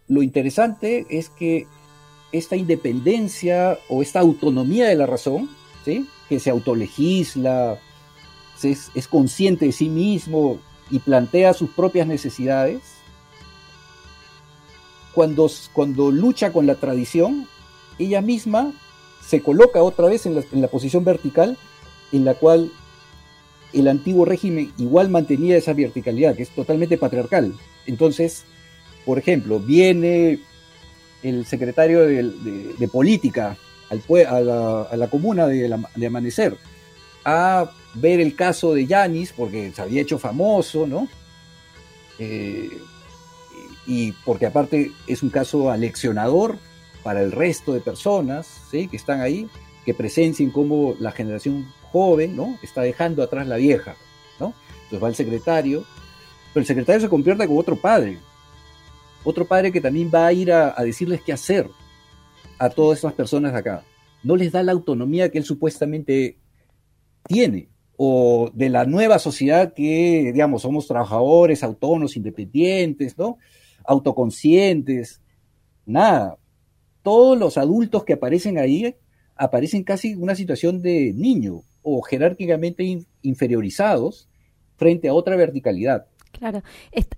lo 0.08 0.22
interesante 0.22 1.06
es 1.10 1.28
que 1.30 1.66
esta 2.36 2.56
independencia 2.56 3.78
o 3.88 4.02
esta 4.02 4.20
autonomía 4.20 4.86
de 4.88 4.96
la 4.96 5.06
razón, 5.06 5.48
¿sí? 5.84 6.06
que 6.28 6.40
se 6.40 6.50
autolegisla, 6.50 7.78
es, 8.62 8.90
es 8.94 9.08
consciente 9.08 9.66
de 9.66 9.72
sí 9.72 9.88
mismo 9.88 10.58
y 10.90 10.98
plantea 11.00 11.52
sus 11.54 11.70
propias 11.70 12.06
necesidades, 12.06 12.80
cuando, 15.14 15.50
cuando 15.72 16.10
lucha 16.10 16.52
con 16.52 16.66
la 16.66 16.74
tradición, 16.74 17.48
ella 17.98 18.20
misma 18.20 18.72
se 19.26 19.40
coloca 19.40 19.82
otra 19.82 20.08
vez 20.08 20.26
en 20.26 20.34
la, 20.34 20.42
en 20.52 20.60
la, 20.60 20.68
posición 20.68 21.04
vertical 21.04 21.56
en 22.12 22.24
la 22.24 22.34
cual 22.34 22.70
el 23.72 23.88
antiguo 23.88 24.24
régimen 24.24 24.72
igual 24.78 25.08
mantenía 25.08 25.56
esa 25.56 25.72
verticalidad, 25.72 26.36
que 26.36 26.42
es 26.42 26.50
totalmente 26.50 26.98
patriarcal. 26.98 27.54
Entonces, 27.86 28.44
por 29.04 29.18
ejemplo, 29.18 29.58
viene 29.58 30.40
el 31.26 31.46
secretario 31.46 32.04
de, 32.06 32.88
política 32.90 33.56
al, 33.90 34.02
a, 34.26 34.96
la, 34.96 35.08
comuna 35.08 35.46
de, 35.46 36.06
Amanecer 36.06 36.56
a 37.24 37.70
ver 37.94 38.20
el 38.20 38.36
caso 38.36 38.74
de 38.74 38.86
Yanis, 38.86 39.32
porque 39.32 39.72
se 39.74 39.82
había 39.82 40.02
hecho 40.02 40.18
famoso, 40.18 40.86
¿no? 40.86 41.08
Eh, 42.18 42.70
y 43.86 44.12
porque 44.24 44.46
aparte 44.46 44.92
es 45.06 45.22
un 45.22 45.30
caso 45.30 45.70
aleccionador 45.70 46.58
para 47.02 47.22
el 47.22 47.32
resto 47.32 47.72
de 47.72 47.80
personas 47.80 48.48
¿sí? 48.70 48.88
que 48.88 48.96
están 48.96 49.20
ahí, 49.20 49.48
que 49.84 49.94
presencien 49.94 50.50
cómo 50.50 50.96
la 50.98 51.12
generación 51.12 51.72
joven 51.92 52.36
¿no? 52.36 52.58
está 52.62 52.82
dejando 52.82 53.22
atrás 53.22 53.46
la 53.46 53.56
vieja. 53.56 53.94
¿no? 54.40 54.54
Entonces 54.74 55.02
va 55.02 55.08
el 55.08 55.14
secretario, 55.14 55.84
pero 56.52 56.62
el 56.62 56.66
secretario 56.66 57.00
se 57.02 57.08
convierte 57.08 57.46
como 57.46 57.60
otro 57.60 57.76
padre, 57.76 58.18
otro 59.26 59.44
padre 59.44 59.72
que 59.72 59.80
también 59.80 60.08
va 60.14 60.26
a 60.26 60.32
ir 60.32 60.52
a, 60.52 60.72
decirles 60.84 61.20
qué 61.20 61.32
hacer 61.32 61.68
a 62.58 62.70
todas 62.70 62.98
estas 62.98 63.12
personas 63.12 63.54
acá. 63.54 63.82
No 64.22 64.36
les 64.36 64.52
da 64.52 64.62
la 64.62 64.70
autonomía 64.70 65.30
que 65.30 65.38
él 65.38 65.44
supuestamente 65.44 66.38
tiene, 67.26 67.68
o 67.96 68.50
de 68.54 68.68
la 68.68 68.84
nueva 68.84 69.18
sociedad 69.18 69.74
que, 69.74 70.30
digamos, 70.32 70.62
somos 70.62 70.86
trabajadores, 70.86 71.64
autónomos, 71.64 72.16
independientes, 72.16 73.18
¿no? 73.18 73.38
Autoconscientes, 73.84 75.20
nada. 75.84 76.38
Todos 77.02 77.36
los 77.36 77.58
adultos 77.58 78.04
que 78.04 78.12
aparecen 78.12 78.58
ahí 78.58 78.94
aparecen 79.34 79.82
casi 79.82 80.12
en 80.12 80.22
una 80.22 80.36
situación 80.36 80.82
de 80.82 81.12
niño 81.14 81.62
o 81.82 82.00
jerárquicamente 82.02 83.04
inferiorizados 83.22 84.28
frente 84.76 85.08
a 85.08 85.14
otra 85.14 85.34
verticalidad. 85.34 86.06
Claro, 86.38 86.62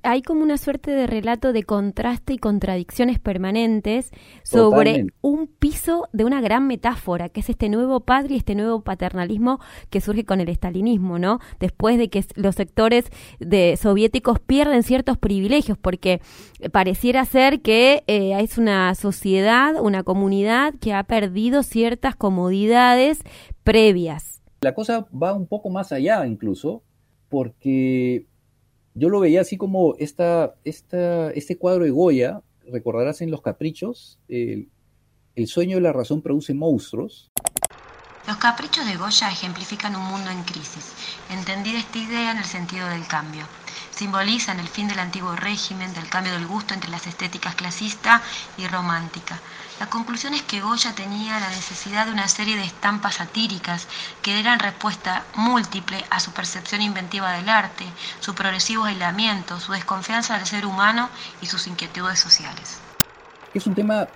hay 0.05 0.23
como 0.23 0.43
una 0.45 0.59
suerte 0.59 0.93
de 0.93 1.09
relato 1.09 1.53
de 1.53 1.65
contraste 1.65 2.35
y 2.35 2.39
contradicciones 2.39 3.19
permanentes 3.19 4.13
sobre 4.45 5.07
un 5.23 5.49
piso 5.49 6.09
de 6.13 6.25
una 6.25 6.41
gran 6.41 6.69
metáfora, 6.69 7.29
que 7.29 7.41
es 7.41 7.51
este 7.51 7.69
nuevo 7.69 7.99
padre 7.99 8.35
y 8.35 8.39
este 8.39 8.55
nuevo 8.55 8.83
paternalismo 8.83 9.59
que 9.91 10.01
surge 10.01 10.25
con 10.25 10.41
el 10.41 10.49
estalinismo, 10.49 11.19
¿no? 11.19 11.41
Después 11.59 11.99
de 11.99 12.11
que 12.11 12.25
los 12.37 12.55
sectores 12.55 13.07
de 13.41 13.77
soviéticos 13.77 14.39
pierden 14.39 14.85
ciertos 14.85 15.19
privilegios, 15.19 15.77
porque 15.77 16.21
pareciera 16.71 17.25
ser 17.25 17.61
que 17.61 18.05
eh, 18.07 18.41
es 18.41 18.57
una 18.57 18.95
sociedad, 18.95 19.81
una 19.81 20.05
comunidad 20.05 20.75
que 20.81 20.95
ha 20.95 21.03
perdido 21.03 21.65
ciertas 21.65 22.15
comodidades 22.15 23.25
previas. 23.65 24.43
La 24.61 24.75
cosa 24.75 25.09
va 25.11 25.33
un 25.35 25.49
poco 25.49 25.71
más 25.71 25.91
allá 25.91 26.25
incluso, 26.25 26.85
porque 27.29 28.28
yo 28.99 29.09
lo 29.09 29.21
veía 29.21 29.41
así 29.41 29.57
como 29.57 29.95
esta, 29.99 30.55
este 30.65 31.57
cuadro 31.59 31.85
de 31.85 31.91
Goya, 31.91 32.43
recordarás 32.67 33.21
en 33.21 33.31
Los 33.31 33.43
Caprichos, 33.43 34.19
el, 34.29 34.69
el 35.37 35.47
sueño 35.47 35.77
de 35.77 35.83
la 35.83 35.93
razón 35.93 36.21
produce 36.21 36.53
monstruos. 36.55 37.31
Los 38.27 38.37
caprichos 38.37 38.85
de 38.87 38.97
Goya 38.97 39.31
ejemplifican 39.31 39.97
un 39.97 40.03
mundo 40.03 40.31
en 40.31 40.43
crisis, 40.43 40.93
entendida 41.31 41.79
esta 41.79 41.99
idea 41.99 42.33
en 42.33 42.39
el 42.39 42.45
sentido 42.45 42.87
del 42.89 43.07
cambio 43.07 43.47
simbolizan 43.99 44.61
el 44.61 44.69
fin 44.69 44.87
del 44.87 45.01
antiguo 45.01 45.35
régimen, 45.35 45.93
del 45.93 46.09
cambio 46.09 46.33
del 46.33 46.47
gusto 46.47 46.73
entre 46.73 46.89
las 46.89 47.09
estéticas 47.09 47.57
clasista 47.57 48.23
y 48.57 48.65
romántica. 48.69 49.41
La 49.81 49.89
conclusión 49.89 50.35
es 50.35 50.43
que 50.43 50.61
Goya 50.61 50.93
tenía 50.97 51.39
la 51.39 51.51
necesidad 51.51 52.07
de 52.07 52.13
una 52.13 52.27
serie 52.27 52.57
de 52.57 52.65
estampas 52.65 53.17
satíricas 53.17 53.87
que 54.23 54.41
eran 54.41 54.59
respuesta 54.59 55.25
múltiple 55.37 55.99
a 56.11 56.19
su 56.19 56.33
percepción 56.33 56.83
inventiva 56.83 57.33
del 57.37 57.49
arte, 57.49 57.85
su 58.19 58.35
progresivo 58.35 58.85
aislamiento, 58.85 59.61
su 59.61 59.71
desconfianza 59.73 60.37
del 60.37 60.47
ser 60.47 60.67
humano 60.67 61.09
y 61.41 61.47
sus 61.47 61.69
inquietudes 61.69 62.19
sociales. 62.19 62.81
Es 63.55 63.69
un 63.69 63.75
tema 63.77 64.09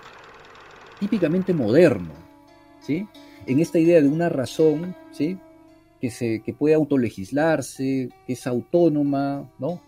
típicamente 0.98 1.54
moderno, 1.54 2.12
¿sí? 2.80 3.06
En 3.46 3.60
esta 3.60 3.78
idea 3.78 4.00
de 4.00 4.08
una 4.08 4.28
razón, 4.28 4.96
¿sí? 5.12 5.38
que, 6.00 6.10
se, 6.10 6.42
que 6.42 6.52
puede 6.52 6.74
autolegislarse, 6.74 8.08
que 8.26 8.32
es 8.32 8.46
autónoma, 8.48 9.48
¿no? 9.60 9.80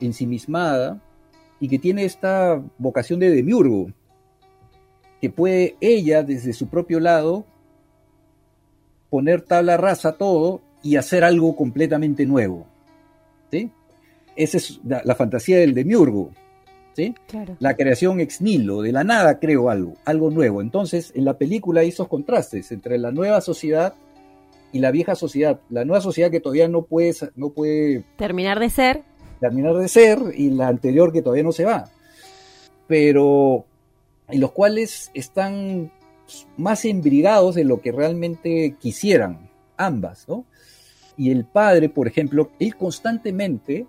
ensimismada, 0.00 1.00
y 1.60 1.68
que 1.68 1.78
tiene 1.78 2.04
esta 2.04 2.62
vocación 2.76 3.20
de 3.20 3.30
demiurgo, 3.30 3.86
que 5.24 5.30
puede 5.30 5.76
ella 5.80 6.22
desde 6.22 6.52
su 6.52 6.68
propio 6.68 7.00
lado 7.00 7.46
poner 9.08 9.40
tabla 9.40 9.78
rasa 9.78 10.10
a 10.10 10.12
todo 10.18 10.60
y 10.82 10.96
hacer 10.96 11.24
algo 11.24 11.56
completamente 11.56 12.26
nuevo. 12.26 12.66
¿sí? 13.50 13.70
Esa 14.36 14.58
es 14.58 14.82
la, 14.84 15.14
fantasía 15.14 15.56
del 15.60 15.72
demiurgo. 15.72 16.30
¿sí? 16.92 17.14
La 17.58 17.74
creación 17.74 18.20
ex 18.20 18.42
nihilo, 18.42 18.82
de 18.82 18.92
la 18.92 19.02
nada 19.02 19.38
creo 19.38 19.70
algo, 19.70 19.94
algo 20.04 20.30
nuevo. 20.30 20.60
Entonces, 20.60 21.10
en 21.14 21.24
la 21.24 21.38
película 21.38 21.80
hay 21.80 21.88
esos 21.88 22.06
contrastes 22.06 22.70
entre 22.70 22.98
la 22.98 23.10
nueva 23.10 23.40
sociedad 23.40 23.94
y 24.72 24.80
la 24.80 24.90
vieja 24.90 25.14
sociedad, 25.14 25.58
la 25.70 25.86
nueva 25.86 26.02
sociedad 26.02 26.30
que 26.30 26.40
todavía 26.40 26.68
no 26.68 26.82
puede, 26.82 27.14
no 27.34 27.48
puede 27.48 28.04
terminar 28.18 28.60
de 28.60 28.68
ser. 28.68 29.04
Terminar 29.40 29.74
de 29.74 29.88
ser 29.88 30.18
y 30.36 30.50
la 30.50 30.68
anterior 30.68 31.14
que 31.14 31.22
todavía 31.22 31.44
no 31.44 31.52
se 31.52 31.64
va. 31.64 31.88
Pero 32.86 33.64
en 34.28 34.40
los 34.40 34.52
cuales 34.52 35.10
están 35.14 35.92
más 36.56 36.84
embrigados 36.84 37.54
de 37.54 37.64
lo 37.64 37.80
que 37.80 37.92
realmente 37.92 38.76
quisieran, 38.80 39.50
ambas, 39.76 40.26
¿no? 40.28 40.46
Y 41.16 41.30
el 41.30 41.44
padre, 41.44 41.88
por 41.88 42.08
ejemplo, 42.08 42.50
él 42.58 42.74
constantemente 42.76 43.86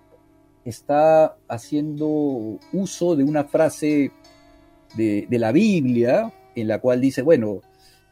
está 0.63 1.37
haciendo 1.47 2.59
uso 2.73 3.15
de 3.15 3.23
una 3.23 3.45
frase 3.45 4.11
de, 4.95 5.25
de 5.29 5.39
la 5.39 5.51
Biblia 5.51 6.31
en 6.55 6.67
la 6.67 6.79
cual 6.79 7.01
dice, 7.01 7.21
bueno, 7.21 7.61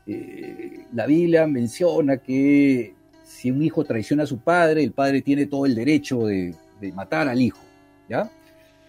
eh, 0.06 0.86
la 0.94 1.06
Biblia 1.06 1.48
menciona 1.48 2.18
que 2.18 2.94
si 3.24 3.52
un 3.52 3.64
hijo 3.64 3.86
traiciona 3.86 4.24
a 4.24 4.28
su 4.28 4.40
padre, 4.40 4.84
el 4.84 4.92
padre 4.92 5.22
tiene 5.22 5.46
todo 5.46 5.66
el 5.66 5.76
derecho 5.76 6.26
de, 6.26 6.56
matar 6.94 7.30
al 7.30 7.42
hijo, 7.42 7.62
¿ya? 8.10 8.30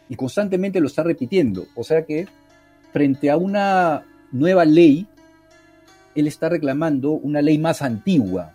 Y 0.09 0.16
constantemente 0.16 0.80
lo 0.80 0.89
está 0.89 1.05
repitiendo. 1.05 1.66
O 1.76 1.85
sea 1.85 2.05
que 2.05 2.26
frente 2.95 3.28
a 3.30 3.36
una 3.36 4.05
nueva 4.32 4.64
ley, 4.64 5.07
él 6.14 6.26
está 6.26 6.49
reclamando 6.49 7.11
una 7.11 7.42
ley 7.42 7.59
más 7.59 7.82
antigua, 7.82 8.55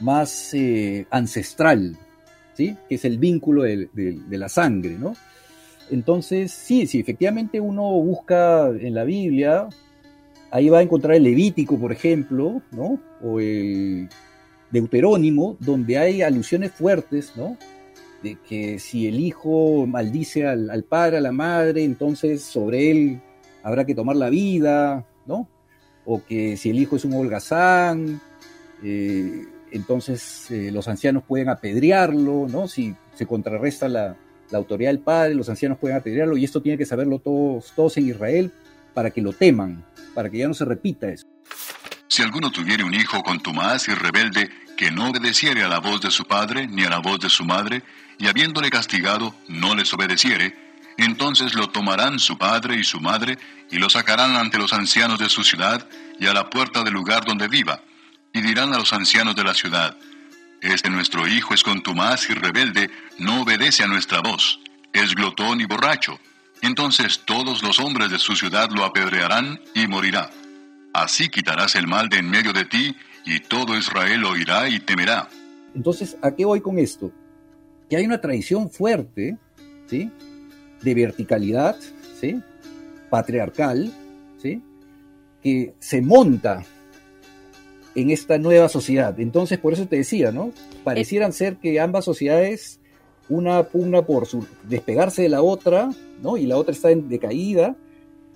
más 0.00 0.54
eh, 0.54 1.04
ancestral, 1.10 1.94
¿sí? 2.54 2.74
Que 2.88 2.94
es 2.94 3.04
el 3.04 3.18
vínculo 3.18 3.64
de, 3.64 3.90
de 3.92 4.38
la 4.38 4.48
sangre, 4.48 4.96
¿no? 4.98 5.14
Entonces, 5.90 6.50
sí, 6.52 6.86
sí, 6.86 7.00
efectivamente 7.00 7.60
uno 7.60 7.82
busca 7.82 8.68
en 8.68 8.94
la 8.94 9.04
Biblia 9.04 9.68
Ahí 10.50 10.68
va 10.68 10.78
a 10.78 10.82
encontrar 10.82 11.16
el 11.16 11.24
Levítico, 11.24 11.78
por 11.78 11.92
ejemplo, 11.92 12.62
¿no? 12.70 13.00
O 13.22 13.40
el 13.40 14.08
Deuterónimo, 14.70 15.56
donde 15.60 15.98
hay 15.98 16.22
alusiones 16.22 16.72
fuertes, 16.72 17.32
¿no? 17.36 17.56
De 18.26 18.38
que 18.48 18.80
si 18.80 19.06
el 19.06 19.20
hijo 19.20 19.86
maldice 19.86 20.48
al, 20.48 20.82
padre, 20.82 21.18
a 21.18 21.20
la 21.20 21.30
madre, 21.30 21.84
entonces 21.84 22.42
sobre 22.42 22.90
él 22.90 23.20
habrá 23.62 23.86
que 23.86 23.94
tomar 23.94 24.16
la 24.16 24.30
vida, 24.30 25.06
¿no? 25.26 25.48
O 26.04 26.24
que 26.24 26.56
si 26.56 26.70
el 26.70 26.80
hijo 26.80 26.96
es 26.96 27.04
un 27.04 27.12
holgazán, 27.12 28.20
eh, 28.82 29.46
entonces 29.70 30.50
eh, 30.50 30.72
los 30.72 30.88
ancianos 30.88 31.22
pueden 31.22 31.48
apedrearlo, 31.48 32.48
¿no? 32.48 32.66
Si 32.66 32.96
se 33.14 33.26
contrarresta 33.26 33.88
la, 33.88 34.16
la, 34.50 34.58
autoridad 34.58 34.90
del 34.90 34.98
padre, 34.98 35.36
los 35.36 35.48
ancianos 35.48 35.78
pueden 35.78 35.96
apedrearlo, 35.96 36.36
y 36.36 36.42
esto 36.42 36.60
tiene 36.60 36.76
que 36.76 36.84
saberlo 36.84 37.20
todos, 37.20 37.72
todos 37.76 37.96
en 37.96 38.08
Israel 38.08 38.50
para 38.92 39.12
que 39.12 39.22
lo 39.22 39.34
teman, 39.34 39.84
para 40.16 40.28
que 40.30 40.38
ya 40.38 40.48
no 40.48 40.54
se 40.54 40.64
repita 40.64 41.08
eso. 41.12 41.28
Si 42.08 42.22
alguno 42.22 42.50
tuviere 42.50 42.84
un 42.84 42.94
hijo 42.94 43.22
contumaz 43.22 43.88
y 43.88 43.94
rebelde, 43.94 44.50
que 44.76 44.90
no 44.90 45.08
obedeciere 45.08 45.64
a 45.64 45.68
la 45.68 45.78
voz 45.78 46.00
de 46.00 46.10
su 46.10 46.24
padre 46.24 46.66
ni 46.66 46.84
a 46.84 46.90
la 46.90 46.98
voz 46.98 47.18
de 47.20 47.30
su 47.30 47.44
madre, 47.44 47.82
y 48.18 48.28
habiéndole 48.28 48.70
castigado 48.70 49.34
no 49.48 49.74
les 49.74 49.92
obedeciere, 49.92 50.56
entonces 50.98 51.54
lo 51.54 51.68
tomarán 51.68 52.18
su 52.18 52.38
padre 52.38 52.76
y 52.76 52.84
su 52.84 53.00
madre, 53.00 53.38
y 53.70 53.78
lo 53.78 53.90
sacarán 53.90 54.36
ante 54.36 54.58
los 54.58 54.72
ancianos 54.72 55.18
de 55.18 55.28
su 55.28 55.44
ciudad 55.44 55.86
y 56.18 56.26
a 56.26 56.34
la 56.34 56.48
puerta 56.48 56.82
del 56.82 56.94
lugar 56.94 57.24
donde 57.24 57.48
viva, 57.48 57.82
y 58.32 58.40
dirán 58.40 58.72
a 58.74 58.78
los 58.78 58.92
ancianos 58.92 59.34
de 59.34 59.44
la 59.44 59.54
ciudad, 59.54 59.96
Este 60.62 60.88
nuestro 60.88 61.28
hijo 61.28 61.54
es 61.54 61.62
contumaz 61.62 62.30
y 62.30 62.34
rebelde, 62.34 62.90
no 63.18 63.42
obedece 63.42 63.84
a 63.84 63.86
nuestra 63.86 64.20
voz, 64.20 64.58
es 64.92 65.14
glotón 65.14 65.60
y 65.60 65.66
borracho 65.66 66.18
entonces 66.62 67.22
todos 67.24 67.62
los 67.62 67.78
hombres 67.78 68.10
de 68.10 68.18
su 68.18 68.34
ciudad 68.34 68.70
lo 68.70 68.84
apedrearán 68.84 69.60
y 69.74 69.86
morirá. 69.86 70.30
Así 70.96 71.28
quitarás 71.28 71.74
el 71.74 71.86
mal 71.86 72.08
de 72.08 72.16
en 72.16 72.30
medio 72.30 72.54
de 72.54 72.64
ti, 72.64 72.96
y 73.26 73.40
todo 73.40 73.76
Israel 73.76 74.24
oirá 74.24 74.66
y 74.66 74.80
temerá. 74.80 75.28
Entonces, 75.74 76.16
¿a 76.22 76.34
qué 76.34 76.46
voy 76.46 76.62
con 76.62 76.78
esto? 76.78 77.12
Que 77.90 77.98
hay 77.98 78.06
una 78.06 78.18
tradición 78.18 78.70
fuerte, 78.70 79.36
¿sí? 79.86 80.10
De 80.80 80.94
verticalidad, 80.94 81.76
¿sí? 82.18 82.40
Patriarcal, 83.10 83.92
¿sí? 84.38 84.62
Que 85.42 85.74
se 85.80 86.00
monta 86.00 86.64
en 87.94 88.10
esta 88.10 88.38
nueva 88.38 88.70
sociedad. 88.70 89.20
Entonces, 89.20 89.58
por 89.58 89.74
eso 89.74 89.86
te 89.86 89.96
decía, 89.96 90.32
¿no? 90.32 90.50
Parecieran 90.82 91.34
ser 91.34 91.58
que 91.58 91.78
ambas 91.78 92.06
sociedades 92.06 92.80
una 93.28 93.64
pugna 93.64 94.06
por 94.06 94.24
su, 94.24 94.46
despegarse 94.62 95.20
de 95.20 95.28
la 95.28 95.42
otra, 95.42 95.90
¿no? 96.22 96.38
Y 96.38 96.46
la 96.46 96.56
otra 96.56 96.72
está 96.72 96.90
en 96.90 97.10
decaída, 97.10 97.76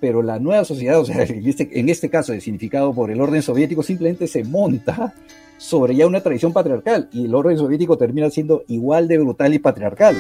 pero 0.01 0.23
la 0.23 0.39
nueva 0.39 0.65
sociedad, 0.65 0.99
o 0.99 1.05
sea, 1.05 1.23
en 1.29 1.47
este, 1.47 1.69
en 1.79 1.89
este 1.89 2.09
caso, 2.09 2.39
significado 2.41 2.93
por 2.95 3.11
el 3.11 3.21
orden 3.21 3.43
soviético, 3.43 3.83
simplemente 3.83 4.27
se 4.27 4.45
monta 4.45 5.15
sobre 5.59 5.95
ya 5.95 6.07
una 6.07 6.23
tradición 6.23 6.53
patriarcal 6.53 7.09
y 7.13 7.27
el 7.27 7.35
orden 7.35 7.59
soviético 7.59 7.99
termina 7.99 8.31
siendo 8.31 8.65
igual 8.69 9.09
de 9.09 9.19
brutal 9.19 9.53
y 9.53 9.59
patriarcal. 9.59 10.17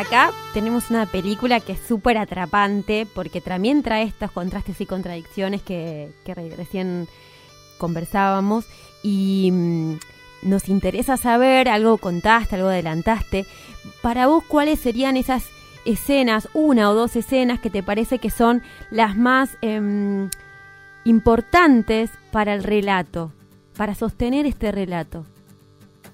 Acá 0.00 0.32
tenemos 0.52 0.90
una 0.90 1.06
película 1.06 1.60
que 1.60 1.72
es 1.72 1.80
súper 1.80 2.18
atrapante 2.18 3.06
porque 3.14 3.40
también 3.40 3.82
trae 3.82 4.04
estos 4.04 4.30
contrastes 4.30 4.80
y 4.80 4.86
contradicciones 4.86 5.62
que, 5.62 6.10
recién 6.56 7.08
conversábamos 7.78 8.66
y 9.02 9.50
mm, 9.52 9.98
nos 10.42 10.68
interesa 10.68 11.16
saber, 11.16 11.68
algo 11.68 11.98
contaste, 11.98 12.56
algo 12.56 12.68
adelantaste, 12.68 13.46
para 14.02 14.26
vos 14.26 14.44
cuáles 14.44 14.80
serían 14.80 15.16
esas 15.16 15.44
escenas, 15.84 16.48
una 16.54 16.90
o 16.90 16.94
dos 16.94 17.14
escenas 17.16 17.60
que 17.60 17.70
te 17.70 17.82
parece 17.82 18.18
que 18.18 18.30
son 18.30 18.62
las 18.90 19.16
más 19.16 19.56
em, 19.60 20.30
importantes 21.04 22.10
para 22.30 22.54
el 22.54 22.62
relato, 22.62 23.32
para 23.76 23.94
sostener 23.94 24.46
este 24.46 24.72
relato. 24.72 25.24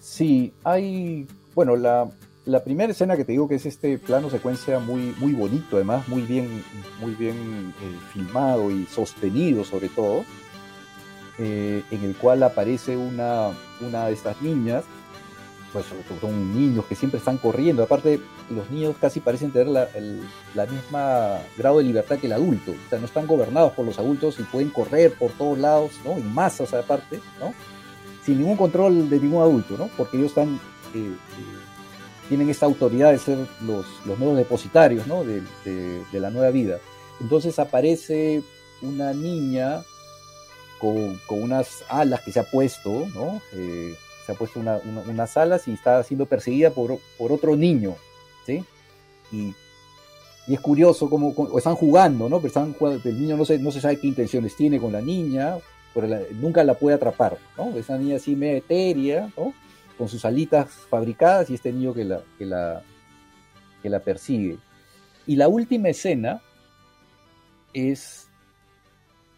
Sí, 0.00 0.52
hay, 0.64 1.26
bueno, 1.54 1.76
la, 1.76 2.08
la 2.50 2.64
primera 2.64 2.90
escena 2.90 3.16
que 3.16 3.24
te 3.24 3.32
digo 3.32 3.48
que 3.48 3.54
es 3.54 3.66
este 3.66 3.96
plano 3.98 4.28
secuencia 4.28 4.80
muy, 4.80 5.14
muy 5.18 5.32
bonito, 5.32 5.76
además, 5.76 6.08
muy 6.08 6.22
bien, 6.22 6.64
muy 7.00 7.14
bien 7.14 7.72
eh, 7.80 7.96
filmado 8.12 8.70
y 8.70 8.86
sostenido 8.86 9.64
sobre 9.64 9.88
todo, 9.88 10.24
eh, 11.38 11.84
en 11.90 12.04
el 12.04 12.16
cual 12.16 12.42
aparece 12.42 12.96
una, 12.96 13.50
una 13.80 14.06
de 14.06 14.12
estas 14.12 14.42
niñas, 14.42 14.84
pues 15.72 15.86
son 16.20 16.52
niños 16.52 16.84
que 16.86 16.96
siempre 16.96 17.18
están 17.18 17.38
corriendo, 17.38 17.84
aparte 17.84 18.20
los 18.50 18.68
niños 18.70 18.96
casi 19.00 19.20
parecen 19.20 19.52
tener 19.52 19.68
la, 19.68 19.84
el 19.94 20.20
la 20.56 20.66
misma 20.66 21.38
grado 21.56 21.78
de 21.78 21.84
libertad 21.84 22.18
que 22.18 22.26
el 22.26 22.32
adulto, 22.32 22.72
o 22.72 22.88
sea, 22.88 22.98
no 22.98 23.06
están 23.06 23.28
gobernados 23.28 23.72
por 23.72 23.86
los 23.86 24.00
adultos 24.00 24.40
y 24.40 24.42
pueden 24.42 24.70
correr 24.70 25.14
por 25.14 25.30
todos 25.32 25.56
lados, 25.56 25.92
¿no? 26.04 26.14
En 26.14 26.34
masas 26.34 26.74
aparte, 26.74 27.20
¿no? 27.38 27.54
Sin 28.24 28.38
ningún 28.38 28.56
control 28.56 29.08
de 29.08 29.20
ningún 29.20 29.40
adulto, 29.40 29.76
¿no? 29.78 29.88
Porque 29.96 30.16
ellos 30.16 30.30
están... 30.30 30.58
Eh, 30.92 31.14
tienen 32.30 32.48
esta 32.48 32.64
autoridad 32.64 33.10
de 33.10 33.18
ser 33.18 33.38
los, 33.60 33.84
los 34.06 34.16
nuevos 34.16 34.38
depositarios 34.38 35.04
¿no? 35.08 35.24
de, 35.24 35.42
de, 35.64 36.20
la 36.20 36.30
nueva 36.30 36.50
vida. 36.50 36.78
Entonces 37.20 37.58
aparece 37.58 38.44
una 38.82 39.12
niña 39.12 39.82
con, 40.78 41.20
con 41.26 41.42
unas 41.42 41.82
alas 41.88 42.20
que 42.20 42.30
se 42.30 42.38
ha 42.38 42.44
puesto, 42.44 43.08
¿no? 43.12 43.42
Eh, 43.52 43.96
se 44.24 44.30
ha 44.30 44.36
puesto 44.36 44.60
una, 44.60 44.76
una, 44.76 45.00
unas 45.00 45.36
alas 45.36 45.66
y 45.66 45.72
está 45.72 46.00
siendo 46.04 46.24
perseguida 46.24 46.70
por, 46.70 47.00
por 47.18 47.32
otro 47.32 47.56
niño, 47.56 47.96
¿sí? 48.46 48.64
Y, 49.32 49.52
y 50.46 50.54
es 50.54 50.60
curioso 50.60 51.10
cómo, 51.10 51.34
cómo, 51.34 51.58
están 51.58 51.74
jugando, 51.74 52.28
¿no? 52.28 52.36
Pero 52.36 52.46
están 52.46 52.76
el 53.04 53.20
niño 53.20 53.36
no 53.36 53.44
se, 53.44 53.58
no 53.58 53.72
se 53.72 53.80
sabe 53.80 53.98
qué 53.98 54.06
intenciones 54.06 54.54
tiene 54.54 54.78
con 54.78 54.92
la 54.92 55.00
niña, 55.00 55.56
pero 55.92 56.06
nunca 56.34 56.62
la 56.62 56.74
puede 56.74 56.94
atrapar, 56.94 57.38
¿no? 57.58 57.76
Esa 57.76 57.98
niña 57.98 58.16
así 58.16 58.36
media 58.36 58.58
etérea, 58.58 59.28
¿no? 59.36 59.52
Con 60.00 60.08
sus 60.08 60.24
alitas 60.24 60.70
fabricadas 60.88 61.50
y 61.50 61.54
este 61.54 61.70
niño 61.70 61.92
que 61.92 62.06
la, 62.06 62.22
que 62.38 62.46
la, 62.46 62.82
que 63.82 63.90
la 63.90 64.00
persigue. 64.00 64.56
Y 65.26 65.36
la 65.36 65.46
última 65.46 65.90
escena 65.90 66.40
es 67.74 68.26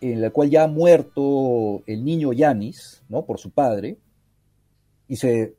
en 0.00 0.20
la 0.20 0.30
cual 0.30 0.50
ya 0.50 0.62
ha 0.62 0.68
muerto 0.68 1.82
el 1.84 2.04
niño 2.04 2.32
Yanis, 2.32 3.02
¿no? 3.08 3.26
Por 3.26 3.40
su 3.40 3.50
padre, 3.50 3.98
y 5.08 5.16
se, 5.16 5.56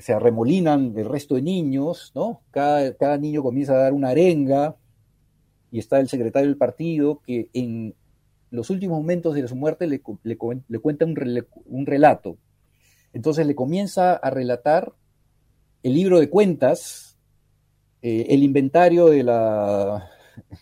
se 0.00 0.14
arremolinan 0.14 0.94
el 0.96 1.06
resto 1.06 1.34
de 1.34 1.42
niños, 1.42 2.10
¿no? 2.14 2.40
Cada, 2.52 2.94
cada 2.94 3.18
niño 3.18 3.42
comienza 3.42 3.74
a 3.74 3.80
dar 3.80 3.92
una 3.92 4.08
arenga, 4.08 4.76
y 5.70 5.78
está 5.78 6.00
el 6.00 6.08
secretario 6.08 6.48
del 6.48 6.56
partido 6.56 7.20
que 7.20 7.50
en 7.52 7.94
los 8.50 8.70
últimos 8.70 8.96
momentos 8.96 9.34
de 9.34 9.46
su 9.46 9.56
muerte 9.56 9.86
le, 9.86 10.00
le, 10.22 10.80
cuenta 10.80 11.04
un 11.04 11.84
relato 11.84 12.38
entonces 13.14 13.46
le 13.46 13.54
comienza 13.54 14.14
a 14.14 14.28
relatar 14.28 14.92
el 15.82 15.94
libro 15.94 16.20
de 16.20 16.28
cuentas, 16.28 17.16
eh, 18.02 18.26
el 18.28 18.42
inventario 18.42 19.06
de 19.06 19.22
la, 19.22 20.10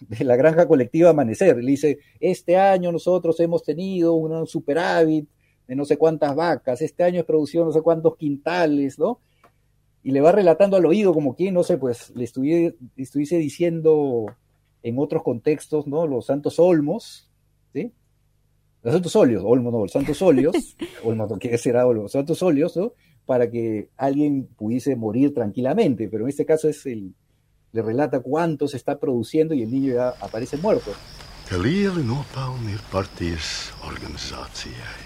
de 0.09 0.25
la 0.25 0.37
granja 0.37 0.69
colectiva 0.69 1.11
Amanecer. 1.11 1.57
Le 1.57 1.71
dice, 1.71 1.99
este 2.21 2.57
año 2.57 2.93
nosotros 2.93 3.41
hemos 3.41 3.65
tenido 3.65 4.13
un 4.15 4.47
superávit 4.47 5.29
de 5.67 5.75
no 5.75 5.85
sé 5.85 5.97
cuántas 5.97 6.35
vacas, 6.35 6.83
este 6.83 7.05
año 7.05 7.21
es 7.21 7.27
producido 7.27 7.65
no 7.65 7.73
sé 7.73 7.81
cuántos 7.81 8.17
quintales, 8.17 8.99
¿no? 8.99 9.21
Y 10.03 10.11
le 10.11 10.21
va 10.21 10.33
relatando 10.33 10.77
al 10.77 10.85
oído 10.85 11.15
como 11.15 11.35
quien, 11.35 11.55
no 11.55 11.63
sé, 11.63 11.79
pues 11.79 12.11
le 12.15 12.25
estuviese, 12.25 12.77
estuviese 12.97 13.39
diciendo 13.39 14.27
en 14.83 14.99
otros 14.99 15.23
contextos, 15.23 15.87
¿no? 15.87 16.07
Los 16.07 16.27
santos 16.27 16.59
olmos. 16.59 17.31
Los 18.83 18.93
santos 18.95 19.15
óleos, 19.17 19.43
Olmo 19.47 19.71
no, 19.71 19.79
los 19.79 19.93
santos 19.93 20.21
óleos, 20.23 20.57
Olmo 21.05 21.27
no 21.27 21.39
quiere 21.39 21.59
ser 21.59 21.77
Olmo, 21.77 22.03
los 22.03 22.13
santos 22.13 22.43
óleos, 22.43 22.77
¿no? 22.77 22.93
Para 23.25 23.51
que 23.51 23.91
alguien 23.97 24.49
pudiese 24.57 24.97
morir 24.97 25.33
tranquilamente, 25.33 26.09
pero 26.09 26.25
en 26.25 26.31
este 26.31 26.45
caso 26.45 26.69
es 26.69 26.85
el, 26.87 27.15
le 27.73 27.83
relata 27.83 28.21
cuánto 28.21 28.67
se 28.67 28.77
está 28.77 28.99
produciendo 28.99 29.55
y 29.55 29.63
el 29.63 29.71
niño 29.71 29.95
ya 29.95 30.09
aparece 30.21 30.57
muerto. 30.57 30.93
Te 31.49 31.59
lieli 31.59 32.01
nopelni 32.07 32.73
ir 32.73 32.83
partijas 32.89 33.73
organizācijai. 33.85 35.03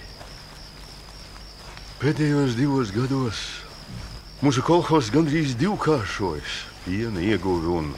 Pēdējos 1.97 2.55
divos 2.59 2.93
gados 2.95 3.41
mūsu 4.45 4.63
kolhos 4.63 5.09
gandrīz 5.15 5.57
divkāršojas 5.59 6.61
piena 6.85 7.25
ieguve 7.25 7.73
un 7.81 7.91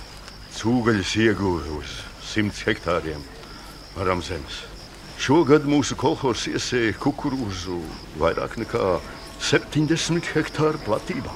cūgaļas 0.54 1.12
ieguve 1.18 1.76
uz 1.80 1.98
simts 2.30 2.62
hektāriem 2.64 3.20
varam 3.98 4.22
zemes. 4.22 4.62
Šogad 5.18 5.64
mūsu 5.66 5.96
iesēja 5.98 6.94
kukurūzu 7.02 7.80
vairāk 8.20 8.52
nekā 8.62 9.00
70 9.42 10.28
hektāru 10.30 10.78
platībā. 10.84 11.32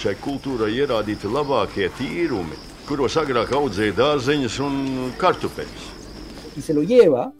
Šai 0.00 0.14
kultūrai 0.16 0.70
ierādīti 0.78 1.28
labākie 1.28 1.90
tīrumi, 1.98 2.56
kuros 2.88 3.18
agrāk 3.20 3.52
audzēja 3.52 3.92
dārzeņus 3.98 4.56
un 4.64 5.12
kartupeļus. 5.20 5.84
Y 6.56 6.62
se 6.62 6.72
lo 6.72 6.80
lleva 6.80 7.30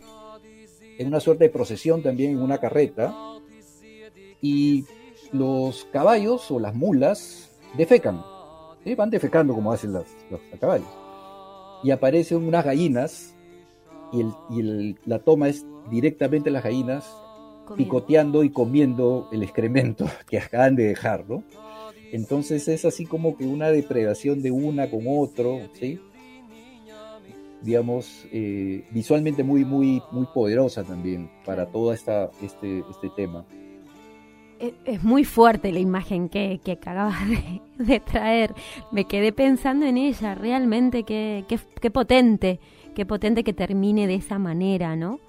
en 0.98 1.06
una 1.06 1.20
suerte 1.20 1.44
de 1.44 1.50
procesión 1.50 2.02
también 2.02 2.32
en 2.32 2.42
una 2.42 2.58
carreta 2.58 3.14
y 4.42 4.84
los 5.32 5.86
caballos 5.90 6.50
o 6.50 6.60
las 6.60 6.74
mulas 6.74 7.50
defecan, 7.78 8.22
van 8.94 9.08
defecando 9.08 9.54
como 9.54 9.72
hacen 9.72 9.94
las, 9.94 10.04
los 10.30 10.40
caballos. 10.60 10.88
Y 11.82 11.90
aparecen 11.92 12.44
unas 12.44 12.62
gallinas 12.62 13.34
y, 14.12 14.20
el, 14.20 14.32
y 14.50 14.60
el, 14.60 14.98
la 15.06 15.18
toma 15.18 15.48
es 15.48 15.66
directamente 15.90 16.50
las 16.50 16.64
gallinas 16.64 17.04
comiendo. 17.64 17.76
picoteando 17.76 18.44
y 18.44 18.50
comiendo 18.50 19.28
el 19.32 19.42
excremento 19.42 20.06
que 20.28 20.38
acaban 20.38 20.76
de 20.76 20.84
dejar, 20.84 21.24
¿no? 21.28 21.42
Entonces 22.12 22.68
es 22.68 22.84
así 22.84 23.06
como 23.06 23.36
que 23.36 23.46
una 23.46 23.68
depredación 23.68 24.42
de 24.42 24.50
una 24.50 24.90
con 24.90 25.04
otro, 25.06 25.60
¿sí? 25.72 25.98
digamos, 27.62 28.26
eh, 28.32 28.84
visualmente 28.90 29.42
muy, 29.44 29.64
muy, 29.64 30.02
muy 30.10 30.26
poderosa 30.34 30.82
también 30.82 31.30
para 31.44 31.66
todo 31.66 31.92
esta, 31.92 32.30
este, 32.42 32.84
este 32.90 33.08
tema. 33.16 33.44
Es 34.84 35.02
muy 35.02 35.24
fuerte 35.24 35.72
la 35.72 35.80
imagen 35.80 36.28
que, 36.28 36.60
que 36.62 36.72
acabas 36.72 37.16
de, 37.28 37.60
de, 37.84 38.00
traer. 38.00 38.54
Me 38.92 39.06
quedé 39.06 39.32
pensando 39.32 39.86
en 39.86 39.96
ella, 39.96 40.36
realmente 40.36 41.02
qué, 41.02 41.44
qué, 41.48 41.58
qué 41.80 41.90
potente 41.90 42.60
qué 42.94 43.06
potente 43.06 43.44
que 43.44 43.52
termine 43.52 44.06
de 44.06 44.14
esa 44.14 44.38
manera, 44.38 44.96
¿no? 44.96 45.20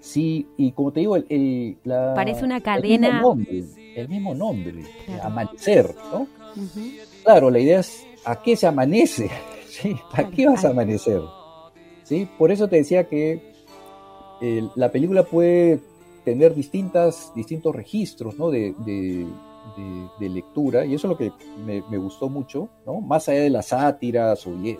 Sí, 0.00 0.46
y 0.56 0.72
como 0.72 0.92
te 0.92 1.00
digo, 1.00 1.16
el, 1.16 1.26
el 1.28 1.76
la, 1.84 2.14
parece 2.14 2.44
una 2.44 2.60
cadena. 2.60 3.08
El 3.08 3.14
mismo 3.14 3.28
nombre, 3.28 3.64
el 3.96 4.08
mismo 4.08 4.34
nombre 4.34 4.84
claro. 5.06 5.22
amanecer, 5.24 5.94
¿no? 6.12 6.20
Uh 6.20 6.60
-huh. 6.60 6.92
Claro, 7.24 7.50
la 7.50 7.58
idea 7.58 7.80
es 7.80 8.06
a 8.24 8.40
qué 8.40 8.56
se 8.56 8.66
amanece, 8.66 9.28
¿sí? 9.66 9.96
¿A 10.12 10.30
qué 10.30 10.46
vas 10.46 10.64
a 10.64 10.70
amanecer? 10.70 11.20
¿Sí? 12.04 12.28
Por 12.38 12.52
eso 12.52 12.68
te 12.68 12.76
decía 12.76 13.08
que 13.08 13.54
eh, 14.40 14.68
la 14.76 14.90
película 14.90 15.24
puede 15.24 15.80
tener 16.24 16.54
distintas, 16.54 17.32
distintos 17.34 17.74
registros, 17.74 18.38
¿no? 18.38 18.50
De, 18.50 18.74
de, 18.84 19.26
de, 20.18 20.28
lectura, 20.28 20.84
y 20.84 20.94
eso 20.94 21.06
es 21.06 21.10
lo 21.10 21.16
que 21.16 21.32
me, 21.64 21.98
gustó 21.98 22.28
mucho, 22.28 22.68
¿no? 22.84 23.00
Más 23.00 23.28
allá 23.28 23.40
de 23.40 23.50
la 23.50 23.62
sátira 23.62 24.34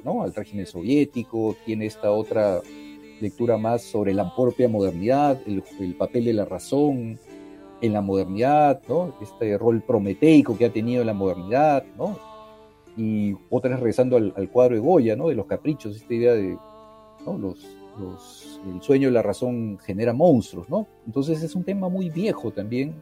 ¿no? 0.05 0.22
al 0.22 0.34
régimen 0.34 0.66
soviético, 0.66 1.57
tiene 1.64 1.86
esta 1.86 2.11
otra 2.11 2.61
lectura 3.20 3.57
más 3.57 3.82
sobre 3.82 4.14
la 4.14 4.34
propia 4.34 4.68
modernidad, 4.68 5.40
el, 5.46 5.62
el, 5.80 5.94
papel 5.94 6.24
de 6.26 6.32
la 6.32 6.44
razón 6.44 7.18
en 7.80 7.92
la 7.92 8.01
modernidad, 8.01 8.80
¿no? 8.88 9.14
Este 9.20 9.57
rol 9.57 9.82
prometeico 9.82 10.57
que 10.57 10.66
ha 10.66 10.72
tenido 10.72 11.05
la 11.05 11.14
modernidad, 11.14 11.84
¿no? 11.96 12.18
Y 12.96 13.34
otras 13.51 13.78
regresando 13.78 14.16
al, 14.16 14.32
al 14.36 14.51
cuadro 14.51 14.74
de 14.74 14.80
Goya, 14.80 15.16
¿no? 15.16 15.28
De 15.28 15.34
los 15.34 15.46
caprichos, 15.46 15.96
esta 15.96 16.12
idea 16.12 16.34
de 16.34 16.57
¿no? 17.24 17.38
los, 17.38 17.64
los, 17.99 18.61
el 18.66 18.82
sueño 18.82 19.09
de 19.09 19.14
la 19.14 19.22
razón 19.22 19.78
genera 19.78 20.12
monstruos, 20.12 20.68
¿no? 20.68 20.88
Entonces 21.07 21.42
es 21.42 21.55
un 21.55 21.64
tema 21.64 21.88
muy 21.88 22.11
viejo 22.11 22.51
también, 22.51 22.94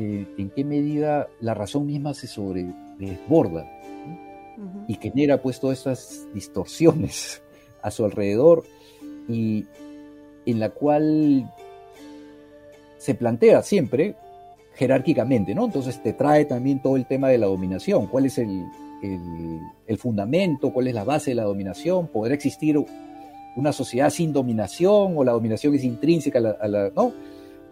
eh, 0.00 0.26
en 0.38 0.50
qué 0.50 0.62
medida 0.62 1.28
la 1.40 1.54
razón 1.54 1.84
misma 1.84 2.14
se 2.14 2.28
sobre 2.28 2.72
desborda 3.00 3.64
uh 4.56 4.60
-huh. 4.60 4.84
y 4.86 4.94
genera 4.94 5.42
pues 5.42 5.58
todas 5.58 5.78
estas 5.78 6.28
distorsiones 6.32 7.42
a 7.82 7.90
su 7.90 8.04
alrededor 8.04 8.62
y 9.28 9.66
en 10.46 10.60
la 10.60 10.70
cual 10.70 11.52
se 12.98 13.16
plantea 13.16 13.62
siempre 13.62 14.14
jerárquicamente, 14.74 15.52
¿no? 15.52 15.64
Entonces 15.64 16.00
te 16.00 16.12
trae 16.12 16.44
también 16.44 16.80
todo 16.80 16.96
el 16.96 17.06
tema 17.06 17.28
de 17.28 17.38
la 17.38 17.46
dominación, 17.46 18.06
cuál 18.06 18.26
es 18.26 18.38
el, 18.38 18.64
el, 19.02 19.60
el 19.88 19.98
fundamento, 19.98 20.72
cuál 20.72 20.86
es 20.86 20.94
la 20.94 21.02
base 21.02 21.32
de 21.32 21.34
la 21.34 21.42
dominación, 21.42 22.06
podrá 22.06 22.34
existir 22.34 22.78
una 23.56 23.72
sociedad 23.72 24.10
sin 24.10 24.32
dominación 24.32 25.14
o 25.16 25.24
la 25.24 25.32
dominación 25.32 25.74
es 25.74 25.82
intrínseca 25.82 26.38
a 26.38 26.42
la, 26.42 26.50
a 26.60 26.68
la 26.68 26.90
¿no? 26.94 27.12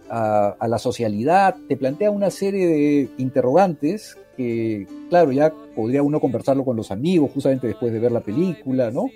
A, 0.08 0.66
la 0.68 0.78
socialidad, 0.78 1.56
te 1.68 1.76
plantea 1.76 2.10
una 2.10 2.30
serie 2.30 2.66
de 2.66 3.10
interrogantes 3.18 4.16
que, 4.36 4.86
claro, 5.08 5.32
ya 5.32 5.52
podría 5.74 6.02
uno 6.02 6.20
conversarlo 6.20 6.64
con 6.64 6.76
los 6.76 6.90
amigos 6.90 7.30
justamente 7.32 7.66
después 7.66 7.92
de 7.92 7.98
ver 7.98 8.12
la 8.12 8.20
película, 8.20 8.90
¿no? 8.90 9.06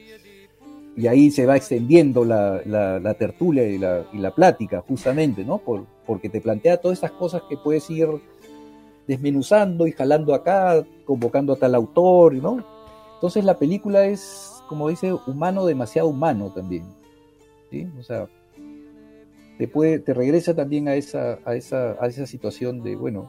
Y 0.96 1.06
ahí 1.06 1.30
se 1.30 1.46
va 1.46 1.56
extendiendo 1.56 2.24
la, 2.24 2.60
la, 2.66 3.14
tertulia 3.14 3.66
y 3.68 3.78
la, 3.78 4.04
y 4.12 4.18
la, 4.18 4.34
plática, 4.34 4.82
justamente, 4.86 5.44
¿no? 5.44 5.58
Por, 5.58 5.84
porque 6.06 6.28
te 6.28 6.40
plantea 6.40 6.78
todas 6.78 6.98
estas 6.98 7.12
cosas 7.12 7.42
que 7.48 7.56
puedes 7.56 7.88
ir 7.90 8.08
desmenuzando 9.06 9.86
y 9.86 9.92
jalando 9.92 10.34
acá, 10.34 10.84
convocando 11.04 11.52
a 11.52 11.56
tal 11.56 11.74
autor, 11.74 12.34
¿no? 12.34 12.64
Entonces 13.14 13.44
la 13.44 13.58
película 13.58 14.06
es, 14.06 14.62
como 14.68 14.88
dice, 14.88 15.12
humano, 15.12 15.66
demasiado 15.66 16.08
humano 16.08 16.50
también. 16.54 16.84
¿sí? 17.70 17.88
O 17.98 18.02
sea, 18.02 18.28
te, 19.60 19.68
puede, 19.68 19.98
te 19.98 20.14
regresa 20.14 20.54
también 20.56 20.88
a 20.88 20.94
esa, 20.94 21.38
a 21.44 21.54
esa, 21.54 21.92
a 22.00 22.06
esa 22.06 22.24
situación 22.26 22.82
de, 22.82 22.96
bueno, 22.96 23.28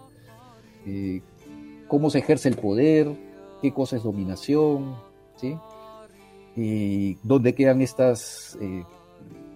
eh, 0.88 1.22
cómo 1.90 2.10
se 2.10 2.20
ejerce 2.20 2.48
el 2.48 2.56
poder, 2.56 3.12
qué 3.62 3.74
cosa 3.74 3.98
es 3.98 4.04
dominación, 4.04 4.96
¿sí? 5.36 5.58
Y 6.56 7.16
dónde 7.22 7.54
quedan 7.54 7.82
estas, 7.82 8.58
eh, 8.62 8.86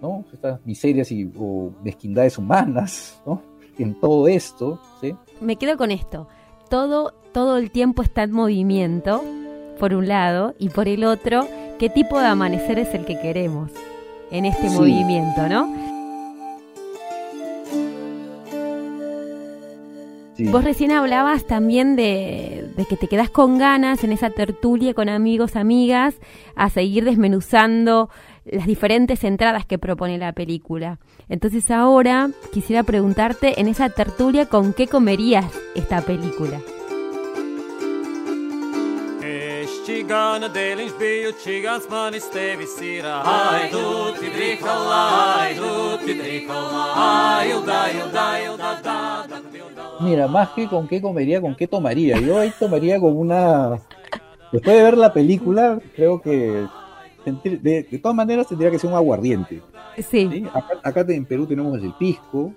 ¿no? 0.02 0.26
estas 0.34 0.60
miserias 0.66 1.10
y, 1.12 1.32
o 1.38 1.70
mezquindades 1.82 2.36
humanas, 2.36 3.22
¿no? 3.24 3.40
En 3.78 3.98
todo 3.98 4.28
esto, 4.28 4.78
¿sí? 5.00 5.14
Me 5.40 5.56
quedo 5.56 5.78
con 5.78 5.90
esto. 5.90 6.28
Todo, 6.68 7.14
todo 7.32 7.56
el 7.56 7.70
tiempo 7.70 8.02
está 8.02 8.24
en 8.24 8.32
movimiento, 8.32 9.22
por 9.80 9.94
un 9.94 10.08
lado, 10.08 10.54
y 10.58 10.68
por 10.68 10.88
el 10.88 11.04
otro, 11.04 11.48
qué 11.78 11.88
tipo 11.88 12.18
de 12.20 12.26
amanecer 12.26 12.78
es 12.78 12.92
el 12.94 13.06
que 13.06 13.18
queremos 13.18 13.70
en 14.30 14.44
este 14.44 14.68
Sí. 14.68 14.76
movimiento, 14.76 15.48
¿no? 15.48 15.85
Sí. 20.46 20.52
Vos 20.52 20.62
recién 20.62 20.92
hablabas 20.92 21.44
también 21.44 21.96
de, 21.96 22.70
de 22.76 22.84
que 22.84 22.96
te 22.96 23.08
quedás 23.08 23.30
con 23.30 23.58
ganas 23.58 24.04
en 24.04 24.12
esa 24.12 24.30
tertulia 24.30 24.94
con 24.94 25.08
amigos, 25.08 25.56
amigas, 25.56 26.14
a 26.54 26.70
seguir 26.70 27.04
desmenuzando 27.04 28.10
las 28.44 28.66
diferentes 28.66 29.24
entradas 29.24 29.66
que 29.66 29.76
propone 29.76 30.18
la 30.18 30.32
película. 30.32 31.00
Entonces 31.28 31.70
ahora 31.72 32.30
quisiera 32.52 32.84
preguntarte 32.84 33.60
en 33.60 33.66
esa 33.66 33.90
tertulia 33.90 34.46
con 34.46 34.72
qué 34.72 34.86
comerías 34.86 35.46
esta 35.74 36.00
película. 36.00 36.60
Mira, 50.00 50.26
más 50.28 50.50
que 50.50 50.66
con 50.68 50.86
qué 50.88 51.00
comería, 51.00 51.40
con 51.40 51.54
qué 51.54 51.66
tomaría. 51.66 52.18
Yo 52.20 52.38
ahí 52.38 52.52
tomaría 52.58 52.98
con 53.00 53.16
una. 53.16 53.78
Después 54.52 54.76
de 54.76 54.82
ver 54.82 54.96
la 54.98 55.12
película, 55.12 55.78
creo 55.94 56.20
que 56.20 56.64
sentir- 57.24 57.60
de, 57.60 57.82
de 57.82 57.98
todas 57.98 58.14
maneras 58.16 58.46
tendría 58.46 58.70
que 58.70 58.78
ser 58.78 58.90
un 58.90 58.96
aguardiente. 58.96 59.60
Sí, 59.96 60.28
¿sí? 60.30 60.44
Acá, 60.52 60.74
acá 60.82 61.04
en 61.08 61.24
Perú 61.24 61.46
tenemos 61.46 61.76
el 61.82 61.92
pisco. 61.94 62.52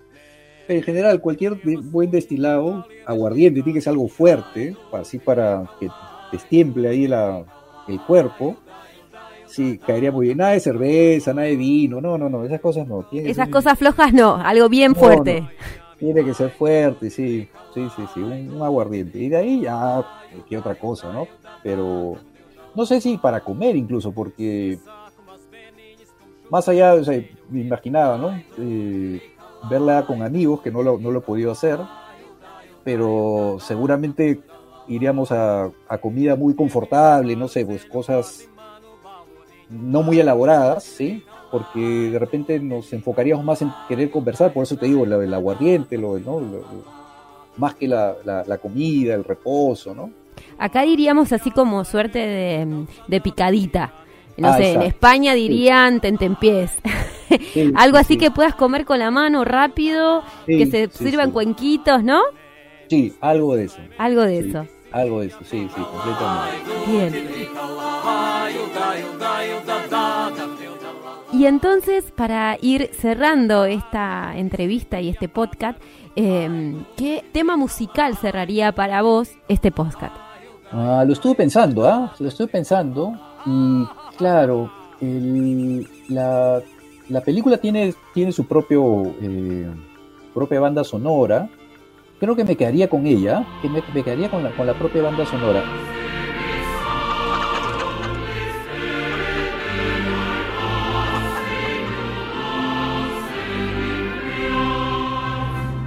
Pero 0.67 0.79
en 0.79 0.85
general, 0.85 1.19
cualquier 1.19 1.55
buen 1.83 2.11
destilado, 2.11 2.85
aguardiente, 3.07 3.63
tiene 3.63 3.77
que 3.79 3.81
ser 3.81 3.91
algo 3.91 4.07
fuerte, 4.07 4.75
así 4.93 5.17
para 5.17 5.63
que 5.79 5.87
destiemple 6.31 6.87
ahí 6.89 7.07
la, 7.07 7.43
el 7.87 7.99
cuerpo. 8.01 8.55
Sí, 9.47 9.79
caería 9.79 10.11
muy 10.11 10.27
bien. 10.27 10.37
Nada 10.37 10.51
de 10.51 10.59
cerveza, 10.59 11.33
nada 11.33 11.47
de 11.47 11.55
vino, 11.55 11.99
no, 11.99 12.19
no, 12.19 12.29
no, 12.29 12.43
esas 12.45 12.61
cosas 12.61 12.87
no. 12.87 13.01
Tiene 13.09 13.31
esas 13.31 13.49
cosas 13.49 13.79
flojas 13.79 14.13
no, 14.13 14.35
algo 14.35 14.69
bien 14.69 14.91
No, 14.91 14.99
fuerte. 14.99 15.41
no. 15.41 15.49
Tiene 15.99 16.23
que 16.23 16.33
ser 16.33 16.49
fuerte, 16.51 17.09
sí, 17.09 17.49
sí, 17.73 17.87
sí, 17.95 18.03
sí, 18.13 18.19
un, 18.21 18.61
aguardiente. 18.61 19.19
Y 19.19 19.29
de 19.29 19.37
ahí 19.37 19.61
ya, 19.61 20.03
qué 20.47 20.57
otra 20.57 20.75
cosa, 20.75 21.11
¿no? 21.11 21.27
Pero 21.61 22.15
no 22.73 22.85
sé 22.85 23.01
si 23.01 23.17
para 23.17 23.41
comer 23.41 23.75
incluso, 23.75 24.11
porque 24.11 24.79
más 26.49 26.67
allá, 26.69 26.95
me 27.49 27.61
imaginaba, 27.61 28.17
¿no? 28.17 28.41
Eh, 28.57 29.21
verla 29.69 30.05
con 30.05 30.23
amigos, 30.23 30.61
que 30.61 30.71
no 30.71 30.81
lo, 30.81 30.97
no 30.97 31.11
lo 31.11 31.19
he 31.19 31.23
podido 31.23 31.51
hacer, 31.51 31.79
pero 32.83 33.57
seguramente 33.59 34.41
iríamos 34.87 35.31
a, 35.31 35.69
a 35.87 35.97
comida 35.97 36.35
muy 36.35 36.55
confortable, 36.55 37.35
no 37.35 37.47
sé, 37.47 37.65
pues 37.65 37.85
cosas 37.85 38.49
no 39.69 40.01
muy 40.01 40.19
elaboradas, 40.19 40.83
¿sí? 40.83 41.23
Porque 41.51 41.79
de 41.79 42.19
repente 42.19 42.59
nos 42.59 42.91
enfocaríamos 42.93 43.43
más 43.43 43.61
en 43.61 43.71
querer 43.87 44.09
conversar, 44.11 44.53
por 44.53 44.63
eso 44.63 44.77
te 44.77 44.85
digo, 44.85 45.05
lo 45.05 45.19
del 45.19 45.33
aguardiente, 45.33 45.97
lo, 45.97 46.19
¿no? 46.19 46.39
Lo- 46.39 46.59
lo- 46.59 46.99
más 47.57 47.75
que 47.75 47.87
la, 47.87 48.15
la- 48.23 48.43
la 48.45 48.57
comida, 48.57 49.15
el 49.15 49.23
reposo, 49.23 49.93
¿no? 49.95 50.11
Acá 50.57 50.83
diríamos 50.83 51.33
así 51.33 51.51
como 51.51 51.83
suerte 51.83 52.19
de, 52.19 52.85
de 53.07 53.21
picadita. 53.21 53.91
No 54.37 54.49
Ah, 54.49 54.57
sé, 54.57 54.73
en. 54.73 54.81
España 54.83 55.33
dirían 55.33 55.99
tentempiés. 55.99 56.71
Sí, 57.53 57.71
Algo 57.75 57.97
sí, 57.97 58.01
así 58.01 58.13
sí. 58.15 58.17
que 58.19 58.31
puedas 58.31 58.55
comer 58.55 58.85
con 58.85 58.97
la 58.97 59.11
mano 59.11 59.45
rápido, 59.45 60.23
Sí, 60.47 60.57
que 60.57 60.65
se 60.65 60.87
sí, 60.89 61.03
sirvan 61.03 61.27
sí. 61.27 61.33
cuenquitos, 61.33 62.03
¿no? 62.03 62.21
Sí, 62.89 63.13
algo 63.21 63.55
de 63.55 63.65
eso. 63.65 63.77
Algo 63.99 64.23
de 64.23 64.41
Sí, 64.41 64.49
eso. 64.49 64.65
Algo 64.91 65.19
de 65.21 65.27
eso, 65.27 65.37
sí, 65.43 65.69
sí, 65.75 65.81
completamente. 65.81 66.71
Bien. 66.87 67.49
Y 71.31 71.45
entonces, 71.45 72.11
para 72.11 72.57
ir 72.59 72.89
cerrando 72.93 73.65
esta 73.65 74.33
entrevista 74.35 74.99
y 74.99 75.09
este 75.09 75.29
podcast, 75.29 75.79
eh, 76.15 76.75
¿qué 76.97 77.23
tema 77.31 77.55
musical 77.55 78.17
cerraría 78.17 78.71
para 78.71 79.03
vos 79.03 79.31
este 79.47 79.71
podcast? 79.71 80.15
Ah, 80.71 81.03
lo 81.05 81.13
estuve 81.13 81.35
pensando, 81.35 81.87
¿ah? 81.87 82.13
Lo 82.19 82.27
estuve 82.27 82.47
pensando. 82.47 83.13
Y 83.45 83.83
claro, 84.17 84.71
el- 85.01 85.87
la, 86.09 86.61
la 87.09 87.21
película 87.21 87.57
tiene, 87.57 87.93
tiene 88.13 88.31
su 88.31 88.45
propio 88.47 89.13
eh, 89.21 89.69
propia 90.33 90.59
banda 90.59 90.83
sonora. 90.83 91.47
Creo 92.19 92.35
que 92.35 92.43
me 92.43 92.55
quedaría 92.55 92.89
con 92.89 93.05
ella, 93.05 93.45
que 93.61 93.69
me, 93.69 93.83
me 93.93 94.03
quedaría 94.03 94.29
con 94.31 94.43
la, 94.43 94.49
con 94.55 94.65
la 94.65 94.73
propia 94.73 95.03
banda 95.03 95.25
sonora. 95.27 95.63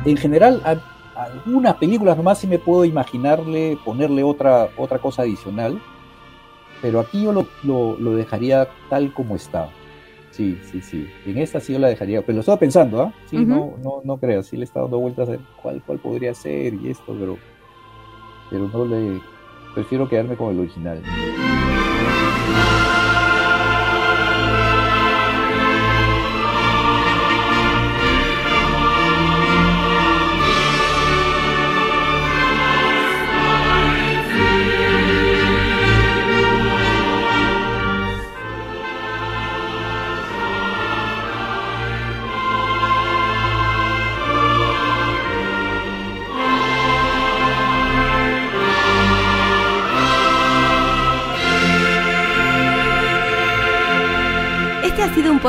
En 0.04 0.16
general, 0.16 0.60
a, 0.64 0.76
algunas 1.22 1.76
películas 1.76 2.16
nomás 2.16 2.38
sí 2.38 2.46
me 2.46 2.58
puedo 2.58 2.84
imaginarle 2.84 3.78
ponerle 3.84 4.22
otra, 4.24 4.68
otra 4.76 4.98
cosa 4.98 5.22
adicional, 5.22 5.80
pero 6.80 7.00
aquí 7.00 7.22
yo 7.22 7.32
lo, 7.32 7.46
lo- 7.62 7.96
lo 7.98 8.16
dejaría 8.16 8.68
tal 8.90 9.12
como 9.12 9.36
está. 9.36 9.68
Sí, 10.32 10.58
sí, 10.64 10.80
sí. 10.80 11.06
En 11.26 11.36
esta 11.38 11.60
sí 11.60 11.74
yo 11.74 11.78
la 11.78 11.88
dejaría, 11.88 12.22
pero 12.22 12.36
lo 12.36 12.40
estaba 12.40 12.58
pensando, 12.58 13.02
¿ah? 13.02 13.12
Sí, 13.26 13.36
no, 13.44 13.74
no, 13.82 14.00
no 14.02 14.16
creas, 14.18 14.46
sí 14.46 14.56
le 14.56 14.64
está 14.64 14.80
dando 14.80 14.98
vueltas 14.98 15.28
a 15.28 15.32
ver 15.32 15.40
cuál, 15.60 15.82
cuál 15.86 15.98
podría 15.98 16.34
ser 16.34 16.74
y 16.74 16.88
esto, 16.88 17.14
pero, 17.18 17.36
pero 18.50 18.68
no 18.72 18.84
le, 18.86 19.20
prefiero 19.74 20.08
quedarme 20.08 20.36
con 20.36 20.50
el 20.50 20.60
original. 20.60 21.02